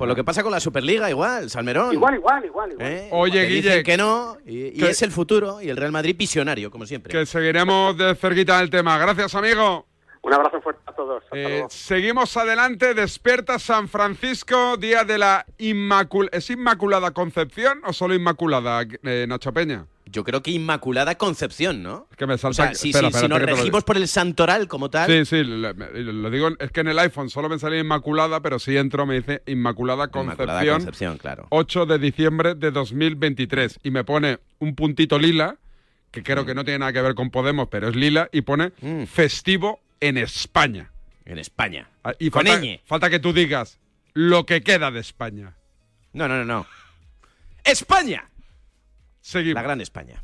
Pues 0.00 0.08
lo 0.08 0.14
que 0.16 0.24
pasa 0.24 0.42
con 0.42 0.50
la 0.50 0.60
Superliga, 0.60 1.10
igual, 1.10 1.50
Salmerón. 1.50 1.92
Igual, 1.92 2.14
igual, 2.14 2.42
igual, 2.46 2.72
igual. 2.72 2.86
¿Eh? 2.90 3.08
Oye, 3.12 3.42
Te 3.42 3.46
dicen 3.48 3.70
Guille, 3.72 3.82
que 3.82 3.96
no, 3.98 4.38
y, 4.46 4.68
y 4.68 4.72
que- 4.78 4.88
es 4.88 5.02
el 5.02 5.10
futuro, 5.10 5.60
y 5.60 5.68
el 5.68 5.76
Real 5.76 5.92
Madrid 5.92 6.16
visionario, 6.16 6.70
como 6.70 6.86
siempre. 6.86 7.12
Que 7.12 7.26
seguiremos 7.26 7.98
de 7.98 8.14
cerquita 8.14 8.58
el 8.62 8.70
tema. 8.70 8.96
Gracias, 8.96 9.34
amigo. 9.34 9.86
Un 10.22 10.32
abrazo 10.32 10.58
fuerte 10.62 10.80
a 10.86 10.92
todos. 10.92 11.22
Hasta 11.24 11.36
Eh, 11.36 11.48
luego. 11.48 11.68
seguimos 11.68 12.34
adelante. 12.38 12.94
Despierta 12.94 13.58
San 13.58 13.88
Francisco, 13.90 14.78
día 14.78 15.04
de 15.04 15.18
la 15.18 15.44
Inmaculada. 15.58 16.34
¿Es 16.38 16.48
Inmaculada 16.48 17.10
Concepción 17.10 17.82
o 17.84 17.92
solo 17.92 18.14
Inmaculada, 18.14 18.82
eh, 19.02 19.26
Nacho 19.28 19.52
Peña? 19.52 19.84
Yo 20.12 20.24
creo 20.24 20.42
que 20.42 20.50
Inmaculada 20.50 21.14
Concepción, 21.16 21.82
¿no? 21.82 22.08
Es 22.10 22.16
que 22.16 22.26
me 22.26 22.34
O 22.34 22.38
salta. 22.38 22.54
sea, 22.66 22.74
si, 22.74 22.90
espera, 22.90 23.10
si- 23.12 23.28
nos 23.28 23.40
regimos 23.40 23.84
por 23.84 23.96
el 23.96 24.08
santoral 24.08 24.66
como 24.66 24.90
tal, 24.90 25.08
Sí, 25.10 25.24
sí, 25.24 25.44
lo, 25.44 25.72
lo 25.72 26.30
digo, 26.30 26.48
es 26.58 26.70
que 26.72 26.80
en 26.80 26.88
el 26.88 26.98
iPhone 26.98 27.30
solo 27.30 27.48
me 27.48 27.58
salía 27.58 27.78
Inmaculada, 27.80 28.40
pero 28.40 28.58
si 28.58 28.76
entro 28.76 29.06
me 29.06 29.14
dice 29.20 29.42
Inmaculada 29.46 30.08
Concepción. 30.08 30.48
Inmaculada 30.48 30.72
Concepción, 30.78 31.18
claro. 31.18 31.46
8 31.50 31.86
de 31.86 31.98
diciembre 31.98 32.54
de 32.56 32.70
2023. 32.72 33.78
Y 33.84 33.90
me 33.92 34.02
pone 34.04 34.38
un 34.58 34.74
puntito 34.74 35.18
lila, 35.18 35.56
que 36.10 36.20
Mm. 36.20 36.24
creo 36.24 36.44
que 36.46 36.54
no 36.56 36.64
tiene 36.64 36.80
nada 36.80 36.92
que 36.92 37.02
ver 37.02 37.14
con 37.14 37.30
Podemos, 37.30 37.68
pero 37.68 37.88
es 37.88 37.94
lila, 37.94 38.28
y 38.32 38.40
pone 38.40 38.72
festivo 39.06 39.80
en 40.00 40.16
España. 40.18 40.90
en 41.26 41.38
España. 41.38 41.88
Ah, 42.02 42.12
Y 42.18 42.30
Con 42.30 42.44
falta, 42.46 42.60
ñ. 42.60 42.80
falta 42.84 43.08
que 43.10 43.20
tú 43.20 43.32
digas 43.32 43.78
lo 44.14 44.44
que 44.46 44.62
queda 44.62 44.90
de 44.90 44.98
España. 44.98 45.54
No, 46.12 46.26
no, 46.26 46.38
no, 46.38 46.44
no. 46.44 46.66
¡España! 47.62 48.28
Seguimos. 49.30 49.54
La 49.54 49.62
gran 49.62 49.80
España. 49.80 50.20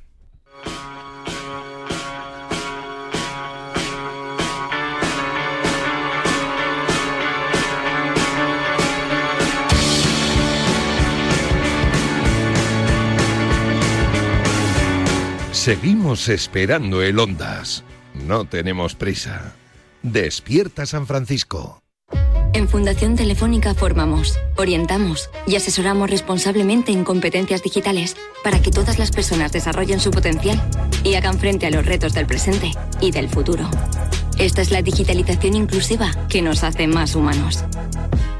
Seguimos 15.52 16.28
esperando 16.28 17.00
el 17.00 17.20
Ondas. 17.20 17.84
No 18.12 18.46
tenemos 18.46 18.96
prisa. 18.96 19.54
Despierta 20.02 20.84
San 20.84 21.06
Francisco. 21.06 21.80
En 22.56 22.70
Fundación 22.70 23.16
Telefónica 23.16 23.74
formamos, 23.74 24.38
orientamos 24.56 25.28
y 25.46 25.56
asesoramos 25.56 26.08
responsablemente 26.08 26.90
en 26.90 27.04
competencias 27.04 27.62
digitales 27.62 28.16
para 28.42 28.62
que 28.62 28.70
todas 28.70 28.98
las 28.98 29.10
personas 29.10 29.52
desarrollen 29.52 30.00
su 30.00 30.10
potencial 30.10 30.58
y 31.04 31.16
hagan 31.16 31.38
frente 31.38 31.66
a 31.66 31.70
los 31.70 31.84
retos 31.84 32.14
del 32.14 32.24
presente 32.24 32.72
y 32.98 33.10
del 33.10 33.28
futuro. 33.28 33.68
Esta 34.38 34.62
es 34.62 34.70
la 34.70 34.80
digitalización 34.80 35.54
inclusiva 35.54 36.10
que 36.30 36.40
nos 36.40 36.64
hace 36.64 36.86
más 36.86 37.14
humanos. 37.14 37.62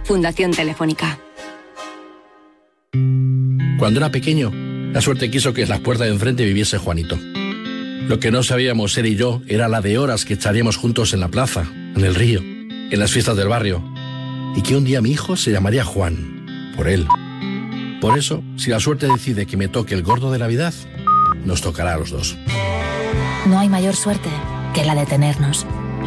Fundación 0.04 0.52
Telefónica. 0.52 1.18
Cuando 3.78 4.00
era 4.00 4.10
pequeño, 4.10 4.50
la 4.94 5.02
suerte 5.02 5.30
quiso 5.30 5.52
que 5.52 5.64
en 5.64 5.68
las 5.68 5.80
puertas 5.80 6.06
de 6.06 6.14
enfrente 6.14 6.46
viviese 6.46 6.78
Juanito. 6.78 7.18
Lo 8.08 8.18
que 8.18 8.30
no 8.30 8.42
sabíamos 8.42 8.96
él 8.96 9.08
y 9.08 9.16
yo 9.16 9.42
era 9.46 9.68
la 9.68 9.82
de 9.82 9.98
horas 9.98 10.24
que 10.24 10.32
echaríamos 10.32 10.78
juntos 10.78 11.12
en 11.12 11.20
la 11.20 11.28
plaza, 11.28 11.66
en 11.94 12.02
el 12.02 12.14
río, 12.14 12.40
en 12.40 12.98
las 12.98 13.12
fiestas 13.12 13.36
del 13.36 13.48
barrio. 13.48 13.95
Y 14.54 14.62
que 14.62 14.76
un 14.76 14.84
día 14.84 15.00
mi 15.00 15.10
hijo 15.10 15.36
se 15.36 15.50
llamaría 15.50 15.84
Juan, 15.84 16.72
por 16.76 16.88
él. 16.88 17.06
Por 18.00 18.18
eso, 18.18 18.42
si 18.56 18.70
la 18.70 18.80
suerte 18.80 19.06
decide 19.06 19.46
que 19.46 19.56
me 19.56 19.68
toque 19.68 19.94
el 19.94 20.02
gordo 20.02 20.30
de 20.30 20.38
Navidad, 20.38 20.74
nos 21.44 21.62
tocará 21.62 21.94
a 21.94 21.98
los 21.98 22.10
dos. 22.10 22.36
No 23.46 23.58
hay 23.58 23.68
mayor 23.68 23.96
suerte 23.96 24.28
que 24.74 24.84
la 24.84 24.94
de 24.94 25.06
tenernos. 25.06 25.66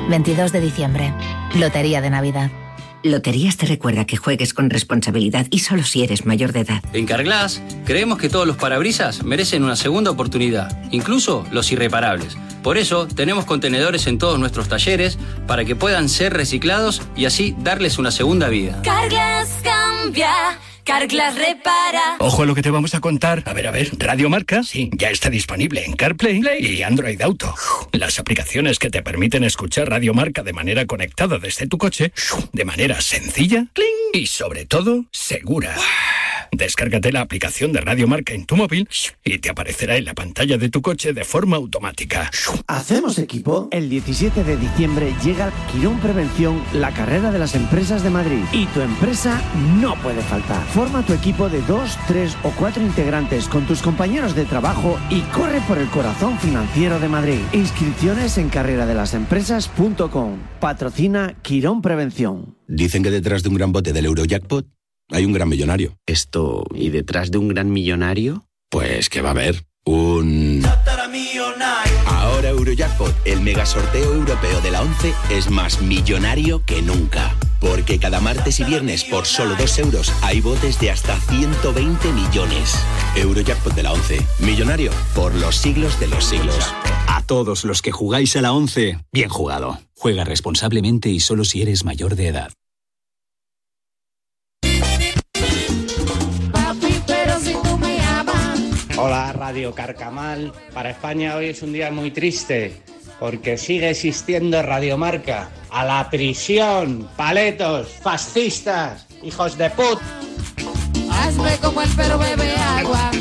22 0.09 0.51
de 0.51 0.61
diciembre, 0.61 1.13
Lotería 1.55 2.01
de 2.01 2.09
Navidad. 2.09 2.51
Loterías 3.03 3.55
te 3.55 3.65
recuerda 3.65 4.05
que 4.05 4.17
juegues 4.17 4.53
con 4.53 4.69
responsabilidad 4.69 5.47
y 5.51 5.59
solo 5.59 5.83
si 5.83 6.03
eres 6.03 6.25
mayor 6.25 6.51
de 6.51 6.61
edad. 6.61 6.83
En 6.91 7.05
Carglass 7.05 7.61
creemos 7.85 8.17
que 8.17 8.27
todos 8.27 8.45
los 8.45 8.57
parabrisas 8.57 9.23
merecen 9.23 9.63
una 9.63 9.77
segunda 9.77 10.11
oportunidad, 10.11 10.77
incluso 10.91 11.45
los 11.51 11.71
irreparables. 11.71 12.37
Por 12.61 12.77
eso 12.77 13.07
tenemos 13.07 13.45
contenedores 13.45 14.05
en 14.07 14.17
todos 14.17 14.37
nuestros 14.37 14.67
talleres 14.67 15.17
para 15.47 15.63
que 15.63 15.77
puedan 15.77 16.09
ser 16.09 16.33
reciclados 16.33 17.01
y 17.15 17.23
así 17.23 17.55
darles 17.59 17.99
una 17.99 18.11
segunda 18.11 18.49
vida. 18.49 18.81
Carglass 18.83 19.49
cambia, 19.63 20.59
Carglass 20.89 21.35
repara. 21.35 22.17
Ojo 22.17 22.41
a 22.41 22.45
lo 22.47 22.55
que 22.55 22.63
te 22.63 22.71
vamos 22.71 22.95
a 22.95 22.99
contar. 22.99 23.43
A 23.45 23.53
ver, 23.53 23.67
a 23.67 23.71
ver, 23.71 23.91
Radio 23.99 24.27
Marca, 24.27 24.63
sí, 24.63 24.89
ya 24.91 25.11
está 25.11 25.29
disponible 25.29 25.85
en 25.85 25.93
CarPlay 25.93 26.41
y 26.59 26.81
Android 26.81 27.21
Auto. 27.21 27.53
Las 27.91 28.17
aplicaciones 28.17 28.79
que 28.79 28.89
te 28.89 29.03
permiten 29.03 29.43
escuchar 29.43 29.87
Radio 29.87 30.15
Marca 30.15 30.41
de 30.41 30.51
manera 30.51 30.87
conectada 30.87 31.37
desde 31.37 31.67
tu 31.67 31.77
coche, 31.77 32.11
de 32.53 32.65
manera 32.65 33.01
sencilla 33.01 33.67
y 34.13 34.25
sobre 34.25 34.65
todo 34.65 35.05
segura. 35.11 35.75
Descárgate 36.51 37.11
la 37.11 37.21
aplicación 37.21 37.71
de 37.71 37.81
Radio 37.81 38.07
Marca 38.07 38.33
en 38.33 38.45
tu 38.45 38.55
móvil 38.55 38.89
y 39.23 39.37
te 39.37 39.49
aparecerá 39.49 39.97
en 39.97 40.05
la 40.05 40.13
pantalla 40.13 40.57
de 40.57 40.69
tu 40.69 40.81
coche 40.81 41.13
de 41.13 41.23
forma 41.23 41.57
automática. 41.57 42.31
¿Hacemos 42.67 43.19
equipo? 43.19 43.67
El 43.71 43.89
17 43.89 44.43
de 44.43 44.57
diciembre 44.57 45.13
llega 45.23 45.51
Quirón 45.71 45.99
Prevención, 45.99 46.61
la 46.73 46.91
carrera 46.91 47.31
de 47.31 47.39
las 47.39 47.55
empresas 47.55 48.03
de 48.03 48.09
Madrid. 48.09 48.43
Y 48.51 48.65
tu 48.67 48.81
empresa 48.81 49.41
no 49.79 49.95
puede 50.01 50.21
faltar. 50.21 50.65
Forma 50.79 51.05
tu 51.05 51.11
equipo 51.11 51.49
de 51.49 51.61
dos, 51.63 51.97
tres 52.07 52.37
o 52.41 52.51
cuatro 52.51 52.81
integrantes 52.81 53.49
con 53.49 53.67
tus 53.67 53.81
compañeros 53.81 54.33
de 54.33 54.45
trabajo 54.45 54.97
y 55.09 55.19
corre 55.23 55.59
por 55.67 55.77
el 55.77 55.89
corazón 55.89 56.39
financiero 56.39 57.01
de 57.01 57.09
Madrid. 57.09 57.41
Inscripciones 57.51 58.37
en 58.37 58.47
carreradelasempresas.com. 58.47 60.37
Patrocina 60.61 61.35
Quirón 61.41 61.81
Prevención. 61.81 62.55
Dicen 62.65 63.03
que 63.03 63.11
detrás 63.11 63.43
de 63.43 63.49
un 63.49 63.55
gran 63.55 63.73
bote 63.73 63.91
del 63.91 64.05
Eurojackpot 64.05 64.67
hay 65.11 65.25
un 65.25 65.33
gran 65.33 65.49
millonario. 65.49 65.97
Esto, 66.05 66.63
¿y 66.73 66.91
detrás 66.91 67.29
de 67.29 67.39
un 67.39 67.49
gran 67.49 67.69
millonario? 67.69 68.45
Pues 68.69 69.09
que 69.09 69.19
va 69.21 69.27
a 69.27 69.33
haber 69.33 69.65
un... 69.83 70.63
Ahora 72.05 72.51
Eurojackpot, 72.51 73.13
el 73.25 73.41
mega 73.41 73.65
sorteo 73.65 74.13
europeo 74.13 74.61
de 74.61 74.71
la 74.71 74.81
11, 74.81 75.13
es 75.29 75.49
más 75.49 75.81
millonario 75.81 76.63
que 76.65 76.81
nunca. 76.81 77.35
Porque 77.59 77.99
cada 77.99 78.19
martes 78.19 78.59
y 78.59 78.63
viernes 78.63 79.03
por 79.03 79.25
solo 79.25 79.55
2 79.55 79.79
euros 79.79 80.13
hay 80.21 80.41
botes 80.41 80.79
de 80.79 80.91
hasta 80.91 81.19
120 81.19 82.11
millones. 82.13 82.75
Eurojackpot 83.15 83.73
de 83.73 83.83
la 83.83 83.93
11, 83.93 84.25
millonario 84.39 84.91
por 85.13 85.35
los 85.35 85.55
siglos 85.55 85.99
de 85.99 86.07
los 86.07 86.25
siglos. 86.25 86.73
A 87.07 87.21
todos 87.23 87.65
los 87.65 87.81
que 87.81 87.91
jugáis 87.91 88.35
a 88.35 88.41
la 88.41 88.53
11, 88.53 88.99
bien 89.11 89.29
jugado. 89.29 89.79
Juega 89.95 90.23
responsablemente 90.23 91.09
y 91.09 91.19
solo 91.19 91.43
si 91.43 91.61
eres 91.61 91.83
mayor 91.83 92.15
de 92.15 92.27
edad. 92.27 92.51
Hola 98.97 99.31
Radio 99.33 99.73
Carcamal. 99.73 100.53
Para 100.73 100.91
España 100.91 101.35
hoy 101.35 101.47
es 101.47 101.61
un 101.61 101.73
día 101.73 101.89
muy 101.91 102.11
triste 102.11 102.83
porque 103.19 103.57
sigue 103.57 103.89
existiendo 103.89 104.61
Radiomarca. 104.61 105.49
A 105.69 105.85
la 105.85 106.09
prisión, 106.09 107.07
paletos, 107.15 107.89
fascistas, 108.01 109.05
hijos 109.21 109.57
de 109.57 109.69
put. 109.71 109.99
Hazme 111.11 111.57
como 111.57 111.81
el 111.81 111.89
perro 111.89 112.17
bebe 112.17 112.55
agua. 112.55 113.11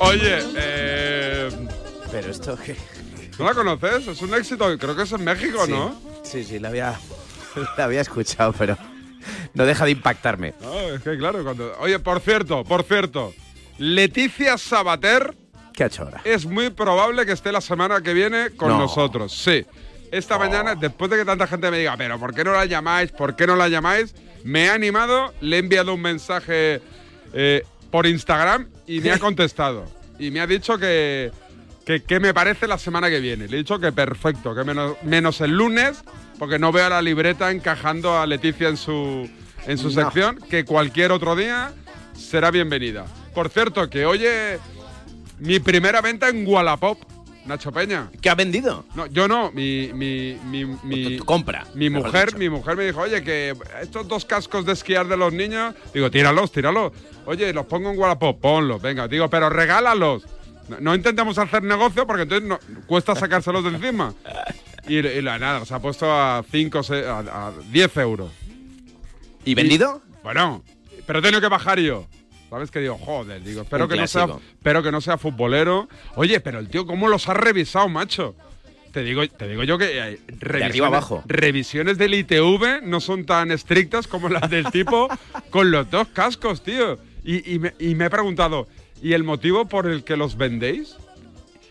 Oye, 0.00 0.38
eh, 0.56 1.50
Pero 2.10 2.30
esto 2.30 2.56
que... 2.56 2.76
¿no 3.38 3.46
la 3.46 3.54
conoces? 3.54 4.06
Es 4.08 4.20
un 4.20 4.34
éxito, 4.34 4.78
creo 4.78 4.94
que 4.94 5.02
es 5.02 5.12
en 5.12 5.24
México, 5.24 5.66
¿no? 5.66 5.94
Sí, 6.22 6.44
sí, 6.44 6.58
la 6.58 6.68
había, 6.68 7.00
la 7.78 7.84
había 7.84 8.02
escuchado, 8.02 8.52
pero 8.52 8.76
no 9.54 9.66
deja 9.66 9.84
de 9.84 9.90
impactarme. 9.92 10.54
No, 10.60 10.72
es 10.80 11.02
que 11.02 11.16
claro, 11.18 11.42
cuando... 11.44 11.74
Oye, 11.80 11.98
por 11.98 12.20
cierto, 12.20 12.64
por 12.64 12.82
cierto, 12.84 13.32
Leticia 13.78 14.56
Sabater 14.58 15.34
¿Qué 15.72 15.84
ha 15.84 15.86
hecho 15.86 16.02
ahora? 16.04 16.20
es 16.24 16.44
muy 16.46 16.70
probable 16.70 17.24
que 17.26 17.32
esté 17.32 17.50
la 17.52 17.60
semana 17.60 18.00
que 18.02 18.12
viene 18.14 18.50
con 18.56 18.68
No. 18.68 18.78
nosotros. 18.78 19.32
Sí. 19.32 19.64
Esta 20.10 20.38
mañana, 20.38 20.74
después 20.74 21.10
de 21.10 21.16
que 21.16 21.24
tanta 21.24 21.46
gente 21.46 21.70
me 21.70 21.78
diga, 21.78 21.96
pero 21.96 22.18
¿por 22.18 22.34
qué 22.34 22.44
no 22.44 22.52
la 22.52 22.66
llamáis? 22.66 23.10
¿Por 23.12 23.34
qué 23.34 23.46
no 23.46 23.56
la 23.56 23.68
llamáis? 23.68 24.14
Me 24.44 24.66
he 24.66 24.70
animado, 24.70 25.32
le 25.40 25.56
he 25.56 25.58
enviado 25.60 25.94
un 25.94 26.02
mensaje 26.02 26.82
eh, 27.32 27.64
por 27.90 28.06
Instagram 28.06 28.68
y 28.86 29.00
me 29.00 29.10
ha 29.12 29.18
contestado. 29.20 29.86
Y 30.18 30.30
me 30.30 30.40
ha 30.40 30.46
dicho 30.46 30.76
que, 30.78 31.32
que, 31.86 32.02
que 32.02 32.20
me 32.20 32.34
parece 32.34 32.66
la 32.68 32.76
semana 32.76 33.08
que 33.08 33.20
viene. 33.20 33.48
Le 33.48 33.54
he 33.54 33.58
dicho 33.60 33.78
que 33.80 33.90
perfecto, 33.90 34.54
que 34.54 34.64
menos, 34.64 34.96
menos 35.02 35.40
el 35.40 35.52
lunes, 35.52 36.04
porque 36.42 36.58
no 36.58 36.72
veo 36.72 36.86
a 36.86 36.88
la 36.88 37.02
libreta 37.02 37.52
encajando 37.52 38.18
a 38.18 38.26
Leticia 38.26 38.66
en 38.68 38.76
su, 38.76 39.30
en 39.64 39.78
su 39.78 39.90
No. 39.90 40.02
sección, 40.02 40.40
que 40.50 40.64
cualquier 40.64 41.12
otro 41.12 41.36
día 41.36 41.72
será 42.18 42.50
bienvenida. 42.50 43.04
Por 43.32 43.48
cierto, 43.48 43.88
que 43.88 44.04
oye 44.06 44.58
mi 45.38 45.60
primera 45.60 46.00
venta 46.00 46.28
en 46.28 46.44
Wallapop, 46.44 46.98
Nacho 47.46 47.70
Peña. 47.70 48.10
¿Qué 48.20 48.28
ha 48.28 48.34
vendido? 48.34 48.84
No, 48.96 49.06
yo 49.06 49.28
no, 49.28 49.52
mi, 49.52 49.92
mi, 49.94 50.36
mi, 50.46 50.64
mi- 50.82 51.18
compra. 51.18 51.64
Mi 51.74 51.88
mujer, 51.90 52.36
mi 52.36 52.48
mujer 52.48 52.76
me 52.76 52.86
dijo, 52.86 53.02
oye, 53.02 53.22
que 53.22 53.54
estos 53.80 54.08
dos 54.08 54.24
cascos 54.24 54.66
de 54.66 54.72
esquiar 54.72 55.06
de 55.06 55.16
los 55.16 55.32
niños, 55.32 55.76
digo, 55.94 56.10
tíralos, 56.10 56.50
tíralos. 56.50 56.90
Oye, 57.24 57.52
los 57.52 57.66
pongo 57.66 57.92
en 57.92 57.96
Wallapop, 58.00 58.40
ponlos, 58.40 58.82
venga. 58.82 59.06
Digo, 59.06 59.30
pero 59.30 59.48
regálalos. 59.48 60.24
No, 60.68 60.80
no 60.80 60.92
intentamos 60.96 61.38
hacer 61.38 61.62
negocio 61.62 62.04
porque 62.04 62.22
entonces 62.24 62.48
no- 62.48 62.58
cuesta 62.88 63.14
sacárselos 63.14 63.62
de 63.62 63.70
encima. 63.76 64.12
Y, 64.88 64.96
y 64.98 65.22
la 65.22 65.38
nada, 65.38 65.64
se 65.64 65.74
ha 65.74 65.78
puesto 65.78 66.12
a 66.12 66.44
5, 66.50 66.80
a, 67.08 67.18
a 67.48 67.52
10 67.70 67.96
euros. 67.98 68.32
¿Y 69.44 69.54
vendido? 69.54 70.02
bueno, 70.22 70.62
pero 71.06 71.18
he 71.18 71.22
tenido 71.22 71.40
que 71.40 71.48
bajar 71.48 71.78
yo. 71.80 72.06
¿Sabes 72.50 72.70
qué 72.70 72.80
digo? 72.80 72.98
Joder, 72.98 73.42
digo, 73.42 73.62
espero 73.62 73.84
Un 73.84 73.90
que, 73.90 73.96
no 73.96 74.06
sea, 74.06 74.26
espero 74.58 74.82
que 74.82 74.92
no 74.92 75.00
sea 75.00 75.16
futbolero. 75.16 75.88
Oye, 76.16 76.38
pero 76.40 76.58
el 76.58 76.68
tío, 76.68 76.84
¿cómo 76.86 77.08
los 77.08 77.28
ha 77.28 77.34
revisado, 77.34 77.88
macho? 77.88 78.34
Te 78.92 79.02
digo, 79.02 79.26
te 79.26 79.48
digo 79.48 79.62
yo 79.64 79.78
que 79.78 79.98
eh, 79.98 80.20
revisiones, 80.28 80.62
arriba 80.68 80.86
abajo. 80.88 81.22
revisiones 81.24 81.96
del 81.96 82.12
ITV 82.12 82.82
no 82.82 83.00
son 83.00 83.24
tan 83.24 83.50
estrictas 83.50 84.06
como 84.06 84.28
las 84.28 84.50
del 84.50 84.66
tipo 84.70 85.08
con 85.50 85.70
los 85.70 85.90
dos 85.90 86.08
cascos, 86.08 86.62
tío. 86.62 86.98
Y, 87.24 87.54
y 87.54 87.58
me, 87.58 87.72
y 87.78 87.94
me 87.94 88.04
he 88.06 88.10
preguntado, 88.10 88.68
¿y 89.00 89.14
el 89.14 89.24
motivo 89.24 89.64
por 89.64 89.86
el 89.86 90.04
que 90.04 90.16
los 90.18 90.36
vendéis? 90.36 90.96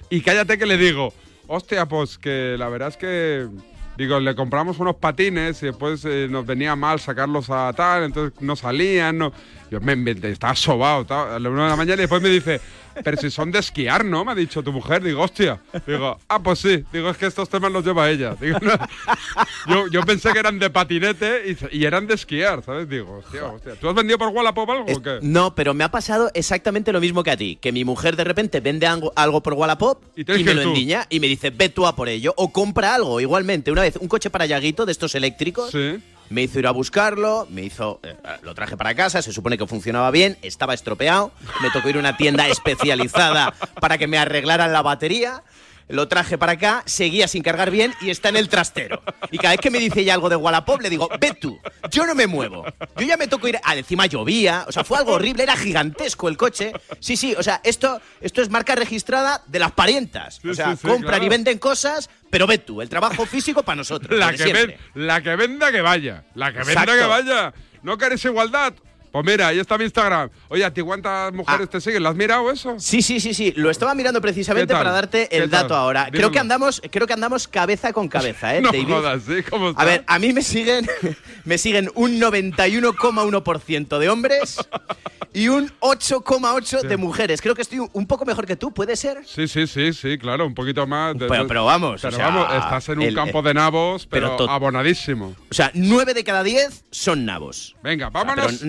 Y 0.10 0.22
cállate 0.22 0.58
que 0.58 0.66
le 0.66 0.78
digo, 0.78 1.14
hostia, 1.52 1.86
pues 1.86 2.18
que 2.18 2.56
la 2.58 2.70
verdad 2.70 2.88
es 2.90 2.98
que, 2.98 3.48
digo, 3.98 4.20
le 4.22 4.36
compramos 4.36 4.80
unos 4.80 4.96
patines 4.96 5.62
y 5.62 5.66
después 5.68 6.06
eh, 6.06 6.28
nos 6.30 6.46
venía 6.46 6.78
mal 6.78 7.00
sacarlos 7.02 7.50
a 7.50 7.74
tal, 7.74 8.04
entonces 8.04 8.42
no 8.42 8.56
salían, 8.56 9.18
no. 9.18 9.34
Yo 9.70 9.82
me, 9.82 9.94
estaba 10.12 10.56
sobado 10.56 11.02
estaba 11.02 11.36
a 11.36 11.40
la 11.40 11.50
una 11.50 11.64
de 11.64 11.70
la 11.70 11.76
mañana 11.76 11.96
y 11.96 12.04
después 12.04 12.22
me 12.22 12.30
dice, 12.30 12.62
pero 13.04 13.18
si 13.18 13.30
son 13.30 13.52
de 13.52 13.60
esquiar, 13.60 14.06
¿no? 14.06 14.26
Me 14.26 14.32
ha 14.32 14.36
dicho 14.36 14.64
tu 14.64 14.72
mujer. 14.72 15.04
Digo, 15.04 15.22
hostia. 15.22 15.60
Digo, 15.86 16.20
ah, 16.28 16.40
pues 16.42 16.60
sí. 16.60 16.84
Digo, 16.92 17.10
es 17.10 17.18
que 17.18 17.26
estos 17.26 17.50
temas 17.50 17.72
los 17.72 17.86
lleva 17.86 18.10
ella. 18.10 18.36
Digo, 18.40 18.58
no. 18.62 18.78
yo, 19.68 19.88
yo 19.88 20.02
pensé 20.04 20.32
que 20.34 20.40
eran 20.40 20.60
de 20.60 20.70
patinete 20.70 21.44
y, 21.72 21.80
y 21.80 21.86
eran 21.86 22.08
de 22.08 22.16
esquiar, 22.16 22.64
¿sabes? 22.64 22.88
Digo, 22.90 23.18
hostia, 23.18 23.46
hostia. 23.46 23.76
¿Tú 23.76 23.90
has 23.90 23.96
vendido 23.96 24.18
por 24.18 24.30
Wallapop 24.30 24.70
algo 24.70 24.86
o 24.92 25.02
qué? 25.02 25.20
No, 25.22 25.56
pero 25.56 25.74
me 25.74 25.84
ha 25.84 25.92
pasado 25.92 26.30
exactamente 26.34 26.92
lo 26.92 27.00
mismo 27.00 27.24
que 27.24 27.32
a 27.32 27.38
ti. 27.38 27.58
Que 27.62 27.72
mi 27.72 27.84
mujer 27.86 28.16
de 28.16 28.24
repente 28.24 28.60
vende 28.60 28.88
algo, 28.88 29.14
algo 29.16 29.42
por 29.42 29.54
Wallapop 29.54 30.04
y, 30.16 30.24
me 30.26 30.54
lo 30.54 30.64
tú. 30.64 30.70
endiña 30.70 31.06
y 31.10 31.20
me 31.20 31.28
dice, 31.28 31.50
ve 31.50 31.70
tú 31.70 31.86
a 31.86 31.96
por 31.96 32.10
ello. 32.10 32.34
O 32.38 32.52
compra 32.52 32.96
algo, 32.96 33.20
igualmente. 33.20 33.72
Una 33.72 33.82
vez, 33.82 33.96
un 33.98 34.08
coche 34.08 34.30
para 34.30 34.46
Yaguito 34.46 34.86
de 34.86 34.92
estos 34.92 35.16
eléctricos. 35.16 35.72
Sí. 35.72 36.00
Me 36.32 36.44
hizo 36.44 36.60
ir 36.60 36.68
a 36.68 36.72
buscarlo, 36.72 37.46
me 37.50 37.62
hizo, 37.62 38.00
eh, 38.04 38.16
lo 38.42 38.56
traje 38.56 38.78
para 38.78 38.96
casa, 38.96 39.22
se 39.22 39.34
supone 39.34 39.58
que 39.58 39.68
funcionaba 39.68 40.10
bien, 40.12 40.38
estaba 40.42 40.74
estropeado, 40.74 41.34
me 41.62 41.70
tocó 41.72 41.90
ir 41.90 41.98
a 41.98 42.00
una 42.00 42.16
tienda 42.16 42.48
especializada 42.48 43.54
para 43.82 43.98
que 43.98 44.08
me 44.08 44.18
arreglaran 44.18 44.72
la 44.72 44.82
batería. 44.82 45.44
Lo 45.90 46.08
traje 46.08 46.38
para 46.38 46.54
acá, 46.54 46.84
seguía 46.86 47.28
sin 47.28 47.44
cargar 47.44 47.70
bien 47.70 47.94
y 48.00 48.12
está 48.12 48.30
en 48.30 48.38
el 48.38 48.48
trastero. 48.48 49.04
Y 49.30 49.38
cada 49.38 49.56
vez 49.56 49.60
que 49.60 49.70
me 49.70 49.78
dice 49.78 50.06
ya 50.06 50.14
algo 50.14 50.30
de 50.30 50.38
Wallapop, 50.38 50.80
le 50.80 50.90
digo, 50.90 51.10
ve 51.20 51.34
tú, 51.34 51.60
yo 51.90 52.06
no 52.06 52.16
me 52.16 52.28
muevo. 52.28 52.64
Yo 52.96 53.06
ya 53.06 53.18
me 53.18 53.28
tocó 53.28 53.50
ir. 53.50 53.60
Ah, 53.62 53.76
encima 53.76 54.06
llovía, 54.06 54.64
o 54.70 54.72
sea, 54.72 54.86
fue 54.86 55.00
algo 55.00 55.14
horrible, 55.14 55.44
era 55.44 55.58
gigantesco 55.58 56.30
el 56.30 56.38
coche. 56.38 56.72
Sí, 57.02 57.18
sí, 57.18 57.36
o 57.38 57.44
sea, 57.44 57.60
esto, 57.66 58.00
esto 58.22 58.42
es 58.42 58.50
marca 58.50 58.74
registrada 58.74 59.44
de 59.48 59.60
las 59.60 59.74
parientas. 59.74 60.40
O 60.50 60.54
sea, 60.54 60.72
sí, 60.72 60.78
sí, 60.82 60.88
compran 60.88 61.10
claro. 61.10 61.26
y 61.26 61.30
venden 61.30 61.58
cosas, 61.58 62.10
pero 62.32 62.48
ve 62.48 62.58
tú, 62.58 62.82
el 62.82 62.90
trabajo 62.90 63.26
físico 63.28 63.62
para 63.62 63.76
nosotros. 63.76 64.18
La 64.18 64.34
que, 64.34 64.52
ven- 64.52 64.76
la 64.96 65.22
que 65.22 65.36
venda 65.36 65.72
que 65.72 65.82
vaya. 65.82 66.24
La 66.34 66.52
que 66.52 66.60
venda 66.64 66.72
Exacto. 66.84 66.94
que 66.94 67.06
vaya. 67.06 67.54
¿No 67.84 67.98
querés 67.98 68.26
igualdad? 68.26 68.74
Pues 69.12 69.26
mira, 69.26 69.48
ahí 69.48 69.60
está 69.60 69.78
mi 69.78 69.84
Instagram. 69.84 70.30
Oye, 70.48 70.64
¿a 70.64 70.74
ti 70.74 70.82
cuántas 70.82 71.34
mujeres 71.34 71.70
te 71.70 71.82
siguen? 71.82 72.02
¿Lo 72.04 72.10
has 72.10 72.16
mirado 72.16 72.50
eso? 72.52 72.72
Ah. 72.72 72.80
Sí, 72.80 73.02
sí, 73.02 73.20
sí, 73.20 73.34
sí. 73.34 73.54
Lo 73.58 73.70
estaba 73.70 73.94
mirando 73.94 74.22
precisamente 74.22 74.74
para 74.74 74.92
darte 74.92 75.28
¿Qué 75.30 75.38
el 75.38 75.50
dato 75.50 75.76
ahora. 75.76 76.08
Creo 76.12 76.32
que 76.32 76.40
andamos, 76.40 76.82
creo 76.92 77.08
que 77.08 77.14
andamos 77.14 77.48
cabeza 77.48 77.92
con 77.94 78.08
cabeza, 78.08 78.56
¿eh, 78.56 78.62
no 78.62 78.72
David? 78.72 78.88
jodas, 78.88 79.24
¿sí? 79.28 79.44
¿Cómo 79.50 79.70
está? 79.72 79.82
A 79.82 79.86
ver, 79.86 80.04
a 80.08 80.18
mí 80.20 80.32
me 80.34 80.42
siguen, 80.42 80.88
me 81.44 81.58
siguen 81.58 81.92
un 81.96 82.20
91,1% 82.20 83.98
de 84.00 84.10
hombres 84.10 84.58
y 85.34 85.48
un 85.50 85.70
8,8% 85.80 86.82
de 86.88 86.98
mujeres. 86.98 87.42
Creo 87.42 87.56
que 87.56 87.62
estoy 87.62 87.80
un- 87.80 88.08
poco 88.08 88.26
mejor 88.26 88.46
que 88.46 88.56
tú, 88.56 88.74
¿puede 88.74 88.96
ser? 88.96 89.20
Sí, 89.26 89.48
sí, 89.48 89.68
sí, 89.68 89.94
sí, 89.94 90.18
claro, 90.18 90.46
un 90.46 90.54
poquito 90.54 90.86
más. 90.88 91.18
de- 91.18 91.28
Pero- 91.28 91.48
pero 91.48 91.66
vamos, 91.66 92.02
Pero 92.02 92.14
o 92.14 92.18
sea, 92.18 92.28
vamos, 92.30 92.54
estás 92.54 92.90
en 92.90 93.00
un 93.00 93.06
el- 93.06 93.16
campo 93.16 93.42
de 93.42 93.54
nabos, 93.54 94.06
pero, 94.08 94.50
abonadísimo. 94.50 95.36
O 95.50 95.54
sea, 95.54 95.72
9 95.74 96.14
de 96.14 96.24
cada 96.24 96.44
10 96.44 96.84
son 96.92 97.26
nabos. 97.26 97.76
Venga, 97.84 98.08
O 98.08 98.12
sea, 98.12 98.24
vámonos. 98.24 98.64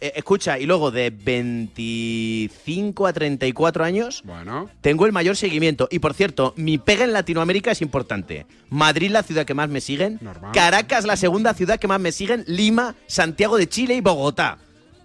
Eh, 0.00 0.12
escucha, 0.16 0.58
y 0.58 0.66
luego 0.66 0.90
de 0.90 1.10
25 1.10 3.06
a 3.06 3.12
34 3.12 3.84
años, 3.84 4.22
Bueno. 4.24 4.70
tengo 4.80 5.06
el 5.06 5.12
mayor 5.12 5.36
seguimiento. 5.36 5.88
Y 5.90 5.98
por 5.98 6.14
cierto, 6.14 6.54
mi 6.56 6.78
pega 6.78 7.04
en 7.04 7.12
Latinoamérica 7.12 7.70
es 7.72 7.82
importante. 7.82 8.46
Madrid, 8.70 9.10
la 9.10 9.22
ciudad 9.22 9.44
que 9.46 9.54
más 9.54 9.68
me 9.68 9.80
siguen. 9.80 10.20
Caracas, 10.52 11.04
la 11.04 11.16
segunda 11.16 11.54
ciudad 11.54 11.78
que 11.78 11.88
más 11.88 12.00
me 12.00 12.12
siguen. 12.12 12.44
Lima, 12.46 12.94
Santiago 13.06 13.56
de 13.56 13.68
Chile 13.68 13.94
y 13.94 14.00
Bogotá. 14.00 14.58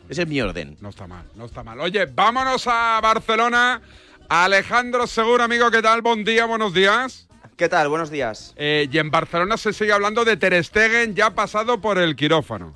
Ese 0.09 0.23
es 0.23 0.27
mi 0.27 0.41
orden. 0.41 0.75
No 0.81 0.89
está 0.89 1.07
mal, 1.07 1.23
no 1.35 1.45
está 1.45 1.63
mal. 1.63 1.79
Oye, 1.79 2.05
vámonos 2.05 2.65
a 2.67 2.99
Barcelona. 3.01 3.81
Alejandro 4.27 5.07
Seguro, 5.07 5.43
amigo, 5.43 5.69
¿qué 5.71 5.81
tal? 5.81 6.01
Buen 6.01 6.23
día, 6.23 6.45
buenos 6.45 6.73
días. 6.73 7.27
¿Qué 7.57 7.67
tal? 7.67 7.89
Buenos 7.89 8.09
días. 8.09 8.53
Eh, 8.55 8.87
y 8.91 8.97
en 8.99 9.11
Barcelona 9.11 9.57
se 9.57 9.73
sigue 9.73 9.91
hablando 9.91 10.23
de 10.23 10.37
Ter 10.37 10.63
Stegen 10.63 11.13
ya 11.13 11.31
pasado 11.31 11.81
por 11.81 11.97
el 11.97 12.15
quirófano. 12.15 12.75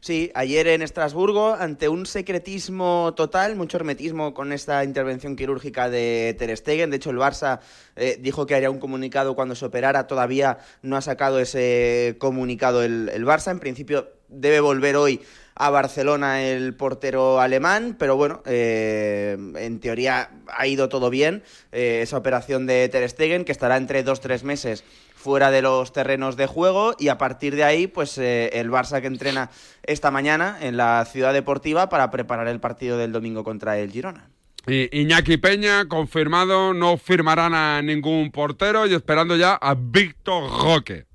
Sí, 0.00 0.30
ayer 0.34 0.68
en 0.68 0.82
Estrasburgo, 0.82 1.54
ante 1.54 1.88
un 1.88 2.06
secretismo 2.06 3.14
total, 3.16 3.56
mucho 3.56 3.76
hermetismo 3.78 4.34
con 4.34 4.52
esta 4.52 4.84
intervención 4.84 5.34
quirúrgica 5.34 5.90
de 5.90 6.36
Ter 6.38 6.56
Stegen. 6.56 6.90
De 6.90 6.96
hecho, 6.96 7.10
el 7.10 7.16
Barça 7.16 7.60
eh, 7.96 8.18
dijo 8.20 8.46
que 8.46 8.54
haría 8.54 8.70
un 8.70 8.78
comunicado 8.78 9.34
cuando 9.34 9.54
se 9.54 9.64
operara. 9.64 10.06
Todavía 10.06 10.58
no 10.82 10.96
ha 10.96 11.00
sacado 11.00 11.40
ese 11.40 12.16
comunicado 12.18 12.84
el, 12.84 13.26
Barça. 13.26 13.50
En 13.50 13.58
principio 13.58 14.12
debe 14.28 14.60
volver 14.60 14.96
hoy 14.96 15.20
a 15.56 15.70
Barcelona 15.70 16.42
el 16.42 16.74
portero 16.74 17.40
alemán, 17.40 17.96
pero 17.98 18.16
bueno, 18.16 18.42
eh, 18.44 19.36
en 19.56 19.80
teoría 19.80 20.30
ha 20.46 20.66
ido 20.66 20.88
todo 20.88 21.10
bien. 21.10 21.42
eh, 21.72 22.00
esa 22.02 22.18
operación 22.18 22.66
de 22.66 22.88
Ter 22.90 23.08
Stegen, 23.08 23.44
que 23.44 23.52
estará 23.52 23.76
entre 23.76 24.02
dos 24.02 24.20
tres 24.20 24.44
meses 24.44 24.84
fuera 25.26 25.50
de 25.50 25.60
los 25.60 25.92
terrenos 25.92 26.36
de 26.36 26.46
juego 26.46 26.94
y 27.00 27.08
a 27.08 27.18
partir 27.18 27.56
de 27.56 27.64
ahí, 27.64 27.88
pues 27.88 28.16
eh, 28.16 28.48
el 28.52 28.70
Barça 28.70 29.00
que 29.00 29.08
entrena 29.08 29.50
esta 29.82 30.12
mañana 30.12 30.56
en 30.60 30.76
la 30.76 31.04
ciudad 31.04 31.32
deportiva 31.32 31.88
para 31.88 32.12
preparar 32.12 32.46
el 32.46 32.60
partido 32.60 32.96
del 32.96 33.10
domingo 33.10 33.42
contra 33.42 33.76
el 33.76 33.90
Girona. 33.90 34.30
Y 34.68 34.88
Iñaki 34.96 35.38
Peña, 35.38 35.88
confirmado, 35.88 36.72
no 36.74 36.96
firmarán 36.96 37.54
a 37.54 37.82
ningún 37.82 38.30
portero 38.30 38.86
y 38.86 38.94
esperando 38.94 39.34
ya 39.34 39.54
a 39.54 39.74
Víctor 39.74 40.48
Roque. 40.62 41.06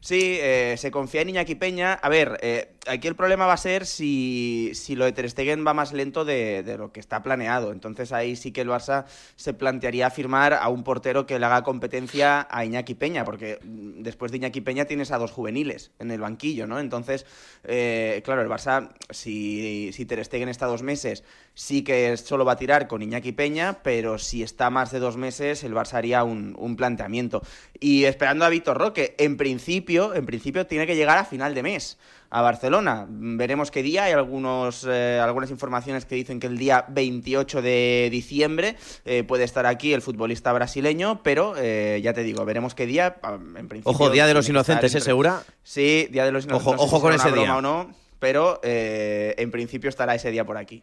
Sí, 0.00 0.36
eh, 0.38 0.74
se 0.76 0.90
confía 0.90 1.22
en 1.22 1.30
Iñaki 1.30 1.54
Peña. 1.54 1.94
A 1.94 2.10
ver, 2.10 2.38
eh, 2.42 2.73
aquí 2.86 3.08
el 3.08 3.16
problema 3.16 3.46
va 3.46 3.54
a 3.54 3.58
ser 3.58 3.86
si, 3.86 4.72
si 4.74 4.96
lo 4.96 5.04
de 5.04 5.12
Ter 5.12 5.28
Stegen 5.30 5.66
va 5.66 5.74
más 5.74 5.92
lento 5.92 6.24
de, 6.24 6.62
lo 6.78 6.92
que 6.92 7.00
está 7.00 7.22
planeado. 7.22 7.72
Entonces 7.72 8.12
ahí 8.12 8.36
sí 8.36 8.52
que 8.52 8.60
el 8.60 8.68
Barça 8.68 9.04
se 9.36 9.54
plantearía 9.54 10.10
firmar 10.10 10.54
a 10.54 10.68
un 10.68 10.84
portero 10.84 11.26
que 11.26 11.38
le 11.38 11.46
haga 11.46 11.62
competencia 11.62 12.46
a 12.50 12.64
Iñaki 12.64 12.94
Peña, 12.94 13.24
porque 13.24 13.58
mm, 13.62 14.02
después 14.02 14.32
de 14.32 14.38
Iñaki 14.38 14.60
Peña 14.60 14.84
tienes 14.84 15.10
a 15.10 15.18
dos 15.18 15.30
juveniles 15.30 15.92
en 15.98 16.10
el 16.10 16.20
banquillo, 16.20 16.66
¿no? 16.66 16.78
Entonces, 16.78 17.26
eh, 17.64 18.22
claro, 18.24 18.42
el 18.42 18.48
Barça, 18.48 18.90
si, 19.10 19.90
si 19.92 20.04
Ter 20.06 20.24
Stegen 20.24 20.48
está 20.48 20.66
dos 20.66 20.82
meses, 20.82 21.24
sí 21.54 21.82
que 21.82 22.16
solo 22.16 22.44
va 22.44 22.52
a 22.52 22.56
tirar 22.56 22.88
con 22.88 23.02
Iñaki 23.02 23.32
Peña, 23.32 23.82
pero 23.82 24.18
si 24.18 24.42
está 24.42 24.70
más 24.70 24.90
de 24.90 24.98
dos 24.98 25.16
meses, 25.16 25.64
el 25.64 25.74
Barça 25.74 25.94
haría 25.94 26.24
un, 26.24 26.54
un 26.58 26.76
planteamiento. 26.76 27.42
Y 27.80 28.04
esperando 28.04 28.44
a 28.44 28.48
Víctor 28.48 28.78
Roque, 28.78 29.14
en 29.18 29.36
principio, 29.36 30.14
en 30.14 30.26
principio 30.26 30.66
tiene 30.66 30.86
que 30.86 30.96
llegar 30.96 31.18
a 31.18 31.24
final 31.24 31.54
de 31.54 31.62
mes 31.62 31.98
a 32.36 32.42
Barcelona. 32.42 33.06
Veremos 33.08 33.70
qué 33.70 33.82
día. 33.84 34.04
Hay 34.04 34.12
algunos, 34.12 34.84
eh, 34.90 35.20
algunas 35.22 35.50
informaciones 35.50 36.04
que 36.04 36.16
dicen 36.16 36.40
que 36.40 36.48
el 36.48 36.58
día 36.58 36.84
28 36.88 37.62
de 37.62 38.08
diciembre 38.10 38.74
eh, 39.04 39.22
puede 39.22 39.44
estar 39.44 39.66
aquí 39.66 39.92
el 39.94 40.02
futbolista 40.02 40.52
brasileño, 40.52 41.22
pero 41.22 41.54
eh, 41.56 42.00
ya 42.02 42.12
te 42.12 42.24
digo, 42.24 42.44
veremos 42.44 42.74
qué 42.74 42.86
día. 42.86 43.16
Ah, 43.22 43.34
En 43.56 43.68
principio, 43.68 43.92
Ojo, 43.92 44.10
Día 44.10 44.26
de 44.26 44.34
los 44.34 44.48
Inocentes, 44.48 44.92
¿eh, 44.92 44.98
entre- 44.98 45.04
segura? 45.10 45.42
Sí, 45.62 46.08
Día 46.10 46.24
de 46.24 46.32
los 46.32 46.44
Inocentes. 46.44 46.66
Ojo- 46.66 46.72
No 46.72 46.78
sé 46.78 46.84
ojo 46.88 46.96
si 46.96 47.02
con 47.02 47.12
ese 47.12 47.30
broma 47.30 47.42
día. 47.44 47.56
o 47.56 47.62
no, 47.62 47.94
pero 48.18 48.58
eh, 48.64 49.36
en 49.38 49.52
principio 49.52 49.88
estará 49.88 50.16
ese 50.16 50.32
día 50.32 50.44
por 50.44 50.56
aquí. 50.56 50.82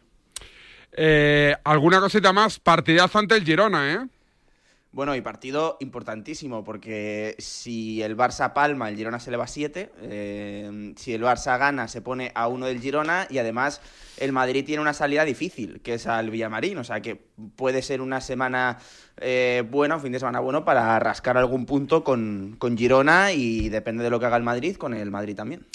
Eh, 0.92 1.54
¿Alguna 1.64 2.00
cosita 2.00 2.32
más? 2.32 2.58
Partidazo 2.58 3.18
ante 3.18 3.34
el 3.34 3.44
Girona, 3.44 3.92
¿eh? 3.92 3.98
Bueno, 4.92 5.16
y 5.16 5.22
partido 5.22 5.78
importantísimo, 5.80 6.64
porque 6.64 7.34
si 7.38 8.02
el 8.02 8.14
Barça 8.14 8.52
palma, 8.52 8.90
el 8.90 8.96
Girona 8.96 9.18
se 9.20 9.30
le 9.30 9.38
va 9.38 9.44
a 9.44 9.46
7. 9.46 9.90
si 10.96 11.14
el 11.14 11.22
Barça 11.22 11.58
gana, 11.58 11.88
se 11.88 12.02
pone 12.02 12.30
a 12.34 12.46
uno 12.46 12.66
del 12.66 12.78
Girona. 12.78 13.26
Y 13.30 13.38
además, 13.38 13.80
el 14.18 14.32
Madrid 14.32 14.66
tiene 14.66 14.82
una 14.82 14.92
salida 14.92 15.24
difícil, 15.24 15.80
que 15.80 15.94
es 15.94 16.06
al 16.06 16.28
Villamarín. 16.28 16.76
O 16.76 16.84
sea 16.84 17.00
que 17.00 17.16
puede 17.56 17.80
ser 17.80 18.02
una 18.02 18.20
semana 18.20 18.78
eh, 19.16 19.64
buena, 19.70 19.96
un 19.96 20.02
fin 20.02 20.12
de 20.12 20.18
semana 20.18 20.40
bueno, 20.40 20.62
para 20.66 20.98
rascar 20.98 21.38
algún 21.38 21.64
punto 21.64 22.04
con, 22.04 22.56
con 22.58 22.76
Girona. 22.76 23.32
Y 23.32 23.70
depende 23.70 24.04
de 24.04 24.10
lo 24.10 24.20
que 24.20 24.26
haga 24.26 24.36
el 24.36 24.42
Madrid, 24.42 24.76
con 24.76 24.92
el 24.92 25.10
Madrid 25.10 25.34
también. 25.34 25.66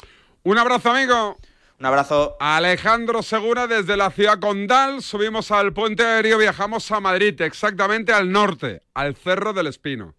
Un 0.44 0.60
abrazo, 0.60 0.92
amigo. 0.92 1.38
Un 1.80 1.86
abrazo. 1.86 2.38
Alejandro 2.40 3.22
Segura 3.22 3.68
desde 3.68 3.98
la 3.98 4.10
ciudad 4.10 4.40
condal. 4.40 5.04
Subimos 5.04 5.52
al 5.52 5.74
puente 5.74 6.04
aéreo, 6.04 6.40
viajamos 6.40 6.92
a 6.92 7.00
Madrid, 7.00 7.40
exactamente 7.42 8.12
al 8.12 8.32
norte, 8.32 8.82
al 8.96 9.16
Cerro 9.16 9.54
del 9.54 9.68
Espino. 9.68 10.16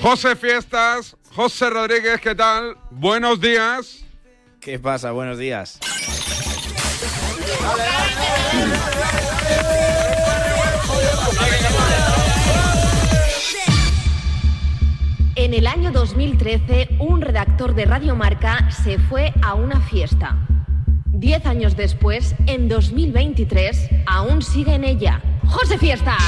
José 0.00 0.36
Fiestas, 0.36 1.16
José 1.34 1.70
Rodríguez, 1.70 2.20
¿qué 2.20 2.34
tal? 2.34 2.76
Buenos 2.90 3.40
días. 3.40 4.04
¿Qué 4.60 4.78
pasa? 4.78 5.10
Buenos 5.10 5.38
días. 5.38 5.80
En 15.40 15.54
el 15.54 15.66
año 15.66 15.90
2013, 15.90 16.98
un 16.98 17.22
redactor 17.22 17.74
de 17.74 17.86
Radio 17.86 18.14
Marca 18.14 18.70
se 18.70 18.98
fue 18.98 19.32
a 19.40 19.54
una 19.54 19.80
fiesta. 19.80 20.36
Diez 21.06 21.46
años 21.46 21.78
después, 21.78 22.34
en 22.46 22.68
2023, 22.68 23.88
aún 24.04 24.42
sigue 24.42 24.74
en 24.74 24.84
ella. 24.84 25.22
¡José 25.46 25.78
Fiestas! 25.78 26.18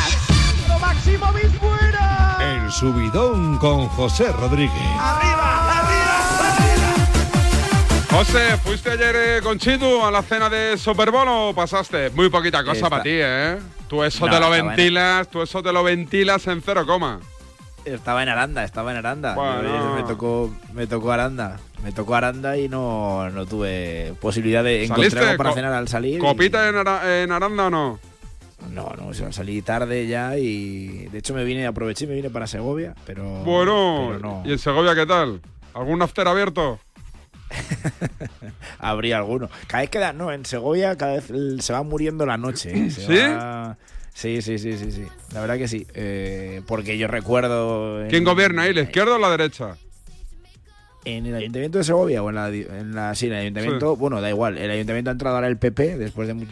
Máximo 0.80 1.26
fuera! 1.60 2.38
El 2.40 2.72
subidón 2.72 3.58
con 3.58 3.86
José 3.88 4.32
Rodríguez. 4.32 4.72
José, 8.10 8.56
¿fuiste 8.64 8.92
ayer 8.92 9.14
eh, 9.14 9.40
con 9.42 9.58
Chitu 9.58 10.02
a 10.02 10.10
la 10.10 10.22
cena 10.22 10.48
de 10.48 10.78
Super 10.78 11.10
Bowl 11.10 11.28
o 11.28 11.52
pasaste? 11.54 12.08
Muy 12.14 12.30
poquita 12.30 12.64
cosa 12.64 12.88
para 12.88 13.02
ti, 13.02 13.10
¿eh? 13.12 13.58
Tú 13.88 14.02
eso 14.02 14.26
No, 14.26 14.32
te 14.32 14.40
lo 14.40 14.48
ventilas, 14.48 15.28
tú 15.28 15.42
eso 15.42 15.62
te 15.62 15.70
lo 15.70 15.84
ventilas 15.84 16.46
en 16.46 16.62
cero 16.62 16.86
coma. 16.86 17.20
Estaba 17.84 18.22
en 18.22 18.28
Aranda, 18.28 18.62
estaba 18.64 18.92
en 18.92 18.98
Aranda. 18.98 19.34
Bueno. 19.34 19.96
Me 19.96 20.02
tocó, 20.04 20.54
me 20.72 20.86
tocó 20.86 21.12
Aranda. 21.12 21.58
Me 21.82 21.90
tocó 21.92 22.14
Aranda 22.14 22.56
y 22.56 22.68
no, 22.68 23.28
no 23.30 23.44
tuve 23.46 24.14
posibilidad 24.20 24.62
de 24.62 24.84
encontrar 24.84 25.36
para 25.36 25.52
cenar 25.52 25.72
al 25.72 25.88
salir. 25.88 26.16
y- 26.16 26.18
¿Copita 26.18 26.68
en, 26.68 26.76
Ara- 26.76 27.22
en 27.22 27.32
Aranda 27.32 27.66
o 27.66 27.70
no? 27.70 27.98
No, 28.72 28.92
no, 28.96 29.08
o 29.08 29.14
sea, 29.14 29.32
salí 29.32 29.60
tarde 29.62 30.06
ya 30.06 30.38
y 30.38 31.08
de 31.08 31.18
hecho 31.18 31.34
me 31.34 31.42
vine, 31.42 31.66
aproveché 31.66 32.04
y 32.04 32.08
me 32.08 32.14
vine 32.14 32.30
para 32.30 32.46
Segovia, 32.46 32.94
pero... 33.04 33.24
Bueno, 33.42 34.06
pero 34.12 34.18
no. 34.20 34.42
¿y 34.46 34.52
en 34.52 34.58
Segovia 34.60 34.94
qué 34.94 35.04
tal? 35.04 35.40
¿Algún 35.74 36.00
after 36.00 36.28
abierto? 36.28 36.78
Habría 38.78 39.18
alguno. 39.18 39.48
Cada 39.66 39.80
vez 39.82 39.90
que 39.90 39.98
da, 39.98 40.12
no, 40.12 40.32
en 40.32 40.44
Segovia 40.44 40.96
cada 40.96 41.14
vez 41.14 41.24
se 41.64 41.72
va 41.72 41.82
muriendo 41.82 42.24
la 42.26 42.36
noche. 42.36 42.70
¿eh? 42.86 42.90
Se 42.90 43.06
¿Sí? 43.06 43.16
va- 43.18 43.76
Sí, 44.14 44.42
sí, 44.42 44.58
sí, 44.58 44.76
sí, 44.76 44.92
sí. 44.92 45.04
La 45.32 45.40
verdad 45.40 45.56
que 45.58 45.68
sí. 45.68 45.86
Eh, 45.94 46.60
porque 46.66 46.98
yo 46.98 47.08
recuerdo. 47.08 48.02
en- 48.02 48.08
¿Quién 48.10 48.24
gobierna 48.24 48.62
ahí, 48.62 48.74
la 48.74 48.82
izquierda 48.82 49.14
o 49.14 49.18
la 49.18 49.30
derecha? 49.30 49.76
En 51.04 51.26
el 51.26 51.34
Ayuntamiento 51.34 51.78
de 51.78 51.84
Segovia 51.84 52.22
o 52.22 52.28
en 52.28 52.34
la, 52.36 52.48
en 52.48 52.94
la 52.94 53.14
sí, 53.14 53.26
en 53.26 53.32
el 53.32 53.38
Ayuntamiento, 53.40 53.96
bueno, 53.96 54.20
da 54.20 54.28
igual. 54.28 54.58
El 54.58 54.70
Ayuntamiento 54.70 55.10
ha 55.10 55.12
entrado 55.12 55.36
ahora 55.36 55.48
el 55.48 55.56
PP 55.56 55.98
después 55.98 56.28
de 56.28 56.46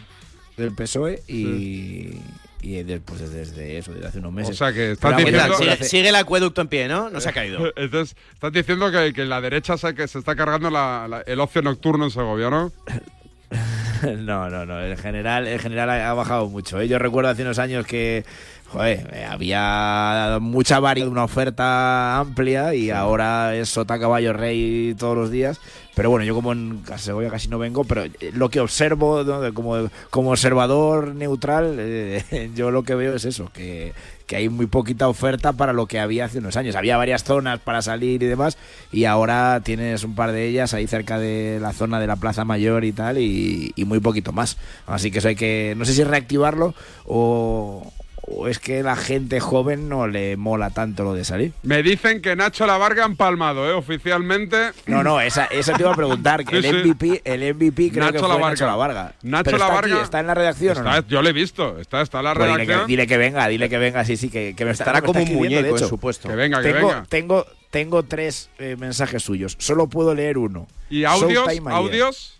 del 0.56 0.74
PSOE 0.74 1.22
y, 1.28 2.18
y 2.60 2.82
después 2.82 3.20
desde 3.32 3.78
eso, 3.78 3.92
desde 3.94 4.08
hace 4.08 4.18
unos 4.18 4.32
meses. 4.32 4.54
O 4.54 4.58
sea 4.58 4.72
que 4.72 4.90
estás 4.92 5.14
Pero 5.22 5.56
Sigue, 5.56 5.84
sigue 5.84 6.08
el 6.08 6.16
acueducto 6.16 6.60
en 6.62 6.68
pie, 6.68 6.88
¿no? 6.88 7.08
No 7.10 7.20
se 7.20 7.28
ha 7.28 7.32
caído. 7.32 7.72
Entonces, 7.76 8.16
estás 8.34 8.52
diciendo 8.52 8.90
que, 8.90 9.12
que 9.14 9.24
la 9.24 9.40
derecha 9.40 9.78
se, 9.78 9.94
que 9.94 10.08
se 10.08 10.18
está 10.18 10.34
cargando 10.34 10.68
la- 10.70 11.06
la- 11.08 11.20
el 11.20 11.38
ocio 11.40 11.62
nocturno 11.62 12.04
en 12.06 12.10
Segovia, 12.10 12.50
¿no? 12.50 12.72
No, 14.18 14.48
no, 14.50 14.66
no. 14.66 14.82
En 14.82 14.96
general, 14.96 15.46
en 15.46 15.58
general 15.58 15.90
ha 15.90 16.10
ha 16.10 16.14
bajado 16.14 16.48
mucho. 16.48 16.80
¿eh? 16.80 16.88
Yo 16.88 16.98
recuerdo 16.98 17.30
hace 17.30 17.42
unos 17.42 17.58
años 17.58 17.86
que 17.86 18.24
joder, 18.72 19.10
eh, 19.12 19.24
había 19.24 20.38
mucha 20.40 20.80
variedad, 20.80 21.10
una 21.10 21.24
oferta 21.24 22.18
amplia 22.18 22.74
y 22.74 22.90
ahora 22.90 23.54
es 23.56 23.68
sota 23.68 23.98
caballo 23.98 24.32
rey 24.32 24.94
todos 24.98 25.16
los 25.16 25.30
días. 25.30 25.60
Pero 25.94 26.08
bueno, 26.08 26.24
yo 26.24 26.34
como 26.34 26.52
en 26.52 26.82
Segovia 26.96 27.30
casi 27.30 27.48
no 27.48 27.58
vengo, 27.58 27.84
pero 27.84 28.04
eh, 28.04 28.30
lo 28.32 28.48
que 28.48 28.60
observo 28.60 29.24
¿no? 29.24 29.52
Como, 29.52 29.90
como 30.08 30.30
observador 30.30 31.14
neutral, 31.14 31.76
eh, 31.78 32.50
yo 32.54 32.70
lo 32.70 32.84
que 32.84 32.94
veo 32.94 33.14
es 33.14 33.24
eso, 33.24 33.50
que, 33.52 33.92
que 34.26 34.36
hay 34.36 34.48
muy 34.48 34.66
poquita 34.66 35.08
oferta 35.08 35.52
para 35.52 35.72
lo 35.72 35.86
que 35.86 35.98
había 35.98 36.26
hace 36.26 36.38
unos 36.38 36.56
años. 36.56 36.76
Había 36.76 36.96
varias 36.96 37.24
zonas 37.24 37.58
para 37.58 37.82
salir 37.82 38.22
y 38.22 38.26
demás, 38.26 38.56
y 38.92 39.04
ahora 39.04 39.60
tienes 39.64 40.04
un 40.04 40.14
par 40.14 40.30
de 40.32 40.46
ellas 40.46 40.72
ahí 40.74 40.86
cerca 40.86 41.18
de 41.18 41.58
la 41.60 41.72
zona 41.72 41.98
de 41.98 42.06
la 42.06 42.16
Plaza 42.16 42.44
Mayor 42.44 42.84
y 42.84 42.92
tal, 42.92 43.18
y, 43.18 43.72
y 43.74 43.84
muy 43.84 43.98
poquito 43.98 44.32
más. 44.32 44.56
Así 44.86 45.10
que 45.10 45.18
eso 45.18 45.28
hay 45.28 45.36
que, 45.36 45.74
no 45.76 45.84
sé 45.84 45.92
si 45.92 46.04
reactivarlo 46.04 46.74
o, 47.04 47.92
o 48.22 48.48
es 48.48 48.58
que 48.58 48.82
la 48.82 48.96
gente 48.96 49.40
joven 49.40 49.88
no 49.88 50.06
le 50.06 50.36
mola 50.36 50.70
tanto 50.70 51.04
lo 51.04 51.14
de 51.14 51.24
salir. 51.24 51.52
Me 51.62 51.82
dicen 51.82 52.22
que 52.22 52.36
Nacho 52.36 52.66
La 52.66 52.76
Varga 52.78 53.02
ha 53.02 53.06
empalmado, 53.06 53.68
¿eh? 53.68 53.72
Oficialmente. 53.72 54.70
No, 54.86 55.02
no, 55.02 55.20
esa, 55.20 55.46
eso 55.46 55.72
te 55.72 55.82
iba 55.82 55.92
a 55.92 55.96
preguntar, 55.96 56.44
que 56.44 56.60
Sí, 56.62 56.68
el 56.68 56.82
sí. 56.82 56.88
MVP, 56.88 57.22
el 57.24 57.54
MVP 57.54 57.90
creo 57.90 58.04
Nacho 58.06 58.26
que 58.26 58.32
fue. 58.32 58.40
Nacho 58.50 58.66
La 58.66 58.76
Varga. 58.76 59.14
Nacho 59.22 59.44
Pero 59.44 59.58
La 59.58 59.64
está 59.66 59.74
Varga- 59.76 59.94
aquí, 59.96 60.04
está 60.04 60.20
en 60.20 60.26
la 60.26 60.34
redacción 60.34 60.78
o 60.78 60.82
no? 60.82 60.96
Está- 60.96 61.08
Yo 61.08 61.22
lo 61.22 61.28
he 61.28 61.32
visto, 61.32 61.78
está, 61.78 62.00
está 62.02 62.18
en 62.18 62.24
la 62.24 62.34
Pues 62.34 62.46
dile, 62.46 62.56
redacción. 62.58 62.80
que, 62.86 62.90
dile 62.92 63.06
que 63.06 63.16
venga, 63.18 63.48
dile 63.48 63.68
que 63.68 63.78
venga, 63.78 64.04
sí, 64.04 64.16
sí, 64.16 64.28
que, 64.30 64.54
que 64.56 64.64
me 64.64 64.70
Estará 64.70 65.00
me 65.00 65.06
como 65.06 65.20
un 65.20 65.26
de 65.26 65.34
muñeco 65.34 65.66
en 65.68 65.76
hecho. 65.76 65.88
su 65.88 65.98
puesto. 65.98 66.28
Que 66.28 66.36
venga, 66.36 66.62
que 66.62 66.72
tengo, 66.72 66.88
venga. 66.88 67.04
Tengo, 67.08 67.46
tengo 67.70 68.02
tres 68.04 68.50
eh, 68.58 68.76
mensajes 68.78 69.22
suyos, 69.22 69.56
solo 69.58 69.86
puedo 69.88 70.14
leer 70.14 70.38
uno. 70.38 70.66
¿Y 70.88 71.04
audios? 71.04 71.46
¿Audios? 71.68 72.36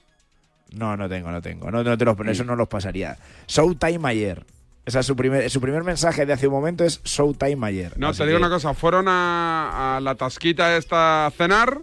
No, 0.72 0.96
no 0.96 1.08
tengo, 1.08 1.30
no 1.32 1.42
tengo. 1.42 1.70
No, 1.70 1.82
no 1.82 1.98
te 1.98 2.04
los, 2.04 2.16
eso 2.28 2.44
no 2.44 2.54
los 2.54 2.68
pasaría. 2.68 3.16
Showtime 3.48 4.08
ayer. 4.08 4.44
O 4.86 4.90
sea, 4.90 5.02
su 5.02 5.14
primer, 5.14 5.48
su 5.50 5.60
primer 5.60 5.84
mensaje 5.84 6.26
de 6.26 6.32
hace 6.32 6.46
un 6.48 6.54
momento 6.54 6.84
es 6.84 7.02
Showtime 7.04 7.66
ayer. 7.66 7.92
No, 7.98 8.12
te 8.12 8.24
digo 8.24 8.38
que- 8.38 8.44
una 8.44 8.48
cosa, 8.54 8.74
fueron 8.74 9.06
a, 9.08 9.96
a 9.96 10.00
la 10.00 10.14
tasquita 10.14 10.76
esta 10.76 11.26
a 11.26 11.30
cenar, 11.30 11.80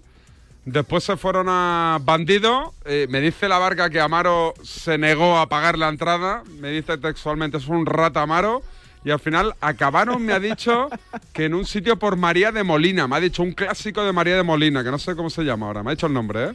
después 0.65 1.03
se 1.03 1.15
fueron 1.15 1.47
a 1.49 1.99
Bandido, 2.01 2.73
eh, 2.85 3.07
me 3.09 3.21
dice 3.21 3.47
la 3.47 3.59
barca 3.59 3.89
que 3.89 4.01
Amaro 4.01 4.53
se 4.63 4.97
negó 4.97 5.37
a 5.37 5.47
pagar 5.47 5.77
la 5.77 5.87
entrada, 5.89 6.43
me 6.59 6.71
dice 6.71 6.97
textualmente, 6.97 7.57
es 7.57 7.67
un 7.67 7.85
rata 7.85 8.23
Amaro, 8.23 8.61
y 9.05 9.11
al 9.11 9.19
final 9.19 9.53
acabaron, 9.61 10.25
me 10.25 10.33
ha 10.33 10.39
dicho, 10.39 10.89
que 11.33 11.45
en 11.45 11.53
un 11.53 11.65
sitio 11.65 11.97
por 11.97 12.17
María 12.17 12.51
de 12.51 12.63
Molina, 12.63 13.07
me 13.07 13.15
ha 13.15 13.19
dicho 13.21 13.43
un 13.43 13.53
clásico 13.53 14.03
de 14.03 14.11
María 14.11 14.35
de 14.35 14.43
Molina, 14.43 14.83
que 14.83 14.91
no 14.91 14.99
sé 14.99 15.15
cómo 15.15 15.29
se 15.29 15.43
llama 15.43 15.67
ahora, 15.67 15.83
me 15.83 15.91
ha 15.91 15.93
dicho 15.95 16.07
el 16.07 16.13
nombre, 16.13 16.45
¿eh? 16.45 16.53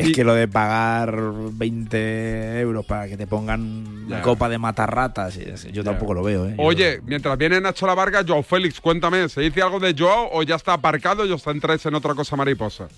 Es 0.00 0.12
que 0.12 0.24
lo 0.24 0.34
de 0.34 0.48
pagar 0.48 1.14
20 1.52 2.60
euros 2.60 2.84
para 2.86 3.08
que 3.08 3.16
te 3.16 3.26
pongan 3.26 4.04
una 4.06 4.22
copa 4.22 4.48
de 4.48 4.58
matarratas, 4.58 5.38
yo 5.72 5.84
tampoco 5.84 6.14
lo 6.14 6.22
veo, 6.22 6.46
¿eh? 6.46 6.54
Yo- 6.56 6.62
Oye, 6.64 7.00
mientras 7.04 7.36
viene 7.38 7.60
Nacho 7.60 7.86
La 7.86 7.94
Varga, 7.94 8.22
Joao 8.26 8.42
Félix, 8.42 8.80
cuéntame, 8.80 9.28
¿se 9.28 9.40
dice 9.40 9.62
algo 9.62 9.78
de 9.80 9.94
Joao 9.96 10.28
o 10.32 10.42
ya 10.42 10.56
está 10.56 10.72
aparcado 10.74 11.24
y 11.26 11.32
os 11.32 11.42
centráis 11.42 11.84
en 11.86 11.94
otra 11.94 12.14
cosa 12.14 12.36
mariposa? 12.36 12.88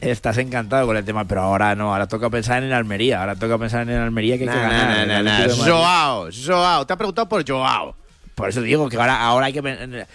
Estás 0.00 0.36
encantado 0.38 0.86
con 0.86 0.96
el 0.96 1.04
tema, 1.04 1.24
pero 1.26 1.42
ahora 1.42 1.76
no, 1.76 1.92
ahora 1.92 2.08
toca 2.08 2.28
pensar 2.28 2.58
en 2.58 2.64
el 2.64 2.72
Almería, 2.72 3.20
ahora 3.20 3.36
toca 3.36 3.56
pensar 3.56 3.82
en 3.82 3.90
el 3.90 4.00
Almería 4.00 4.36
que 4.36 4.44
hay 4.44 4.50
que 4.50 4.54
Nah, 4.56 4.68
ganar. 4.68 5.06
nah, 5.06 5.22
nah. 5.22 5.54
Joao, 5.64 6.28
Joao. 6.32 6.84
Te 6.86 6.92
ha 6.92 6.96
preguntado 6.96 7.28
por 7.28 7.44
Joao. 7.48 7.94
Por 8.34 8.48
eso 8.48 8.62
digo 8.62 8.88
que 8.88 8.96
ahora, 8.96 9.20
ahora 9.22 9.46
hay 9.46 9.52
que... 9.52 9.62
pen- 9.62 10.06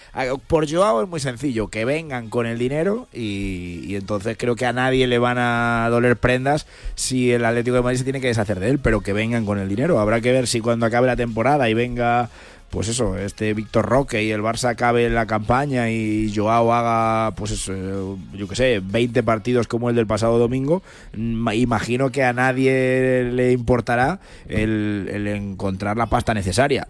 Por 0.48 0.70
Joao 0.70 1.04
es 1.04 1.08
muy 1.08 1.20
sencillo, 1.20 1.68
que 1.68 1.86
vengan 1.86 2.30
con 2.30 2.46
el 2.48 2.58
dinero 2.58 3.08
y, 3.14 3.94
entonces 3.96 4.36
creo 4.40 4.56
que 4.56 4.66
a 4.66 4.74
nadie 4.74 5.06
le 5.08 5.20
van 5.20 5.38
a 5.38 5.88
doler 5.92 6.18
prendas 6.18 6.66
si 6.96 7.32
el 7.32 7.46
Atlético 7.46 7.76
de 7.76 7.84
Madrid 7.84 8.00
se 8.00 8.04
tiene 8.04 8.20
que 8.20 8.28
deshacer 8.28 8.60
de 8.60 8.70
él, 8.72 8.80
pero 8.80 9.02
que 9.02 9.14
vengan 9.14 9.46
con 9.46 9.60
el 9.60 9.70
dinero. 9.70 10.00
Habrá 10.00 10.20
que 10.20 10.32
ver 10.32 10.48
si 10.48 10.62
cuando 10.62 10.86
acabe 10.88 11.06
la 11.06 11.16
temporada 11.16 11.70
y 11.70 11.76
venga, 11.76 12.30
pues 12.72 12.88
eso, 12.88 13.18
este 13.18 13.54
Víctor 13.54 13.86
Roque 13.86 14.24
y 14.24 14.32
el 14.32 14.42
Barça 14.42 14.70
acabe 14.70 15.10
la 15.12 15.28
campaña 15.28 15.90
y 15.92 16.34
Joao 16.36 16.74
haga, 16.74 17.36
pues 17.36 17.52
eso, 17.52 17.72
eh, 17.74 18.18
yo 18.36 18.48
qué 18.48 18.56
sé, 18.56 18.82
20 18.84 19.22
partidos 19.22 19.68
como 19.68 19.92
el 19.92 19.96
del 19.96 20.08
pasado 20.08 20.40
domingo, 20.40 20.82
mm, 21.16 21.50
imagino 21.54 22.12
que 22.12 22.24
a 22.24 22.34
nadie 22.34 23.30
le 23.32 23.52
importará 23.52 24.20
el 24.50 25.28
encontrar 25.28 25.98
la 25.98 26.08
pasta 26.08 26.34
necesaria 26.34 26.88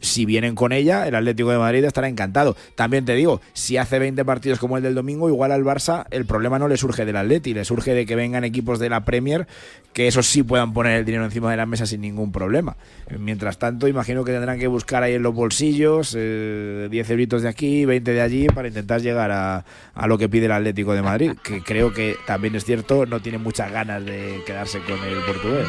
si 0.00 0.24
vienen 0.24 0.54
con 0.54 0.72
ella, 0.72 1.06
el 1.06 1.14
Atlético 1.14 1.50
de 1.50 1.58
Madrid 1.58 1.84
estará 1.84 2.08
encantado. 2.08 2.56
También 2.74 3.04
te 3.04 3.14
digo, 3.14 3.40
si 3.52 3.76
hace 3.76 3.98
20 3.98 4.24
partidos 4.24 4.58
como 4.58 4.76
el 4.76 4.82
del 4.82 4.94
domingo, 4.94 5.28
igual 5.28 5.52
al 5.52 5.64
Barça 5.64 6.06
el 6.10 6.26
problema 6.26 6.58
no 6.58 6.68
le 6.68 6.76
surge 6.76 7.04
del 7.04 7.16
Atleti, 7.16 7.54
le 7.54 7.64
surge 7.64 7.94
de 7.94 8.06
que 8.06 8.16
vengan 8.16 8.44
equipos 8.44 8.78
de 8.78 8.88
la 8.88 9.04
Premier 9.04 9.46
que 9.92 10.06
esos 10.06 10.26
sí 10.26 10.42
puedan 10.42 10.72
poner 10.72 10.98
el 10.98 11.04
dinero 11.04 11.24
encima 11.24 11.50
de 11.50 11.56
la 11.56 11.66
mesa 11.66 11.86
sin 11.86 12.00
ningún 12.00 12.32
problema. 12.32 12.76
Mientras 13.18 13.58
tanto, 13.58 13.88
imagino 13.88 14.24
que 14.24 14.32
tendrán 14.32 14.58
que 14.58 14.66
buscar 14.66 15.02
ahí 15.02 15.14
en 15.14 15.22
los 15.22 15.34
bolsillos 15.34 16.14
eh, 16.16 16.88
10 16.90 17.10
euritos 17.10 17.42
de 17.42 17.48
aquí, 17.48 17.84
20 17.84 18.12
de 18.12 18.20
allí 18.20 18.46
para 18.46 18.68
intentar 18.68 19.00
llegar 19.00 19.30
a, 19.30 19.64
a 19.94 20.06
lo 20.06 20.18
que 20.18 20.28
pide 20.28 20.46
el 20.46 20.52
Atlético 20.52 20.94
de 20.94 21.02
Madrid, 21.02 21.32
que 21.42 21.62
creo 21.62 21.92
que 21.92 22.16
también 22.26 22.54
es 22.54 22.64
cierto, 22.64 23.06
no 23.06 23.20
tiene 23.20 23.38
muchas 23.38 23.72
ganas 23.72 24.04
de 24.04 24.42
quedarse 24.46 24.78
con 24.80 24.98
el 25.04 25.18
portugués. 25.26 25.66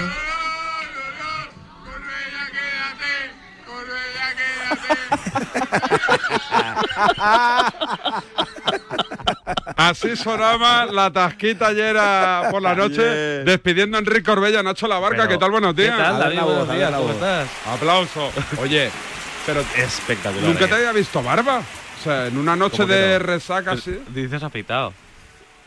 Así 9.76 10.16
sonaba 10.16 10.86
la 10.86 11.12
tasquita 11.12 11.68
ayer 11.68 11.96
a- 11.98 12.48
por 12.52 12.62
la 12.62 12.76
noche, 12.76 13.02
despidiendo 13.02 13.98
a 13.98 14.00
Enrique 14.00 14.24
Corbella, 14.24 14.64
Nacho 14.64 14.88
La 14.88 15.00
Barca. 15.00 15.28
¿Qué 15.28 15.38
tal? 15.38 15.52
Buenos 15.52 15.74
¿qué 15.76 15.84
días. 15.84 15.98
tal, 15.98 16.20
David? 16.20 16.40
Buenos 16.42 16.72
días, 16.72 16.92
la 16.92 16.98
¿cómo 16.98 17.12
estás? 17.12 17.48
Aplauso. 17.68 18.32
Oye, 18.60 18.92
pero 19.46 19.64
Espectacular. 19.76 20.48
nunca 20.48 20.68
te 20.68 20.76
había 20.76 20.92
visto 20.92 21.22
barba. 21.24 21.60
O 21.60 22.04
sea, 22.04 22.28
en 22.28 22.38
una 22.38 22.56
noche 22.56 22.78
¿Cómo 22.78 22.88
que 22.90 22.94
de 22.96 23.20
no? 23.20 23.26
resaca 23.26 23.72
así. 23.72 24.00
Dices 24.10 24.42
afeitado. 24.44 24.94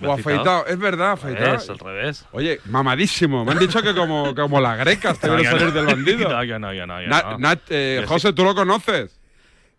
¿Me 0.05 0.11
O 0.11 0.13
afeitado, 0.15 0.67
es 0.67 0.79
verdad, 0.79 1.13
afeitado. 1.13 1.47
revés, 1.47 1.71
al 1.71 1.79
revés. 1.79 2.27
Oye, 2.33 2.61
mamadísimo. 2.67 3.45
Me 3.45 3.53
han 3.53 3.59
dicho 3.59 3.83
que 3.83 3.95
como, 3.95 4.35
como 4.35 4.61
la 4.61 4.77
greca 4.77 5.15
te 5.15 5.27
No, 5.29 5.35
a 5.35 5.43
salir 5.45 5.67
no. 5.67 5.71
del 5.73 5.87
bandido. 5.87 6.29
No, 6.35 6.45
yo 6.45 6.59
no, 6.59 6.73
yo 6.73 6.87
no, 6.87 7.01
yo 7.03 7.09
Na- 7.09 7.23
no. 7.23 7.39
Nat- 7.39 7.61
eh, 7.71 7.99
Yo 8.03 8.07
José, 8.09 8.29
sí. 8.29 8.35
¿tú 8.35 8.45
lo 8.45 8.55
conoces? 8.55 9.21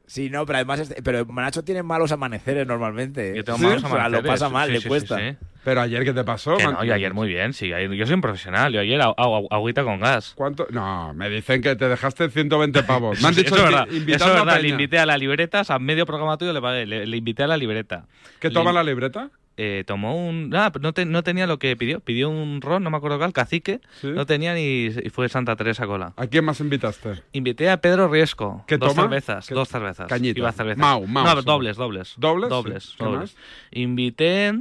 Sí, 0.08 0.30
no, 0.30 0.46
pero 0.46 0.58
además, 0.58 0.82
este- 0.82 1.02
pero 1.02 1.26
Nacho 1.26 1.64
tiene 1.64 1.82
malos 1.82 2.12
amaneceres 2.12 2.68
normalmente. 2.68 3.32
¿eh? 3.32 3.38
Yo 3.38 3.44
tengo 3.44 3.58
Sí, 3.58 3.64
malos 3.66 3.84
o 3.84 3.88
sea, 3.88 3.90
lo 3.90 3.96
amaneceres, 4.20 4.32
pasa 4.32 4.50
mal, 4.50 4.68
sí, 4.68 4.74
le 4.74 4.82
cuesta. 4.88 5.18
sí, 5.18 5.24
sí. 5.32 5.38
Pero 5.64 5.82
ayer, 5.82 6.04
¿qué 6.06 6.14
te 6.14 6.24
pasó? 6.24 6.58
Que 6.58 6.64
no, 6.64 6.84
yo 6.84 6.94
ayer 6.94 7.12
muy 7.16 7.28
bien, 7.28 7.52
sí. 7.54 7.70
Yo 7.70 8.06
soy 8.06 8.14
un 8.14 8.22
profesional. 8.22 8.72
Yo 8.72 8.82
ayer 8.82 9.02
agu- 9.02 9.16
agu- 9.18 9.48
agüita 9.50 9.84
con 9.84 10.00
gas. 10.00 10.34
¿Cuánto? 10.36 10.68
No, 10.70 11.12
me 11.16 11.28
dicen 11.28 11.60
que 11.64 11.76
te 11.76 11.90
dejaste 11.90 12.30
120 12.30 12.84
pavos. 12.84 13.20
Me 13.20 13.30
han 13.30 13.34
dicho 13.34 13.48
eso 13.48 13.56
es 13.56 13.62
que 13.64 13.68
verdad. 13.76 13.88
invitando 13.90 14.26
Eso 14.26 14.36
es 14.36 14.42
a 14.42 14.46
verdad. 14.46 14.62
Le 14.62 14.68
invité 14.70 15.00
a 15.00 15.08
la 15.08 15.18
libreta, 15.18 15.62
o 15.62 15.64
sea, 15.64 15.80
medio 15.80 16.06
programa 16.06 16.38
tuyo 16.38 16.54
le 16.54 16.62
pagué. 16.62 16.86
Le, 16.86 17.08
le 17.08 17.18
invité 17.18 17.42
a 17.42 17.48
la 17.48 17.58
libreta. 17.58 18.06
¿Qué 18.40 18.52
toma 18.52 18.72
la 18.72 18.84
libreta? 18.84 19.32
Eh, 19.58 19.84
tomó 19.88 20.28
un. 20.28 20.54
Ah, 20.54 20.72
no, 20.82 20.94
te- 20.94 21.06
no 21.06 21.24
tenía 21.24 21.48
lo 21.48 21.60
que 21.60 21.76
pidió. 21.78 22.00
Pidió 22.02 22.30
un 22.30 22.60
ron, 22.62 22.84
no 22.84 22.90
me 22.90 22.98
acuerdo 22.98 23.18
cuál, 23.18 23.32
cacique. 23.34 23.80
Sí. 24.02 24.08
No 24.08 24.26
tenía 24.26 24.54
ni. 24.54 24.88
Y 24.88 25.10
fue 25.10 25.30
Santa 25.30 25.56
Teresa 25.56 25.86
Cola. 25.86 26.14
¿A 26.18 26.28
quién 26.28 26.44
más 26.46 26.60
invitaste? 26.60 27.22
Invité 27.32 27.70
a 27.70 27.78
Pedro 27.78 28.08
Riesco. 28.10 28.64
¿Qué 28.68 28.78
dos 28.78 28.90
toma? 28.94 29.04
cervezas, 29.04 29.48
¿Qué- 29.48 29.54
dos 29.56 29.70
cervezas. 29.70 30.08
Cañita. 30.08 30.40
Iba 30.40 30.50
a 30.50 30.52
cervezas. 30.52 30.80
Mau, 30.80 31.06
mau, 31.08 31.24
No, 31.24 31.42
dobles, 31.42 31.78
dobles. 31.78 32.16
¿Dobles? 32.18 32.50
Dobles, 32.50 32.84
Sí. 32.84 32.96
¿Qué 32.98 33.04
dobles. 33.06 33.38
Invité 33.72 34.52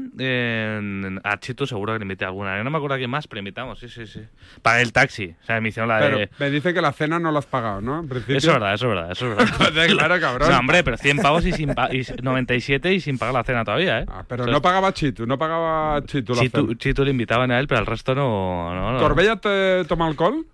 a 1.24 1.38
Chito, 1.40 1.66
seguro 1.66 1.92
que 1.92 1.99
le 1.99 2.05
invité 2.05 2.24
a 2.24 2.28
alguna. 2.28 2.57
Yo 2.57 2.64
no 2.64 2.70
me 2.70 2.76
acuerdo 2.76 2.95
a 2.95 2.99
quién 2.99 3.11
más, 3.11 3.26
pero 3.26 3.38
invitamos, 3.40 3.78
sí, 3.78 3.88
sí, 3.88 4.07
sí. 4.07 4.20
Pagué 4.62 4.82
el 4.82 4.92
taxi. 4.92 5.34
O 5.42 5.47
sea, 5.47 5.61
me 5.61 5.68
hicieron 5.70 5.88
la 5.88 5.99
Pero 6.01 6.18
de. 6.18 6.30
me 6.38 6.51
dice 6.51 6.72
que 6.74 6.80
la 6.80 6.92
cena 6.92 7.18
no 7.18 7.30
la 7.32 7.38
has 7.40 7.47
pagado, 7.47 7.80
¿no? 7.80 8.01
En 8.01 8.09
principio. 8.09 8.36
Eso 8.36 8.49
es 8.49 8.55
verdad, 8.55 8.74
eso 8.74 8.86
es 8.90 8.97
verdad, 8.97 9.12
eso 9.12 9.26
es 9.32 9.36
verdad. 9.74 9.86
Claro, 9.88 10.20
cabrón. 10.20 10.51
No, 10.51 10.59
hombre, 10.59 10.84
pero 10.84 10.97
100 10.97 11.18
pavos 11.18 11.45
y, 11.47 11.53
sin 11.53 11.74
pa- 11.74 11.92
y 11.95 12.03
97 12.22 12.92
y 12.95 13.01
sin 13.01 13.18
pagar 13.18 13.34
la 13.34 13.45
cena 13.45 13.64
todavía, 13.64 14.01
¿eh? 14.01 14.07
Ah, 14.09 14.24
Pero 14.28 14.47
no 14.47 14.62
pagaba 14.62 14.84
Chitu, 14.93 15.26
no 15.26 15.39
pagaba 15.39 16.03
Chitu 16.05 16.35
la 16.35 16.43
Chitu. 16.43 16.74
Chitu 16.74 17.05
le 17.05 17.11
invitaban 17.12 17.51
a 17.51 17.59
él, 17.61 17.66
pero 17.66 17.78
al 17.80 17.87
resto 17.87 18.14
no. 18.14 18.74
no, 18.74 18.93
no. 18.93 18.99
¿Corbella 18.99 19.37
te 19.37 19.85
toma 19.87 20.07
alcohol? 20.07 20.45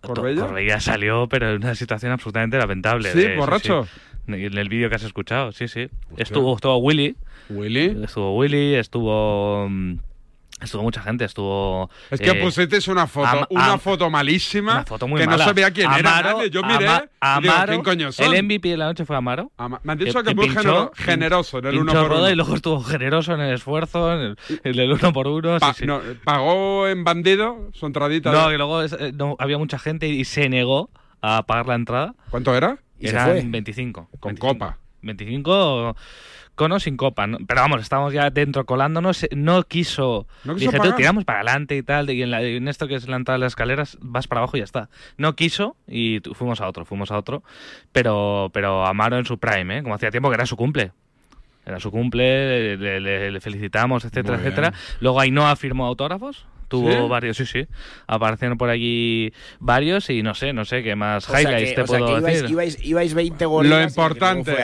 ¿Corbella? 0.00 0.42
Corbella 0.46 0.80
salió, 0.80 1.28
pero 1.28 1.50
en 1.50 1.56
una 1.56 1.74
situación 1.74 2.12
absolutamente 2.12 2.58
lamentable. 2.58 3.10
¿Sí? 3.12 3.18
de- 3.20 3.36
¿Borracho? 3.36 3.84
sí. 3.84 4.00
En 4.28 4.58
el 4.58 4.68
vídeo 4.68 4.88
que 4.88 4.96
has 4.96 5.04
escuchado, 5.04 5.52
sí, 5.52 5.68
sí. 5.68 5.88
Estuvo, 6.16 6.54
estuvo 6.56 6.76
Willy. 6.78 7.14
¿Willy? 7.48 7.96
Estuvo 8.04 8.36
Willy, 8.36 8.74
estuvo. 8.74 9.68
mm, 9.68 9.98
Estuvo 10.58 10.82
mucha 10.82 11.02
gente, 11.02 11.26
estuvo. 11.26 11.90
Es 12.10 12.18
que 12.18 12.30
eh, 12.30 12.34
pusisteis 12.42 12.88
una 12.88 13.06
foto, 13.06 13.28
Am- 13.28 13.44
una 13.50 13.72
Am- 13.74 13.78
foto 13.78 14.08
malísima 14.08 14.72
una 14.72 14.84
foto 14.86 15.06
muy 15.06 15.20
que 15.20 15.26
mala. 15.26 15.36
no 15.44 15.44
sabía 15.44 15.70
quién 15.70 15.92
era 15.92 16.18
Amaro- 16.18 16.32
nadie. 16.38 16.48
Yo 16.50 16.62
miré 16.62 16.86
Ama- 16.88 17.00
digo, 17.42 17.52
Amaro, 17.52 17.72
¿quién 17.72 17.82
coño 17.84 18.10
son? 18.12 18.34
El 18.34 18.42
MVP 18.42 18.70
de 18.70 18.76
la 18.78 18.86
noche 18.86 19.04
fue 19.04 19.16
Amaro. 19.16 19.52
me 19.82 19.92
han 19.92 19.98
dicho 19.98 20.22
que 20.22 20.34
muy 20.34 20.48
genero- 20.48 20.92
generoso 20.94 21.58
en 21.58 21.66
el 21.66 21.74
uno 21.78 21.92
pinchó 21.92 22.00
por 22.00 22.08
rueda 22.08 22.22
uno. 22.22 22.30
y 22.32 22.36
luego 22.36 22.54
estuvo 22.54 22.80
generoso 22.82 23.34
en 23.34 23.40
el 23.42 23.54
esfuerzo, 23.54 24.10
en 24.14 24.18
el, 24.20 24.36
en 24.64 24.78
el 24.80 24.92
uno 24.92 25.12
por 25.12 25.26
uno. 25.26 25.58
Pa- 25.58 25.74
sí, 25.74 25.80
sí. 25.80 25.86
no, 25.86 26.00
¿Pagó 26.24 26.88
en 26.88 27.04
bandido 27.04 27.68
su 27.74 27.84
entradita? 27.84 28.32
No, 28.32 28.48
que 28.48 28.56
luego 28.56 28.80
es- 28.82 28.94
eh, 28.98 29.12
no, 29.14 29.36
había 29.38 29.58
mucha 29.58 29.78
gente 29.78 30.08
y 30.08 30.24
se 30.24 30.48
negó 30.48 30.88
a 31.20 31.42
pagar 31.44 31.66
la 31.66 31.74
entrada. 31.74 32.14
¿Cuánto 32.30 32.54
era? 32.54 32.78
Eran 32.98 33.50
25. 33.50 34.08
Con 34.20 34.36
copa. 34.36 34.78
25 35.02 35.94
con 36.56 36.72
o 36.72 36.80
sin 36.80 36.96
copa. 36.96 37.26
¿no? 37.28 37.38
Pero 37.46 37.60
vamos, 37.60 37.80
estamos 37.82 38.12
ya 38.12 38.30
dentro 38.30 38.66
colándonos. 38.66 39.22
eh, 39.22 39.28
No 39.36 39.62
quiso. 39.62 40.26
No 40.44 40.54
quiso 40.54 40.70
dije, 40.70 40.78
tú 40.78 40.82
pagar. 40.82 40.96
tiramos 40.96 41.24
para 41.24 41.38
adelante 41.40 41.76
y 41.76 41.82
tal. 41.84 42.10
Y 42.10 42.22
en, 42.22 42.30
la- 42.32 42.42
en 42.42 42.66
esto 42.66 42.88
que 42.88 42.96
es 42.96 43.06
la 43.08 43.16
entrada 43.16 43.36
de 43.38 43.42
las 43.44 43.52
escaleras, 43.52 43.96
vas 44.00 44.26
para 44.26 44.40
abajo 44.40 44.56
y 44.56 44.60
ya 44.60 44.64
está. 44.64 44.88
No 45.18 45.36
quiso 45.36 45.76
y 45.86 46.20
fuimos 46.34 46.60
a 46.60 46.66
otro, 46.66 46.84
fuimos 46.84 47.12
a 47.12 47.18
otro. 47.18 47.44
Pero, 47.92 48.50
pero 48.52 48.84
Amaro 48.86 49.18
en 49.18 49.24
su 49.24 49.38
prime, 49.38 49.78
¿eh? 49.78 49.82
como 49.82 49.94
hacía 49.94 50.10
tiempo 50.10 50.28
que 50.30 50.34
era 50.34 50.46
su 50.46 50.56
cumple. 50.56 50.90
Era 51.64 51.80
su 51.80 51.90
cumple, 51.90 52.76
le, 52.76 53.00
le- 53.00 53.30
le 53.30 53.40
felicitamos, 53.40 54.04
etcétera, 54.04 54.38
etcétera. 54.38 54.72
Luego 55.00 55.20
Ainhoa 55.20 55.54
firmó 55.56 55.86
autógrafos. 55.86 56.46
Tuvo 56.68 56.90
¿Sí? 56.90 56.96
varios, 57.08 57.36
sí, 57.36 57.46
sí. 57.46 57.66
Aparecieron 58.06 58.58
por 58.58 58.70
allí 58.70 59.32
varios 59.60 60.10
y 60.10 60.22
no 60.22 60.34
sé, 60.34 60.52
no 60.52 60.64
sé 60.64 60.82
qué 60.82 60.96
más 60.96 61.28
O 61.28 61.32
sea 61.32 61.40
highlights 61.42 61.68
que- 61.70 61.74
te 61.76 61.80
o 61.82 61.86
sea 61.86 61.98
puedo 61.98 62.12
que 62.14 62.20
ibais, 62.20 62.34
decir. 62.42 62.50
ibais, 62.50 62.84
ibais 62.84 63.14
20 63.14 63.44
goles. 63.46 63.70
Lo 63.70 63.82
importante, 63.82 64.56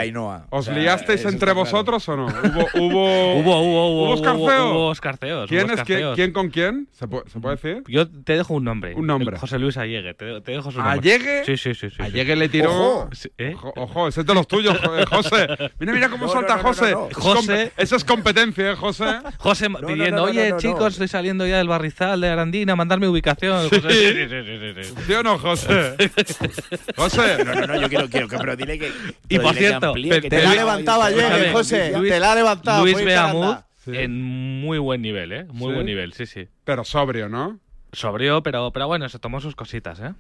¿os 0.51 0.69
liasteis 0.69 1.25
entre 1.25 1.53
vosotros 1.53 2.09
o 2.09 2.17
no? 2.17 2.27
¿Hubo, 2.43 2.67
hubo, 2.75 3.33
Hubo, 3.43 3.61
hubo, 3.61 3.61
hubo, 3.63 4.05
¿Hubo 4.07 4.15
escarceo? 4.15 4.71
hubo 4.73 4.93
escarceos, 4.93 5.49
¿Quién, 5.49 5.61
hubo 5.65 5.73
es 5.75 5.79
escarceos. 5.81 6.17
¿Quién 6.17 6.33
con 6.33 6.51
quién? 6.51 6.89
¿Se 6.93 7.07
puede, 7.09 7.29
se 7.31 7.41
puede 7.41 7.57
decir? 7.57 7.83
Yo 7.89 8.09
te 8.09 8.37
dejo 8.37 8.55
un 8.55 8.65
nombre. 8.65 8.95
Un 8.95 9.07
nombre. 9.07 9.39
José 9.39 9.59
Luis 9.59 9.77
Allegue. 9.77 10.15
Te, 10.15 10.41
te 10.41 10.53
dejo 10.53 10.71
su 10.71 10.79
nombre. 10.79 10.99
¿Allegue? 10.99 11.45
Sí, 11.45 11.57
sí, 11.57 11.75
sí. 11.75 11.89
sí, 11.89 11.97
sí. 11.97 12.03
Allegue 12.03 12.37
le 12.37 12.49
tiró. 12.49 12.71
Ojo. 12.73 13.11
¿Eh? 13.39 13.55
Ojo, 13.77 14.09
ese 14.09 14.21
es 14.21 14.27
de 14.27 14.35
los 14.35 14.47
tuyos, 14.47 14.77
eh, 14.97 15.05
José. 15.09 15.47
Mira, 15.79 15.93
mira 15.93 16.09
cómo 16.09 16.27
No, 16.27 16.33
salta 16.33 16.57
no, 16.57 16.63
no, 16.63 16.69
José. 16.69 16.91
no, 16.93 17.01
no. 17.03 17.09
Es 17.09 17.17
José- 17.17 17.73
Eso 17.77 17.97
es 17.97 18.05
competencia, 18.05 18.73
¿eh, 18.73 18.77
José? 18.77 19.05
José 19.39 19.69
pidiendo, 19.87 20.25
oye, 20.25 20.55
chicos, 20.59 20.93
estoy 20.95 21.09
saliendo 21.09 21.47
ya 21.47 21.59
del 21.59 21.69
barrizal 21.93 22.21
de 22.21 22.29
Arandina, 22.29 22.77
mandarme 22.77 23.09
ubicación. 23.09 23.69
Sí. 23.69 23.81
José, 23.81 23.91
sí, 23.91 24.29
sí, 24.29 24.43
sí, 24.45 24.75
sí, 24.83 24.85
sí. 24.95 25.03
¿Sí 25.07 25.13
o 25.13 25.23
no, 25.23 25.39
José? 25.39 25.95
José. 26.97 27.45
No, 27.45 27.55
no, 27.55 27.67
no, 27.67 27.81
yo 27.81 27.89
quiero, 27.89 28.09
quiero, 28.09 28.29
que- 28.29 28.37
pero 28.39 28.57
dile 28.57 28.79
que. 28.79 28.93
Y 29.29 29.39
por 29.39 29.53
que 29.55 29.61
cierto, 29.61 29.89
amplíe, 29.89 30.21
que 30.21 30.29
te 30.31 30.37
te 30.39 30.43
la 30.43 30.55
levantaba 30.55 31.09
Escúchame, 31.09 31.35
ayer, 31.35 31.53
José. 31.53 31.93
Luis- 31.97 32.13
Te 32.13 32.21
la 32.21 32.33
ha 32.33 32.35
levantado. 32.35 32.83
Luis 32.83 33.05
Beamud 33.05 33.57
en 33.87 34.23
muy 34.61 34.79
buen 34.79 35.03
nivel, 35.03 35.33
¿eh? 35.33 35.45
Muy 35.53 35.69
Sí. 35.71 35.75
buen 35.75 35.87
nivel, 35.87 36.13
sí, 36.13 36.27
sí. 36.27 36.49
Pero 36.65 36.85
sobrio, 36.85 37.29
¿no? 37.29 37.59
Sobrio, 37.93 38.43
pero, 38.43 38.71
pero 38.73 38.87
bueno, 38.87 39.09
se 39.09 39.19
tomó 39.19 39.41
sus 39.41 39.55
cositas, 39.57 40.01
¿eh? 40.01 40.13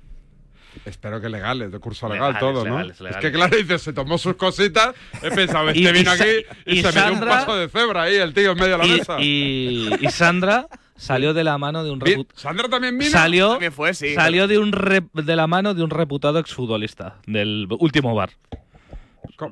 Espero 0.85 1.20
que 1.20 1.29
legales, 1.29 1.70
de 1.70 1.79
curso 1.79 2.09
legal 2.09 2.33
Legales, 2.35 2.41
todo, 2.41 2.64
¿no? 2.64 2.79
legales, 2.79 3.01
Es 3.01 3.16
que 3.18 3.31
claro, 3.33 3.57
dice, 3.57 3.79
se 3.79 3.93
tomó 3.93 4.18
sus 4.18 4.35
cositas, 4.37 4.95
he 5.23 5.31
pensado, 5.31 5.68
este 5.70 5.81
Y- 5.81 5.93
vino 5.93 6.11
aquí 6.11 6.23
y, 6.66 6.79
y 6.79 6.83
se 6.83 6.87
metió 6.89 7.03
un 7.12 7.18
Sandra- 7.18 7.29
paso 7.31 7.57
de 7.57 7.68
cebra 7.68 8.03
ahí, 8.03 8.16
el 8.16 8.33
tío 8.35 8.53
en 8.53 8.59
medio 8.59 8.73
de 8.73 8.79
la 8.79 8.87
Y, 8.87 8.91
mesa. 8.99 9.16
y- 9.20 9.91
y 10.01 10.09
Sandra 10.11 10.66
salió 10.97 11.35
de 11.35 11.45
la 11.45 11.59
mano 11.59 11.85
de 11.85 11.91
un 11.91 11.99
Vi- 11.99 12.14
repu- 12.16 12.27
¿Sandra 12.35 12.68
también 12.68 12.97
vino? 12.99 13.11
Salió, 13.11 13.51
También 13.53 13.73
fue, 13.73 13.93
sí. 13.95 14.14
salió 14.14 14.49
de, 14.49 14.59
un 14.59 14.73
rep- 14.73 15.11
de 15.12 15.37
la 15.37 15.47
mano 15.47 15.75
de 15.75 15.83
un 15.83 15.91
reputado 15.91 16.39
exfutbolista 16.39 17.16
del 17.27 17.66
último 17.79 18.14
bar. 18.14 18.31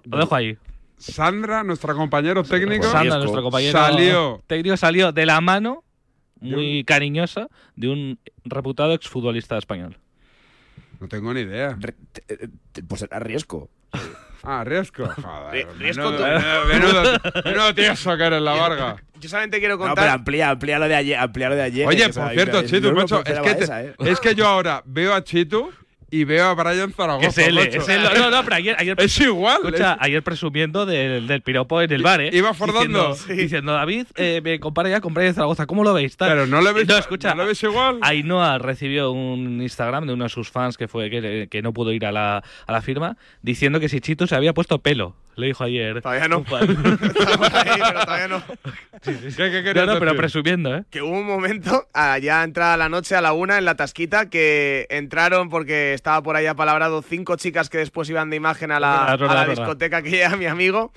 Lo 0.05 0.19
dejo 0.19 0.35
ahí. 0.35 0.57
Sandra, 0.99 1.65
nuestro 1.65 1.95
compañero 1.97 2.45
técnico, 2.45 2.85
Sandra, 2.85 3.19
nuestro 3.19 3.43
compañero 3.43 3.73
salió. 3.79 4.43
técnico, 4.47 4.77
salió 4.77 5.13
de 5.13 5.27
la 5.27 5.41
mano, 5.41 5.83
muy 6.41 6.85
cariñosa, 6.85 7.49
de 7.77 7.89
un 7.89 8.19
reputado 8.45 8.93
exfutbolista 8.93 9.57
español. 9.59 9.97
No 11.01 11.09
tengo 11.09 11.33
ni 11.35 11.41
idea. 11.41 11.77
Pues 12.89 13.03
era 13.03 13.19
riesgo. 13.19 13.69
Ah, 14.43 14.65
riesgo. 14.65 15.07
Joder. 15.23 15.69
Riesgo 15.77 16.13
menudo, 16.13 16.65
menudo, 16.67 17.03
menudo 17.45 17.75
tieso 17.75 18.17
que 18.17 18.25
eres 18.25 18.41
la 18.41 18.53
Varga. 18.55 18.97
Yo 19.21 19.29
solamente 19.29 19.59
quiero 19.59 19.75
No, 19.75 19.81
pero 19.81 19.89
contar. 19.97 20.09
amplía, 20.09 20.49
amplía 20.49 20.79
lo 20.79 20.89
de 20.89 20.95
ayer. 20.95 21.19
Amplía 21.19 21.51
lo 21.51 21.57
de 21.57 21.63
ayer 21.65 21.87
Oye, 21.87 22.09
por 22.09 22.31
cierto, 22.31 22.63
Chitu, 22.63 22.91
macho, 22.95 23.23
es 23.23 23.39
que, 23.39 23.55
te- 23.55 23.65
esa, 23.65 23.85
¿eh? 23.85 23.95
es 23.99 24.19
que 24.19 24.35
yo 24.35 24.47
ahora 24.49 24.83
veo 24.87 25.13
a 25.13 25.23
Chitu 25.23 25.71
y 26.11 26.25
veo 26.25 26.47
a 26.47 26.55
Brian 26.55 26.93
Zaragoza. 26.93 27.29
Es 27.29 27.39
él, 27.39 27.59
es 27.59 27.89
él. 27.89 28.03
No, 28.17 28.31
no, 28.31 28.43
pero 28.45 28.57
ayer, 28.57 28.77
ayer 28.79 28.97
Es 29.01 29.21
igual. 29.21 29.59
Escucha, 29.65 29.93
es- 29.95 29.99
ayer 30.01 30.23
presumiendo 30.23 30.87
del, 30.87 31.27
del 31.27 31.41
piropo 31.43 31.81
en 31.81 31.93
el 31.93 32.03
bar, 32.03 32.21
¿eh? 32.21 32.31
Iba 32.33 32.53
fordando. 32.55 33.11
Diciendo, 33.15 33.43
diciendo, 33.43 33.73
David, 33.73 34.07
eh, 34.17 34.41
me 34.43 34.59
compara 34.61 34.89
ya 34.89 35.01
con 35.01 35.15
Brian 35.15 35.35
Zaragoza. 35.35 35.67
¿Cómo 35.67 35.85
lo 35.85 35.95
veis? 35.95 36.17
Tal. 36.17 36.31
Pero 36.31 36.47
no 36.47 36.61
le 36.63 36.73
veis, 36.73 36.89
No, 36.89 36.97
escucha. 36.99 37.31
¿no 37.35 37.43
le 37.43 37.47
veis 37.47 37.63
igual. 37.63 37.99
Ainhoa 38.03 38.59
recibió 38.59 39.13
un 39.13 39.63
Instagram 39.63 40.07
de 40.07 40.13
uno 40.15 40.25
de 40.25 40.31
sus 40.31 40.51
fans 40.51 40.77
que 40.77 40.89
fue 40.89 41.11
que, 41.11 41.49
que 41.51 41.63
no 41.63 41.73
pudo 41.73 41.93
ir 41.93 42.05
a 42.07 42.13
la, 42.13 42.43
a 42.67 42.73
la 42.73 42.83
firma 42.83 43.17
diciendo 43.43 43.79
que 43.81 43.89
si 43.89 44.01
Chito 44.01 44.27
se 44.27 44.35
había 44.35 44.53
puesto 44.53 44.79
pelo. 44.79 45.15
Le 45.41 45.47
dijo 45.47 45.65
ayer. 45.65 46.03
Todavía 46.03 46.29
no. 46.29 46.39
Estamos 46.51 47.55
ahí, 47.55 47.81
pero 47.81 48.05
todavía 48.05 48.29
no. 48.29 48.43
¿Qué, 49.03 49.13
qué 49.13 49.31
no, 49.31 49.65
querías 49.65 49.87
no, 49.87 49.99
pero 49.99 50.15
presumiendo, 50.15 50.77
¿eh? 50.77 50.85
Que 50.91 51.03
hubo 51.03 51.19
un 51.19 51.27
momento, 51.27 51.87
allá 51.93 52.45
entrada 52.45 52.77
la 52.77 52.89
noche 52.89 53.17
a 53.17 53.21
la 53.21 53.33
una 53.33 53.59
en 53.59 53.65
la 53.65 53.75
tasquita, 53.75 54.29
que 54.29 54.87
entraron 54.91 55.49
porque 55.49 55.95
estaba 55.95 56.23
por 56.23 56.37
ahí 56.37 56.47
apalabrado 56.47 57.03
cinco 57.03 57.37
chicas 57.37 57.71
que 57.71 57.79
después 57.79 58.09
iban 58.11 58.31
de 58.31 58.37
imagen 58.37 58.71
a 58.71 58.79
la, 58.79 59.13
a 59.13 59.47
discoteca 59.47 60.03
que 60.03 60.11
lleva 60.11 60.37
mi 60.37 60.47
amigo. 60.47 60.93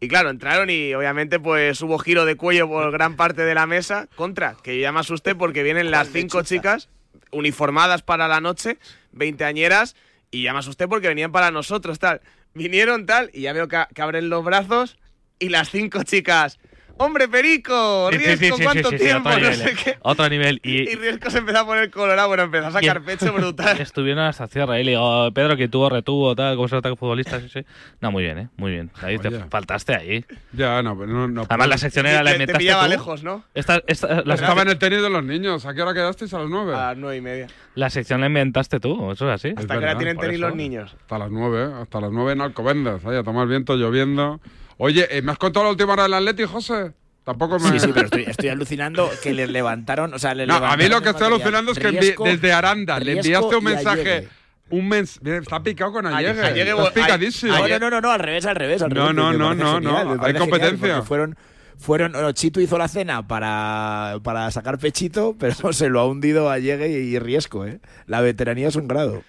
Y 0.00 0.06
claro, 0.06 0.30
entraron 0.30 0.70
y 0.70 0.94
obviamente 0.94 1.40
pues 1.40 1.82
hubo 1.82 1.98
giro 1.98 2.24
de 2.24 2.36
cuello 2.36 2.68
por 2.68 2.92
gran 2.92 3.16
parte 3.16 3.42
de 3.42 3.54
la 3.54 3.66
mesa. 3.66 4.06
Contra, 4.14 4.54
que 4.62 4.76
yo 4.76 4.82
ya 4.82 4.92
me 4.92 5.00
asusté 5.00 5.34
porque 5.34 5.64
vienen 5.64 5.90
las 5.90 6.10
cinco 6.10 6.42
chicas 6.42 6.88
uniformadas 7.32 8.02
para 8.02 8.28
la 8.28 8.40
noche, 8.40 8.78
veinteañeras, 9.12 9.96
y 10.30 10.42
ya 10.42 10.52
me 10.52 10.60
asusté 10.60 10.86
porque 10.86 11.08
venían 11.08 11.32
para 11.32 11.50
nosotros, 11.50 11.98
tal. 11.98 12.20
Vinieron 12.54 13.06
tal, 13.06 13.30
y 13.32 13.42
ya 13.42 13.52
veo 13.52 13.68
que, 13.68 13.84
que 13.94 14.02
abren 14.02 14.28
los 14.28 14.44
brazos 14.44 14.98
y 15.38 15.48
las 15.48 15.70
cinco 15.70 16.02
chicas. 16.02 16.58
¡Hombre, 16.98 17.28
Perico! 17.28 18.08
Sí, 18.12 18.18
sí, 18.18 18.24
¡Riesgo! 18.24 18.46
sí, 18.46 18.52
sí, 18.58 18.62
¿Cuánto 18.64 18.90
sí, 18.90 18.98
sí, 18.98 19.04
tiempo? 19.04 19.28
otro 19.28 19.40
no 19.40 19.50
nivel, 19.50 19.56
sé 19.68 19.74
qué. 19.84 19.98
Otro 20.02 20.28
nivel. 20.28 20.60
Y, 20.62 20.90
Y 20.90 20.94
Riesco 20.96 21.30
se 21.30 21.38
empezó 21.38 21.58
a 21.60 21.66
poner 21.66 21.90
colorado, 21.90 22.28
bueno, 22.28 22.42
empezó 22.44 22.66
a 22.66 22.70
sacar 22.72 23.02
pecho 23.02 23.32
brutal. 23.32 23.80
Estuvieron 23.80 24.24
hasta 24.24 24.46
cierre. 24.48 24.80
Y 24.80 24.84
le 24.84 24.90
digo, 24.92 25.32
Pedro, 25.32 25.56
que 25.56 25.68
tuvo, 25.68 25.88
retuvo, 25.90 26.34
tal, 26.36 26.56
como 26.56 26.68
se 26.68 26.74
nota 26.76 26.90
que 26.90 26.96
futbolista, 26.96 27.40
sí, 27.40 27.48
sí. 27.48 27.64
No, 28.00 28.10
muy 28.12 28.24
bien, 28.24 28.38
¿eh? 28.38 28.48
Muy 28.56 28.72
bien. 28.72 28.90
Ahí 29.02 29.18
te 29.18 29.30
faltaste 29.30 29.94
ahí. 29.94 30.24
Ya, 30.52 30.82
no, 30.82 30.98
pero 30.98 31.12
no, 31.12 31.28
no. 31.28 31.46
Además, 31.48 31.68
la 31.68 31.78
sección 31.78 32.06
era 32.06 32.22
la 32.22 32.30
Te- 32.32 32.36
te 32.38 32.42
inventaste 32.42 32.58
pillaba 32.58 32.84
tú. 32.84 32.90
lejos, 32.90 33.22
¿no? 33.22 33.44
Esta, 33.54 33.82
esta- 33.86 34.22
la, 34.24 34.34
Estaba 34.34 34.62
en 34.62 34.68
el 34.68 34.78
tenis 34.78 35.00
de 35.02 35.10
los 35.10 35.24
niños. 35.24 35.66
¿A 35.66 35.74
qué 35.74 35.82
hora 35.82 35.94
quedasteis? 35.94 36.34
¿A 36.34 36.38
las 36.40 36.48
nueve? 36.48 36.74
A 36.74 36.88
las 36.88 36.96
nueve 36.96 37.16
y 37.16 37.20
media. 37.20 37.46
la 37.74 37.90
sección 37.90 38.20
la 38.20 38.26
inventaste 38.26 38.80
tú, 38.80 39.12
eso 39.12 39.28
es 39.28 39.34
así. 39.34 39.48
Hasta 39.56 39.62
que 39.74 39.80
verdad, 39.80 39.92
la 39.92 39.98
tienen 39.98 40.18
tenis 40.18 40.40
los 40.40 40.54
niños. 40.54 40.96
Hasta 41.00 41.18
las 41.18 41.30
nueve, 41.30 41.64
¿eh? 41.64 41.82
hasta 41.82 42.00
las 42.00 42.10
nueve 42.10 42.32
en 42.32 42.40
Alcobendas. 42.40 43.04
Ahí 43.04 43.16
a 43.16 43.22
tomar 43.22 43.46
viento, 43.46 43.76
lloviendo. 43.76 44.40
Oye, 44.78 45.06
¿eh, 45.10 45.22
¿me 45.22 45.32
has 45.32 45.38
contado 45.38 45.64
la 45.64 45.70
última 45.70 45.92
hora 45.92 46.04
del 46.04 46.14
Atleti, 46.14 46.44
José? 46.44 46.92
Tampoco 47.24 47.58
me... 47.58 47.70
Sí, 47.72 47.80
sí, 47.80 47.90
pero 47.92 48.06
estoy, 48.06 48.24
estoy 48.24 48.48
alucinando 48.48 49.10
que 49.22 49.34
les 49.34 49.50
levantaron. 49.50 50.14
O 50.14 50.18
sea, 50.18 50.34
les 50.34 50.46
No, 50.48 50.54
a 50.54 50.76
mí 50.76 50.84
levantaron 50.88 50.90
lo 50.90 51.00
que 51.02 51.08
el 51.10 51.14
estoy 51.14 51.28
material. 51.28 51.54
alucinando 51.56 51.72
es 51.72 51.78
que 51.78 52.24
desde 52.30 52.52
Aranda 52.52 52.98
le 53.00 53.12
enviaste 53.18 53.56
un 53.56 53.62
y 53.62 53.64
mensaje. 53.64 54.00
Allegue. 54.12 54.28
Un 54.70 54.88
mens 54.88 55.18
Está 55.22 55.62
picado 55.62 55.92
con 55.92 56.06
Allegue. 56.06 56.40
Allegue, 56.42 56.70
Estás 56.70 56.86
ay- 56.96 57.02
picadísimo. 57.02 57.52
No, 57.54 57.64
Ayer- 57.64 57.80
no, 57.80 57.90
no, 57.90 58.00
no, 58.00 58.10
al 58.10 58.20
revés, 58.20 58.46
al 58.46 58.56
revés. 58.56 58.82
Al 58.82 58.90
No, 58.90 58.94
revés, 59.08 59.14
no, 59.16 59.32
no, 59.32 59.54
no, 59.54 59.74
genial, 59.74 60.16
no, 60.18 60.24
hay 60.24 60.34
competencia. 60.34 61.02
Fueron, 61.02 61.36
fueron, 61.78 62.12
bueno, 62.12 62.32
Chito 62.32 62.60
hizo 62.60 62.76
la 62.78 62.86
cena 62.88 63.26
para, 63.26 64.18
para 64.22 64.50
sacar 64.50 64.78
pechito, 64.78 65.36
pero 65.38 65.54
se 65.72 65.88
lo 65.88 66.00
ha 66.00 66.06
hundido 66.06 66.50
a 66.50 66.58
Llegue 66.58 66.88
y 66.88 67.18
Riesco, 67.18 67.66
¿eh? 67.66 67.80
La 68.06 68.20
veteranía 68.20 68.68
es 68.68 68.76
un 68.76 68.88
grado. 68.88 69.22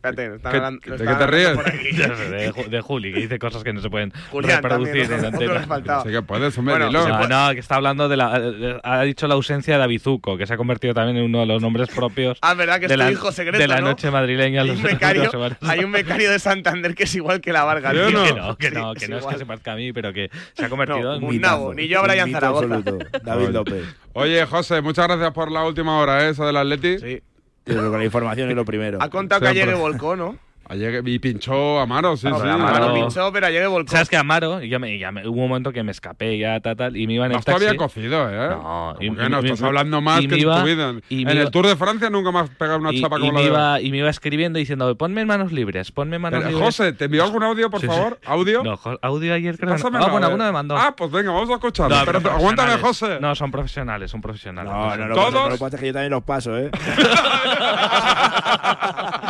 Espérate, 0.00 0.36
están 0.36 0.52
¿Qué- 0.52 0.56
hablando- 0.58 0.80
de 0.96 0.96
qué 1.04 1.14
te 1.14 1.26
ríes? 1.26 1.56
de, 2.30 2.52
Ju- 2.52 2.68
de 2.68 2.80
Juli, 2.80 3.12
que 3.12 3.18
dice 3.20 3.38
cosas 3.40 3.64
que 3.64 3.72
no 3.72 3.80
se 3.80 3.90
pueden 3.90 4.12
Julián 4.30 4.62
reproducir 4.62 5.08
también, 5.08 5.18
en 5.18 5.34
antena. 5.34 6.02
Sí 6.04 6.10
que 6.10 6.22
puedes, 6.22 6.56
hombre, 6.56 6.78
No, 6.78 7.26
no, 7.26 7.50
que 7.52 7.58
está 7.58 7.74
hablando 7.74 8.08
de 8.08 8.16
la. 8.16 8.80
Ha 8.84 9.02
dicho 9.02 9.26
la 9.26 9.34
ausencia 9.34 9.76
de 9.76 9.82
Abizuco, 9.82 10.38
que 10.38 10.46
se 10.46 10.54
ha 10.54 10.56
convertido 10.56 10.94
también 10.94 11.16
en 11.16 11.24
uno 11.24 11.40
de 11.40 11.46
los 11.46 11.60
nombres 11.60 11.88
propios 11.88 12.38
Ah, 12.42 12.54
verdad 12.54 12.78
que 12.78 12.84
es 12.86 12.90
de, 12.90 12.94
tu 12.94 13.02
la, 13.02 13.10
hijo 13.10 13.32
secreto, 13.32 13.58
de 13.58 13.66
la 13.66 13.80
¿no? 13.80 13.88
noche 13.88 14.08
madrileña. 14.12 14.62
Hay 14.62 14.68
los- 14.68 14.76
un, 14.76 14.82
becario, 14.84 15.30
hay 15.62 15.80
un 15.84 15.90
becario 15.90 16.30
de 16.30 16.38
Santander 16.38 16.94
que 16.94 17.02
es 17.02 17.14
igual 17.16 17.40
que 17.40 17.52
la 17.52 17.64
Varga. 17.64 17.90
¿Sí 17.90 17.98
o 17.98 18.06
tío. 18.06 18.18
no? 18.18 18.22
Que 18.24 18.32
no, 18.34 18.56
que 18.56 18.70
no, 18.70 18.94
Sí, 18.94 19.00
que 19.00 19.08
no 19.08 19.18
es 19.18 19.26
que 19.26 19.38
se 19.38 19.46
parezca 19.46 19.72
a 19.72 19.76
mí, 19.76 19.92
pero 19.92 20.12
que 20.12 20.30
se 20.54 20.64
ha 20.64 20.68
convertido 20.68 21.00
No, 21.02 21.14
en 21.16 21.24
un 21.24 21.40
nabo, 21.40 21.74
ni 21.74 21.88
yo 21.88 21.98
a 21.98 22.02
Brian 22.04 22.30
Zaragoza. 22.30 22.72
absoluto. 22.76 22.98
David. 23.24 23.48
López. 23.48 23.84
Oye, 24.12 24.46
José, 24.46 24.80
muchas 24.80 25.08
gracias 25.08 25.32
por 25.32 25.50
la 25.50 25.64
última 25.64 25.98
hora, 25.98 26.24
¿eh? 26.26 26.30
Esa 26.30 26.46
del 26.46 26.56
Atleti. 26.56 26.98
Sí. 26.98 27.20
Pero 27.68 27.90
con 27.90 27.98
la 27.98 28.04
información 28.04 28.50
es 28.50 28.56
lo 28.56 28.64
primero. 28.64 28.98
Ha 29.00 29.10
contado 29.10 29.42
que 29.42 29.48
ayer 29.48 29.74
volcó, 29.74 30.16
¿no? 30.16 30.36
Ayer, 30.70 31.02
y 31.08 31.18
pinchó 31.18 31.80
Amaro, 31.80 32.14
sí, 32.16 32.28
sí. 32.28 32.48
Amaro 32.48 32.92
pinchó, 32.92 33.32
pero 33.32 33.46
ayer 33.46 33.66
volcó. 33.68 33.90
Sabes 33.90 34.08
que 34.10 34.16
Amaro, 34.18 34.62
y 34.62 34.68
yo 34.68 34.78
me, 34.78 34.98
ya 34.98 35.10
me- 35.10 35.26
hubo 35.26 35.42
un 35.42 35.48
momento 35.48 35.72
que 35.72 35.82
me 35.82 35.92
escapé 35.92 36.36
ya, 36.38 36.60
tal, 36.60 36.76
tal, 36.76 36.96
y 36.96 37.06
me 37.06 37.14
iba 37.14 37.24
en 37.24 37.32
No 37.32 37.36
el 37.36 37.40
está 37.40 37.52
taxi. 37.52 37.64
bien 37.66 37.76
cocido, 37.76 38.28
¿eh? 38.30 38.48
No, 38.50 38.94
¿Cómo 38.98 39.16
que 39.16 39.28
no? 39.30 39.38
Estás 39.40 39.62
hablando 39.62 40.00
más 40.02 40.18
que 40.20 40.24
en 40.26 40.30
tu 40.30 40.36
vida. 40.36 40.94
y 41.08 41.22
En 41.22 41.28
el 41.30 41.38
iba- 41.38 41.50
Tour 41.50 41.66
de 41.68 41.76
Francia 41.76 42.10
nunca 42.10 42.30
me 42.32 42.40
has 42.40 42.50
pegado 42.50 42.78
una 42.80 42.92
y, 42.92 43.00
chapa 43.00 43.18
como 43.18 43.32
la 43.32 43.40
de... 43.40 43.46
iba, 43.46 43.80
y 43.80 43.90
me 43.90 43.98
iba 43.98 44.10
escribiendo 44.10 44.58
diciendo, 44.58 44.94
ponme 44.96 45.24
manos 45.24 45.52
libres, 45.52 45.90
ponme 45.90 46.18
manos 46.18 46.40
Pero, 46.40 46.50
libres. 46.50 46.66
José, 46.66 46.92
¿te 46.92 47.06
envió 47.06 47.24
algún 47.24 47.42
audio, 47.44 47.70
por 47.70 47.80
Sí, 47.80 47.86
sí. 47.86 47.92
favor? 47.94 48.20
¿Audio? 48.26 48.62
No, 48.62 48.78
audio 49.00 49.32
ayer 49.34 49.56
creo. 49.56 49.74
que 49.74 49.82
no. 49.82 49.88
Ah, 49.88 49.90
bueno, 50.10 50.16
ver. 50.16 50.24
alguno 50.24 50.44
me 50.44 50.52
mandó. 50.52 50.76
Ah, 50.76 50.94
pues 50.94 51.10
venga, 51.10 51.32
vamos 51.32 51.48
a 51.48 51.54
escucharlo. 51.54 51.96
No, 51.96 52.04
Pero, 52.04 52.20
pero 52.20 52.34
aguántame. 52.34 52.76
José. 52.78 53.18
No, 53.20 53.34
son 53.34 53.50
profesionales, 53.50 54.10
son 54.10 54.20
profesionales. 54.20 54.70
No, 54.70 54.96
no, 54.96 55.06
no, 55.08 55.14
¿Todos? 55.14 55.32
no, 55.32 55.44
lo 55.46 55.52
que 55.54 55.58
pasa 55.58 55.76
es 55.76 55.80
que 55.80 55.86
yo 55.88 55.92
también 55.94 56.10
los 56.12 56.24
paso, 56.24 56.58
¿eh? 56.58 56.70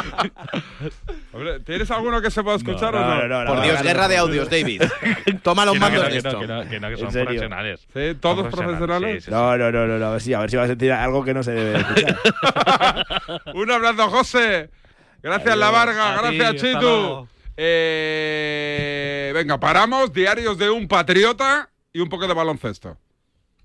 ¿Tienes 1.69 1.91
alguno 1.91 2.23
que 2.23 2.31
se 2.31 2.43
pueda 2.43 2.57
escuchar 2.57 2.95
no, 2.95 3.01
o 3.01 3.03
no? 3.03 3.14
no, 3.16 3.29
no, 3.29 3.41
no, 3.41 3.47
Por 3.49 3.57
no, 3.59 3.62
Dios, 3.62 3.77
no, 3.77 3.83
guerra 3.83 4.03
no, 4.05 4.09
de 4.09 4.16
audios. 4.16 4.49
David. 4.49 4.83
Toma 5.43 5.66
los 5.66 5.79
mandos 5.79 6.09
de 6.09 6.16
esto. 6.16 6.41
que 6.41 6.47
no, 6.47 6.66
que 6.66 6.81
no, 6.81 6.89
que 6.89 6.95
¿En 6.95 6.99
son 6.99 7.12
profesionales. 7.12 7.87
Sí, 7.93 8.14
¿todos 8.19 8.49
profesionales? 8.49 9.11
Sí, 9.16 9.21
sí, 9.21 9.25
sí. 9.27 9.31
No, 9.31 9.55
no, 9.59 9.71
no, 9.71 9.87
no, 9.87 9.99
no, 9.99 10.07
a 10.07 10.11
ver 10.12 10.21
si, 10.23 10.33
a 10.33 10.39
ver 10.39 10.51
si 10.51 10.57
va 10.57 10.62
a 10.62 10.66
sentir 10.66 10.91
algo 10.93 11.23
que 11.23 11.35
no 11.35 11.43
se 11.43 11.53
debe 11.53 11.79
escuchar. 11.79 12.16
Un 13.55 13.71
abrazo, 13.71 14.09
José. 14.09 14.71
Gracias, 15.23 15.59
La 15.59 15.71
Varga. 15.71 16.31
Ti, 16.31 16.39
Gracias, 16.39 16.62
Chitu. 16.62 17.29
Eh, 17.55 19.31
venga, 19.35 19.61
paramos. 19.61 20.11
Diarios 20.11 20.57
de 20.57 20.71
un 20.71 20.89
patriota 20.89 21.69
y 21.93 22.01
un 22.01 22.09
poco 22.09 22.27
de 22.27 22.33
baloncesto. 22.33 22.97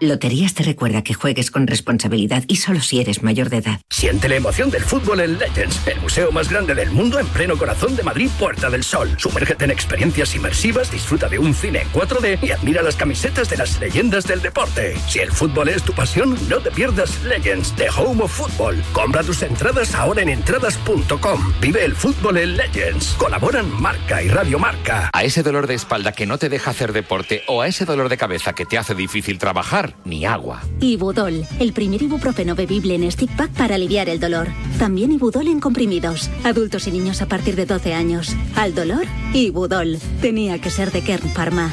Loterías 0.00 0.54
te 0.54 0.62
recuerda 0.62 1.02
que 1.02 1.14
juegues 1.14 1.50
con 1.50 1.66
responsabilidad 1.66 2.44
y 2.48 2.56
solo 2.56 2.80
si 2.80 3.00
eres 3.00 3.22
mayor 3.22 3.48
de 3.48 3.58
edad. 3.58 3.80
Siente 3.90 4.28
la 4.28 4.36
emoción 4.36 4.70
del 4.70 4.82
fútbol 4.82 5.20
en 5.20 5.38
Legends, 5.38 5.86
el 5.86 6.00
museo 6.00 6.32
más 6.32 6.50
grande 6.50 6.74
del 6.74 6.90
mundo 6.90 7.18
en 7.18 7.26
pleno 7.28 7.56
corazón 7.56 7.94
de 7.96 8.02
Madrid, 8.02 8.28
Puerta 8.38 8.68
del 8.70 8.82
Sol. 8.82 9.14
Sumérgete 9.18 9.64
en 9.64 9.70
experiencias 9.70 10.34
inmersivas, 10.34 10.90
disfruta 10.90 11.28
de 11.28 11.38
un 11.38 11.54
cine 11.54 11.82
en 11.82 11.88
4D 11.92 12.38
y 12.42 12.50
admira 12.50 12.82
las 12.82 12.96
camisetas 12.96 13.48
de 13.48 13.56
las 13.56 13.78
leyendas 13.80 14.26
del 14.26 14.42
deporte. 14.42 14.96
Si 15.08 15.20
el 15.20 15.30
fútbol 15.30 15.68
es 15.68 15.82
tu 15.82 15.92
pasión, 15.92 16.36
no 16.48 16.58
te 16.58 16.70
pierdas 16.70 17.22
Legends, 17.22 17.74
The 17.76 17.88
Home 17.90 18.24
of 18.24 18.32
Football. 18.32 18.82
Compra 18.92 19.22
tus 19.22 19.42
entradas 19.42 19.94
ahora 19.94 20.22
en 20.22 20.28
entradas.com. 20.28 21.52
Vive 21.60 21.84
el 21.84 21.94
fútbol 21.94 22.38
en 22.38 22.56
Legends. 22.56 23.14
Colaboran 23.14 23.70
Marca 23.80 24.22
y 24.22 24.28
Radio 24.28 24.58
Marca. 24.58 25.10
A 25.12 25.24
ese 25.24 25.42
dolor 25.42 25.66
de 25.66 25.74
espalda 25.74 26.12
que 26.12 26.26
no 26.26 26.38
te 26.38 26.48
deja 26.48 26.72
hacer 26.72 26.92
deporte 26.92 27.42
o 27.46 27.62
a 27.62 27.68
ese 27.68 27.84
dolor 27.84 28.08
de 28.08 28.16
cabeza 28.16 28.54
que 28.54 28.66
te 28.66 28.76
hace 28.76 28.94
difícil 28.94 29.38
trabajar, 29.38 29.83
ni 30.04 30.24
agua. 30.24 30.62
Ibudol, 30.80 31.44
el 31.58 31.72
primer 31.72 32.02
ibuprofeno 32.02 32.54
bebible 32.54 32.94
en 32.94 33.10
stick 33.10 33.34
pack 33.36 33.50
para 33.50 33.74
aliviar 33.74 34.08
el 34.08 34.20
dolor. 34.20 34.48
También 34.78 35.12
Ibudol 35.12 35.48
en 35.48 35.60
comprimidos. 35.60 36.30
Adultos 36.44 36.86
y 36.86 36.92
niños 36.92 37.22
a 37.22 37.26
partir 37.26 37.56
de 37.56 37.66
12 37.66 37.94
años. 37.94 38.34
Al 38.56 38.74
dolor, 38.74 39.06
Ibudol. 39.32 39.98
Tenía 40.20 40.60
que 40.60 40.70
ser 40.70 40.92
de 40.92 41.02
Kern 41.02 41.28
Pharma. 41.30 41.70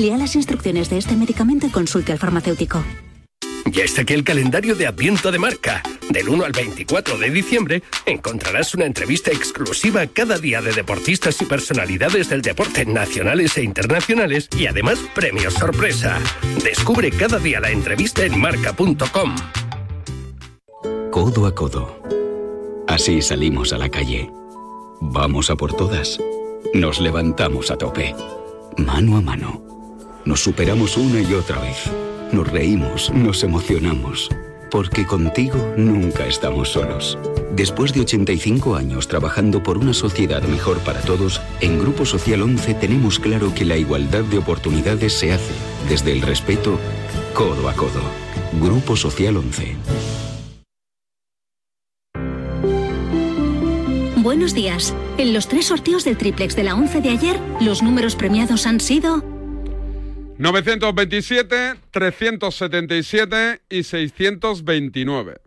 Lea 0.00 0.16
las 0.16 0.36
instrucciones 0.36 0.88
de 0.90 0.98
este 0.98 1.16
medicamento 1.16 1.66
y 1.66 1.70
consulte 1.70 2.12
al 2.12 2.18
farmacéutico. 2.18 2.82
Ya 3.66 3.84
está 3.84 4.02
aquí 4.02 4.14
el 4.14 4.24
calendario 4.24 4.74
de 4.74 4.86
Adviento 4.86 5.30
de 5.30 5.38
Marca. 5.38 5.82
Del 6.10 6.28
1 6.28 6.44
al 6.44 6.52
24 6.52 7.16
de 7.16 7.30
diciembre 7.30 7.82
encontrarás 8.06 8.74
una 8.74 8.86
entrevista 8.86 9.30
exclusiva 9.30 10.06
cada 10.06 10.38
día 10.38 10.60
de 10.60 10.72
deportistas 10.72 11.40
y 11.40 11.46
personalidades 11.46 12.28
del 12.28 12.42
deporte 12.42 12.84
nacionales 12.84 13.56
e 13.56 13.62
internacionales 13.62 14.48
y 14.58 14.66
además 14.66 14.98
premios 15.14 15.54
sorpresa. 15.54 16.18
Descubre 16.62 17.10
cada 17.10 17.38
día 17.38 17.60
la 17.60 17.70
entrevista 17.70 18.24
en 18.24 18.38
marca.com. 18.38 19.36
Codo 21.10 21.46
a 21.46 21.54
codo. 21.54 22.02
Así 22.88 23.22
salimos 23.22 23.72
a 23.72 23.78
la 23.78 23.88
calle. 23.88 24.30
Vamos 25.00 25.50
a 25.50 25.56
por 25.56 25.74
todas. 25.74 26.18
Nos 26.74 27.00
levantamos 27.00 27.70
a 27.70 27.76
tope. 27.76 28.14
Mano 28.76 29.16
a 29.16 29.20
mano. 29.20 29.62
Nos 30.24 30.40
superamos 30.40 30.96
una 30.96 31.20
y 31.20 31.34
otra 31.34 31.60
vez. 31.60 31.90
Nos 32.32 32.50
reímos, 32.50 33.12
nos 33.12 33.44
emocionamos. 33.44 34.30
Porque 34.70 35.06
contigo 35.06 35.74
nunca 35.76 36.26
estamos 36.26 36.70
solos. 36.70 37.18
Después 37.54 37.92
de 37.92 38.00
85 38.00 38.74
años 38.74 39.06
trabajando 39.06 39.62
por 39.62 39.76
una 39.76 39.92
sociedad 39.92 40.42
mejor 40.44 40.78
para 40.78 41.00
todos, 41.02 41.42
en 41.60 41.78
Grupo 41.78 42.06
Social 42.06 42.40
11 42.40 42.72
tenemos 42.74 43.18
claro 43.18 43.52
que 43.54 43.66
la 43.66 43.76
igualdad 43.76 44.24
de 44.24 44.38
oportunidades 44.38 45.12
se 45.12 45.34
hace 45.34 45.52
desde 45.90 46.12
el 46.12 46.22
respeto, 46.22 46.78
codo 47.34 47.68
a 47.68 47.74
codo. 47.74 48.00
Grupo 48.62 48.96
Social 48.96 49.36
11. 49.36 49.76
Buenos 54.22 54.54
días. 54.54 54.94
En 55.18 55.34
los 55.34 55.48
tres 55.48 55.66
sorteos 55.66 56.04
del 56.04 56.16
triplex 56.16 56.56
de 56.56 56.64
la 56.64 56.74
11 56.76 57.02
de 57.02 57.10
ayer, 57.10 57.38
los 57.60 57.82
números 57.82 58.16
premiados 58.16 58.66
han 58.66 58.80
sido 58.80 59.31
927, 60.42 61.74
377 61.92 63.62
y 63.70 63.84
629. 63.84 65.40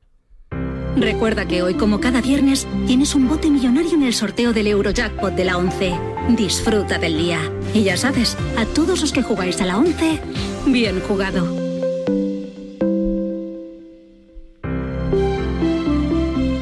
Recuerda 0.95 1.45
que 1.45 1.61
hoy, 1.61 1.73
como 1.73 1.99
cada 1.99 2.21
viernes, 2.21 2.65
tienes 2.87 3.13
un 3.13 3.27
bote 3.27 3.49
millonario 3.49 3.91
en 3.91 4.03
el 4.03 4.13
sorteo 4.13 4.53
del 4.53 4.67
Eurojackpot 4.67 5.33
de 5.33 5.43
la 5.43 5.57
11. 5.57 5.99
Disfruta 6.37 6.97
del 6.97 7.17
día. 7.17 7.41
Y 7.73 7.83
ya 7.83 7.97
sabes, 7.97 8.37
a 8.55 8.65
todos 8.65 9.01
los 9.01 9.11
que 9.11 9.21
jugáis 9.21 9.59
a 9.59 9.65
la 9.65 9.77
11, 9.77 10.21
bien 10.67 11.01
jugado. 11.01 11.45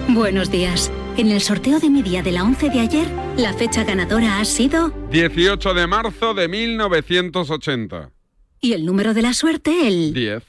Buenos 0.08 0.50
días. 0.50 0.92
En 1.18 1.30
el 1.30 1.42
sorteo 1.42 1.80
de 1.80 1.92
mi 1.92 2.02
día 2.02 2.24
de 2.24 2.32
la 2.32 2.44
11 2.44 2.72
de 2.72 2.80
ayer, 2.80 3.08
la 3.38 3.54
fecha 3.54 3.84
ganadora 3.84 4.40
ha 4.40 4.46
sido 4.46 4.90
18 5.12 5.76
de 5.76 5.86
marzo 5.86 6.34
de 6.34 6.48
1980. 6.48 8.13
Y 8.64 8.72
el 8.72 8.86
número 8.86 9.14
de 9.14 9.22
la 9.22 9.34
suerte 9.34 9.88
el 9.88 10.14
10. 10.14 10.42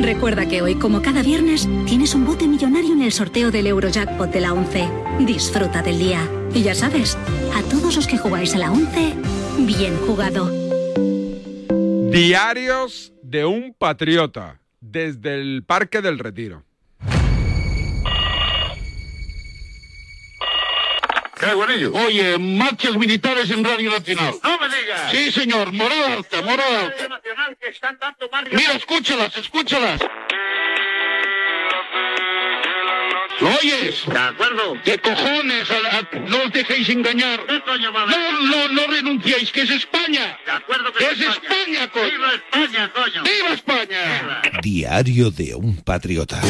Recuerda 0.00 0.48
que 0.48 0.62
hoy, 0.62 0.76
como 0.76 1.02
cada 1.02 1.22
viernes, 1.22 1.68
tienes 1.86 2.14
un 2.14 2.24
bote 2.24 2.48
millonario 2.48 2.94
en 2.94 3.02
el 3.02 3.12
sorteo 3.12 3.50
del 3.50 3.66
Eurojackpot 3.66 4.30
de 4.30 4.40
la 4.40 4.54
11. 4.54 4.88
Disfruta 5.20 5.82
del 5.82 5.98
día. 5.98 6.26
Y 6.54 6.62
ya 6.62 6.74
sabes, 6.74 7.18
a 7.54 7.62
todos 7.70 7.94
los 7.96 8.06
que 8.06 8.16
jugáis 8.16 8.54
a 8.54 8.58
la 8.58 8.72
11, 8.72 9.12
bien 9.66 9.94
jugado. 10.06 10.50
Diarios 12.10 13.12
de 13.22 13.44
un 13.44 13.74
patriota. 13.74 14.58
Desde 14.80 15.34
el 15.34 15.64
Parque 15.64 16.00
del 16.00 16.18
Retiro. 16.18 16.64
¿Qué, 21.44 21.54
buenillo? 21.54 21.92
Oye, 21.94 22.38
marchas 22.38 22.96
militares 22.96 23.50
en 23.50 23.64
Radio 23.64 23.90
Nacional. 23.90 24.34
¡No 24.42 24.58
me 24.58 24.68
digas! 24.68 25.10
Sí, 25.10 25.30
señor, 25.32 25.72
morada 25.72 26.14
alta, 26.14 26.42
morada 26.42 26.80
alta. 26.86 27.08
Nacional 27.08 27.56
que 27.60 27.68
están 27.70 27.98
dando 28.00 28.30
Mira, 28.52 28.72
escúchalas, 28.72 29.36
escúchalas. 29.36 30.00
¿Lo 33.40 33.48
oyes? 33.48 34.04
De 34.06 34.18
acuerdo. 34.18 34.74
¿Qué 34.84 34.96
cojones? 34.98 35.68
A- 35.70 35.98
a- 35.98 36.18
no 36.20 36.36
os 36.44 36.52
dejéis 36.52 36.88
engañar. 36.88 37.40
No, 37.48 38.40
no, 38.42 38.68
no 38.68 38.86
renunciéis, 38.86 39.50
que 39.50 39.62
es 39.62 39.70
España. 39.70 40.38
De 40.46 40.52
acuerdo 40.52 40.92
que 40.92 41.04
es 41.04 41.20
España, 41.20 41.90
coño. 41.90 42.06
¡Viva 42.10 42.32
España, 42.32 42.92
coño! 42.94 43.22
¡Viva 43.24 43.54
España! 43.54 44.42
Diario 44.62 45.30
de 45.32 45.54
un 45.56 45.76
patriota. 45.82 46.40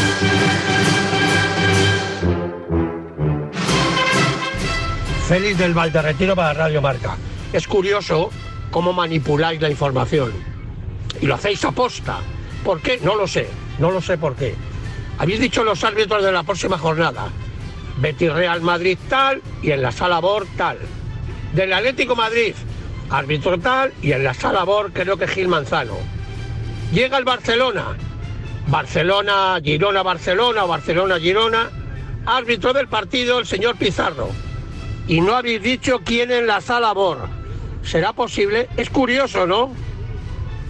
Félix 5.29 5.57
del 5.57 5.73
Valderretiro 5.73 6.37
para 6.37 6.53
Radio 6.53 6.83
Marca. 6.83 7.17
Es 7.51 7.67
curioso 7.67 8.31
cómo 8.71 8.93
manipuláis 8.93 9.59
la 9.59 9.71
información. 9.71 10.35
Y 11.19 11.25
lo 11.25 11.37
hacéis 11.37 11.65
a 11.65 11.73
posta. 11.73 12.19
¿Por 12.63 12.83
qué? 12.83 13.01
No 13.03 13.17
lo 13.17 13.27
sé. 13.27 13.49
No 13.79 13.91
lo 13.91 14.03
sé 14.03 14.19
por 14.19 14.37
qué. 14.37 14.55
Habéis 15.17 15.41
dicho 15.41 15.65
los 15.65 15.83
árbitros 15.83 16.23
de 16.23 16.31
la 16.31 16.43
próxima 16.43 16.77
jornada. 16.77 17.29
Betis 17.97 18.35
Real 18.35 18.61
Madrid 18.61 18.99
tal 19.09 19.41
y 19.63 19.71
en 19.71 19.81
la 19.81 19.93
sala 19.93 20.19
BOR 20.21 20.47
tal. 20.59 20.77
Del 21.55 21.73
Atlético 21.73 22.15
Madrid, 22.15 22.55
árbitro 23.09 23.59
tal 23.59 23.95
y 24.03 24.13
en 24.13 24.25
la 24.25 24.35
sala 24.35 24.65
BOR 24.65 24.93
creo 24.93 25.17
que 25.17 25.27
Gil 25.27 25.49
Manzano. 25.49 25.97
Llega 26.93 27.17
el 27.17 27.25
Barcelona. 27.25 27.97
Barcelona, 28.67 29.59
Girona, 29.65 30.03
Barcelona 30.03 30.65
o 30.65 30.69
Barcelona, 30.69 31.19
Girona. 31.19 31.71
Árbitro 32.27 32.75
del 32.75 32.89
partido, 32.89 33.39
el 33.39 33.47
señor 33.47 33.77
Pizarro 33.77 34.44
y 35.07 35.21
no 35.21 35.35
habéis 35.35 35.63
dicho 35.63 36.01
quién 36.05 36.31
en 36.31 36.47
la 36.47 36.61
sala 36.61 36.93
BOR. 36.93 37.29
¿Será 37.83 38.13
posible? 38.13 38.69
Es 38.77 38.91
curioso, 38.91 39.47
¿no? 39.47 39.73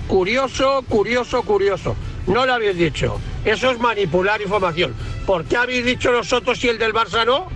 Curioso, 0.08 0.84
curioso, 0.88 1.42
curioso. 1.42 1.96
No 2.26 2.44
lo 2.46 2.54
habéis 2.54 2.76
dicho. 2.76 3.20
Eso 3.44 3.70
es 3.70 3.78
manipular 3.78 4.40
información. 4.40 4.94
¿Por 5.26 5.44
qué 5.44 5.56
habéis 5.56 5.84
dicho 5.84 6.10
nosotros 6.10 6.62
y 6.64 6.68
el 6.68 6.78
del 6.78 6.92
Barça 6.92 7.24
no? 7.24 7.48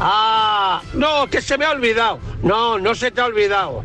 Ah, 0.00 0.82
no, 0.94 1.28
que 1.28 1.40
se 1.40 1.56
me 1.58 1.64
ha 1.64 1.70
olvidado. 1.70 2.18
No, 2.42 2.78
no 2.78 2.94
se 2.94 3.10
te 3.10 3.20
ha 3.20 3.26
olvidado. 3.26 3.84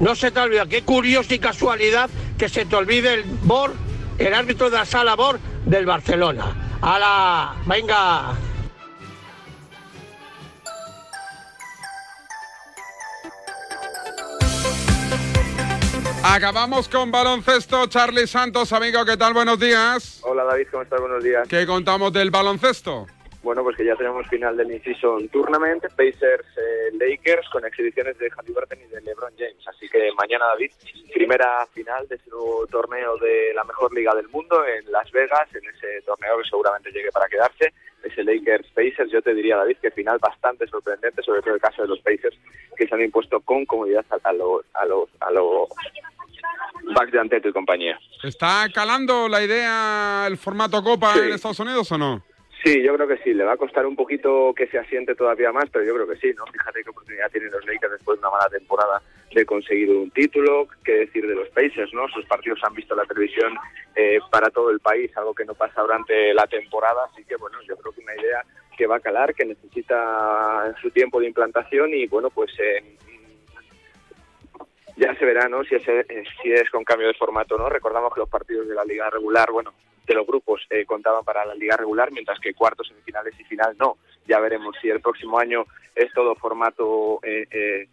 No 0.00 0.14
se 0.14 0.30
te 0.30 0.40
ha 0.40 0.42
olvidado. 0.42 0.68
Qué 0.68 0.82
curiosa 0.82 1.34
y 1.34 1.38
casualidad 1.38 2.10
que 2.36 2.48
se 2.48 2.66
te 2.66 2.76
olvide 2.76 3.14
el 3.14 3.24
Bor, 3.24 3.72
el 4.18 4.34
árbitro 4.34 4.68
de 4.68 4.78
la 4.78 4.84
sala 4.84 5.14
Bor 5.14 5.38
del 5.64 5.86
Barcelona. 5.86 6.78
¡Hala! 6.82 7.54
¡Venga! 7.66 8.34
Acabamos 16.24 16.88
con 16.88 17.10
baloncesto. 17.10 17.86
Charlie 17.88 18.26
Santos, 18.26 18.72
amigo, 18.72 19.04
¿qué 19.04 19.16
tal? 19.16 19.34
Buenos 19.34 19.58
días. 19.58 20.20
Hola 20.22 20.44
David, 20.44 20.68
¿cómo 20.70 20.82
estás? 20.84 21.00
Buenos 21.00 21.22
días. 21.22 21.48
¿Qué 21.48 21.66
contamos 21.66 22.12
del 22.12 22.30
baloncesto? 22.30 23.06
Bueno, 23.42 23.64
pues 23.64 23.76
que 23.76 23.84
ya 23.84 23.96
tenemos 23.96 24.26
final 24.28 24.56
del 24.56 24.70
In-Season 24.70 25.28
Tournament, 25.28 25.82
Pacers 25.96 26.46
eh, 26.56 26.90
Lakers, 26.94 27.48
con 27.50 27.64
exhibiciones 27.66 28.16
de 28.18 28.30
Halliburton 28.30 28.78
y 28.80 28.86
de 28.86 29.00
LeBron 29.00 29.32
James. 29.36 29.66
Así 29.66 29.88
que 29.88 30.10
mañana, 30.16 30.46
David, 30.46 30.70
primera 31.12 31.66
final 31.74 32.06
de 32.06 32.18
su 32.18 32.68
torneo 32.70 33.16
de 33.16 33.52
la 33.54 33.64
mejor 33.64 33.92
liga 33.92 34.14
del 34.14 34.28
mundo 34.28 34.64
en 34.64 34.90
Las 34.92 35.10
Vegas, 35.10 35.48
en 35.54 35.68
ese 35.74 36.02
torneo 36.06 36.38
que 36.38 36.48
seguramente 36.48 36.92
llegue 36.92 37.10
para 37.10 37.26
quedarse. 37.26 37.72
Ese 38.04 38.22
Lakers 38.24 38.68
Pacers, 38.74 39.10
yo 39.12 39.22
te 39.22 39.34
diría, 39.34 39.56
David, 39.56 39.76
que 39.82 39.90
final 39.90 40.18
bastante 40.20 40.66
sorprendente, 40.68 41.22
sobre 41.22 41.40
todo 41.42 41.54
el 41.54 41.60
caso 41.60 41.82
de 41.82 41.88
los 41.88 42.00
Pacers, 42.00 42.36
que 42.76 42.86
se 42.86 42.94
han 42.94 43.02
impuesto 43.02 43.40
con 43.40 43.64
comodidad 43.66 44.04
a, 44.22 44.32
los, 44.32 44.62
a 44.74 44.84
los, 44.86 45.08
a 45.20 45.30
los 45.32 45.68
Bucks 46.94 47.12
de 47.12 47.18
Anteto 47.20 47.48
y 47.48 47.52
compañía. 47.52 47.98
¿Está 48.22 48.66
calando 48.74 49.28
la 49.28 49.42
idea, 49.42 50.24
el 50.28 50.36
formato 50.36 50.82
Copa 50.82 51.14
Sí. 51.14 51.20
en 51.20 51.32
Estados 51.32 51.60
Unidos 51.60 51.90
o 51.92 51.98
no? 51.98 52.24
Sí, 52.64 52.80
yo 52.82 52.94
creo 52.94 53.08
que 53.08 53.18
sí. 53.18 53.34
Le 53.34 53.44
va 53.44 53.52
a 53.52 53.56
costar 53.56 53.86
un 53.86 53.96
poquito 53.96 54.52
que 54.54 54.68
se 54.68 54.78
asiente 54.78 55.14
todavía 55.14 55.50
más, 55.50 55.68
pero 55.70 55.84
yo 55.84 55.94
creo 55.94 56.06
que 56.06 56.16
sí, 56.16 56.32
¿no? 56.36 56.46
Fíjate 56.46 56.84
qué 56.84 56.90
oportunidad 56.90 57.30
tienen 57.30 57.50
los 57.50 57.66
Lakers 57.66 57.92
después 57.92 58.20
de 58.20 58.26
una 58.26 58.36
mala 58.36 58.48
temporada 58.48 59.02
de 59.34 59.44
conseguir 59.44 59.90
un 59.90 60.10
título. 60.12 60.68
¿Qué 60.84 60.92
decir 60.92 61.26
de 61.26 61.34
los 61.34 61.48
Pacers, 61.48 61.92
no? 61.92 62.06
Sus 62.08 62.24
partidos 62.26 62.60
han 62.62 62.74
visto 62.74 62.94
la 62.94 63.04
televisión 63.04 63.54
eh, 63.96 64.20
para 64.30 64.50
todo 64.50 64.70
el 64.70 64.78
país, 64.78 65.10
algo 65.16 65.34
que 65.34 65.44
no 65.44 65.54
pasa 65.54 65.82
durante 65.82 66.32
la 66.34 66.46
temporada. 66.46 67.08
Así 67.10 67.24
que, 67.24 67.36
bueno, 67.36 67.58
yo 67.66 67.76
creo 67.76 67.92
que 67.92 68.00
una 68.00 68.14
idea 68.14 68.44
que 68.76 68.86
va 68.86 68.96
a 68.96 69.00
calar, 69.00 69.34
que 69.34 69.44
necesita 69.44 70.72
su 70.80 70.90
tiempo 70.90 71.20
de 71.20 71.26
implantación 71.26 71.92
y, 71.92 72.06
bueno, 72.06 72.30
pues... 72.30 72.52
eh, 72.60 72.96
ya 74.94 75.14
se 75.14 75.24
verá, 75.24 75.48
¿no? 75.48 75.64
Si 75.64 75.74
es, 75.74 75.88
eh, 75.88 76.04
si 76.42 76.52
es 76.52 76.68
con 76.70 76.84
cambio 76.84 77.08
de 77.08 77.14
formato, 77.14 77.56
¿no? 77.56 77.68
Recordamos 77.68 78.12
que 78.12 78.20
los 78.20 78.28
partidos 78.28 78.68
de 78.68 78.74
la 78.74 78.84
liga 78.84 79.08
regular, 79.08 79.50
bueno, 79.50 79.72
de 80.06 80.14
los 80.14 80.26
grupos 80.26 80.66
eh, 80.70 80.84
contaban 80.84 81.24
para 81.24 81.44
la 81.44 81.54
liga 81.54 81.76
regular, 81.76 82.10
mientras 82.12 82.38
que 82.40 82.54
cuartos, 82.54 82.88
semifinales 82.88 83.38
y 83.38 83.44
final 83.44 83.76
no. 83.78 83.96
Ya 84.26 84.38
veremos 84.40 84.76
si 84.80 84.88
el 84.90 85.00
próximo 85.00 85.38
año 85.38 85.64
es 85.94 86.12
todo 86.12 86.34
formato 86.36 87.20
eh, 87.22 87.46
eh, 87.50 87.88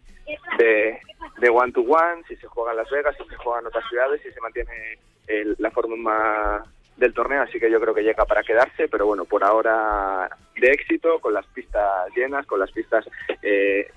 de, 0.58 0.98
de 1.38 1.48
one 1.50 1.72
to 1.72 1.80
one, 1.82 2.22
si 2.28 2.36
se 2.36 2.46
juega 2.46 2.70
en 2.72 2.76
Las 2.78 2.90
Vegas, 2.90 3.16
si 3.16 3.28
se 3.28 3.36
juega 3.36 3.60
en 3.60 3.66
otras 3.66 3.84
ciudades, 3.88 4.20
si 4.22 4.30
se 4.32 4.40
mantiene 4.40 4.98
el- 5.26 5.56
la 5.58 5.70
forma 5.70 6.64
del 6.96 7.14
torneo, 7.14 7.42
así 7.42 7.58
que 7.58 7.70
yo 7.70 7.80
creo 7.80 7.94
que 7.94 8.02
llega 8.02 8.24
para 8.26 8.42
quedarse, 8.42 8.86
pero 8.88 9.06
bueno, 9.06 9.24
por 9.24 9.42
ahora 9.42 10.28
de 10.60 10.68
éxito, 10.70 11.18
con 11.20 11.32
las 11.32 11.46
pistas 11.46 12.14
llenas, 12.14 12.44
con 12.46 12.60
las 12.60 12.70
pistas 12.72 13.08
eh, 13.42 13.90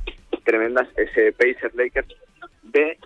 tremendas, 0.46 0.88
ese 0.96 1.34
Pacers 1.34 1.76
Lakers 1.76 2.08
de 2.62 2.98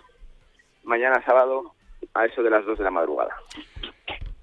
mañana 0.84 1.22
sábado 1.24 1.74
a 2.14 2.26
eso 2.26 2.42
de 2.42 2.50
las 2.50 2.64
2 2.64 2.78
de 2.78 2.84
la 2.84 2.90
madrugada. 2.90 3.34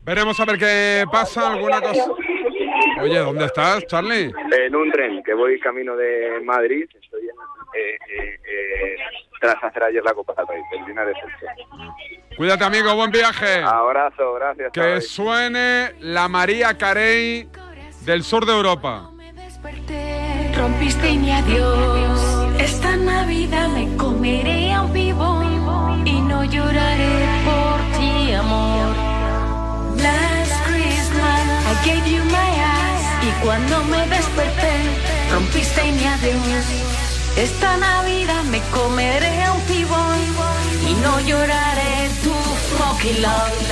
Veremos 0.06 0.40
a 0.40 0.46
ver 0.46 0.60
qué 0.60 1.06
pasa, 1.12 1.52
alguna 1.54 1.82
cosa. 1.82 2.06
Oye, 3.02 3.18
¿dónde 3.18 3.46
estás, 3.46 3.88
Charlie? 3.88 4.32
En 4.52 4.76
un 4.76 4.92
tren 4.92 5.24
que 5.24 5.34
voy 5.34 5.60
camino 5.60 5.96
de 5.96 6.40
Madrid, 6.44 6.86
estoy 7.02 7.22
en, 7.22 7.30
eh, 7.74 7.98
eh, 8.10 8.40
eh, 8.48 8.96
tras 9.42 9.64
hacer 9.64 9.84
ayer 9.84 10.04
la 10.04 10.14
Copa 10.14 10.36
del 10.38 10.48
Rey, 10.48 10.62
del 10.72 10.88
Linares 10.88 11.16
Elche. 11.24 12.36
Cuídate, 12.38 12.64
amigo, 12.64 12.96
buen 12.96 13.10
viaje. 13.10 13.64
Abrazo, 13.64 14.34
gracias. 14.36 14.72
Que 14.74 14.80
David. 14.82 15.02
suene 15.02 15.94
la 16.02 16.28
María 16.28 16.78
Carey 16.78 17.50
del 18.06 18.24
sur 18.24 18.46
de 18.46 18.54
Europa. 18.54 19.10
Rompiste 20.56 21.14
mi 21.16 21.32
adiós. 21.32 22.48
Esta 22.60 22.96
Navidad 22.96 23.70
me 23.70 23.98
comeré 23.98 24.72
a 24.72 24.84
un 24.84 24.94
vivo 24.94 25.42
y 26.06 26.22
no 26.22 26.44
lloraré 26.46 27.26
por 27.44 28.00
ti, 28.00 28.34
amor. 28.34 28.85
Cuando 33.46 33.84
me 33.86 34.08
desperté 34.08 34.74
rompiste 35.32 35.84
mi 35.92 36.04
adiós. 36.04 36.66
Esta 37.38 37.78
Navidad 37.78 38.44
me 38.46 38.60
comeré 38.72 39.44
a 39.44 39.54
un 39.54 39.68
vivo 39.68 39.96
y 40.90 40.94
no 40.96 41.20
lloraré 41.22 42.10
tu 42.24 42.34
fucking 42.76 43.22
love. 43.22 43.66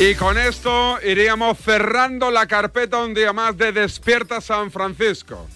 Y 0.00 0.14
con 0.14 0.38
esto 0.38 0.98
iríamos 1.02 1.58
cerrando 1.58 2.30
la 2.30 2.46
carpeta 2.46 2.98
un 2.98 3.14
día 3.14 3.32
más 3.32 3.56
de 3.56 3.72
Despierta 3.72 4.40
San 4.40 4.70
Francisco. 4.70 5.48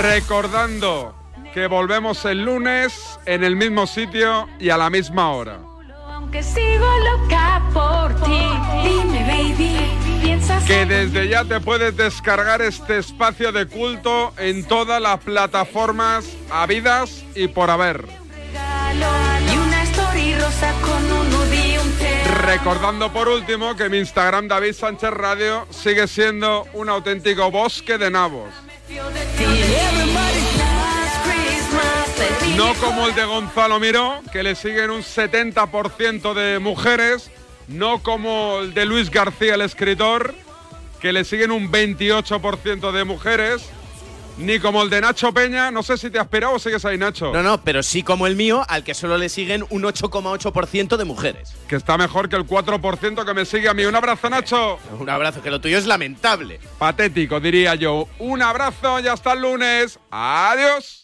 Recordando 0.00 1.23
que 1.54 1.68
volvemos 1.68 2.24
el 2.24 2.44
lunes 2.44 3.16
en 3.26 3.44
el 3.44 3.54
mismo 3.54 3.86
sitio 3.86 4.48
y 4.58 4.70
a 4.70 4.76
la 4.76 4.90
misma 4.90 5.30
hora. 5.30 5.60
Aunque 6.08 6.42
sigo 6.42 6.84
loca 7.12 7.62
por 7.72 8.12
ti, 8.24 8.40
dime 8.82 9.22
baby, 9.22 10.66
Que 10.66 10.84
desde 10.84 11.28
ya 11.28 11.44
te 11.44 11.60
puedes 11.60 11.96
descargar 11.96 12.60
este 12.60 12.98
espacio 12.98 13.52
de 13.52 13.68
culto 13.68 14.34
en 14.36 14.64
todas 14.64 15.00
las 15.00 15.20
plataformas 15.20 16.26
habidas 16.50 17.24
y 17.36 17.46
por 17.46 17.70
haber. 17.70 18.04
Recordando 22.46 23.12
por 23.12 23.28
último 23.28 23.76
que 23.76 23.88
mi 23.88 23.98
Instagram 23.98 24.48
David 24.48 24.72
Sánchez 24.72 25.10
Radio 25.10 25.68
sigue 25.70 26.08
siendo 26.08 26.66
un 26.72 26.88
auténtico 26.88 27.52
bosque 27.52 27.96
de 27.96 28.10
nabos. 28.10 28.50
No 32.56 32.72
como 32.74 33.08
el 33.08 33.14
de 33.16 33.24
Gonzalo 33.24 33.80
Miró, 33.80 34.22
que 34.32 34.44
le 34.44 34.54
siguen 34.54 34.90
un 34.90 35.02
70% 35.02 36.34
de 36.34 36.60
mujeres, 36.60 37.32
no 37.66 38.00
como 38.00 38.60
el 38.60 38.74
de 38.74 38.84
Luis 38.86 39.10
García, 39.10 39.56
el 39.56 39.60
escritor, 39.60 40.34
que 41.00 41.12
le 41.12 41.24
siguen 41.24 41.50
un 41.50 41.72
28% 41.72 42.92
de 42.92 43.04
mujeres, 43.04 43.68
ni 44.38 44.60
como 44.60 44.82
el 44.82 44.90
de 44.90 45.00
Nacho 45.00 45.32
Peña, 45.34 45.72
no 45.72 45.82
sé 45.82 45.98
si 45.98 46.10
te 46.10 46.18
has 46.18 46.26
esperado 46.26 46.54
o 46.54 46.58
sigues 46.60 46.84
ahí, 46.84 46.96
Nacho. 46.96 47.32
No, 47.32 47.42
no, 47.42 47.60
pero 47.60 47.82
sí 47.82 48.04
como 48.04 48.26
el 48.28 48.36
mío, 48.36 48.64
al 48.68 48.84
que 48.84 48.94
solo 48.94 49.18
le 49.18 49.28
siguen 49.28 49.64
un 49.70 49.82
8,8% 49.82 50.96
de 50.96 51.04
mujeres. 51.04 51.54
Que 51.68 51.74
está 51.74 51.98
mejor 51.98 52.28
que 52.28 52.36
el 52.36 52.46
4% 52.46 53.24
que 53.24 53.34
me 53.34 53.44
sigue 53.46 53.68
a 53.68 53.74
mí. 53.74 53.84
Un 53.84 53.96
abrazo, 53.96 54.30
Nacho. 54.30 54.78
Un 55.00 55.10
abrazo, 55.10 55.42
que 55.42 55.50
lo 55.50 55.60
tuyo 55.60 55.76
es 55.76 55.86
lamentable. 55.86 56.60
Patético, 56.78 57.40
diría 57.40 57.74
yo. 57.74 58.08
Un 58.20 58.42
abrazo 58.42 59.00
y 59.00 59.08
hasta 59.08 59.32
el 59.32 59.42
lunes. 59.42 59.98
Adiós. 60.10 61.03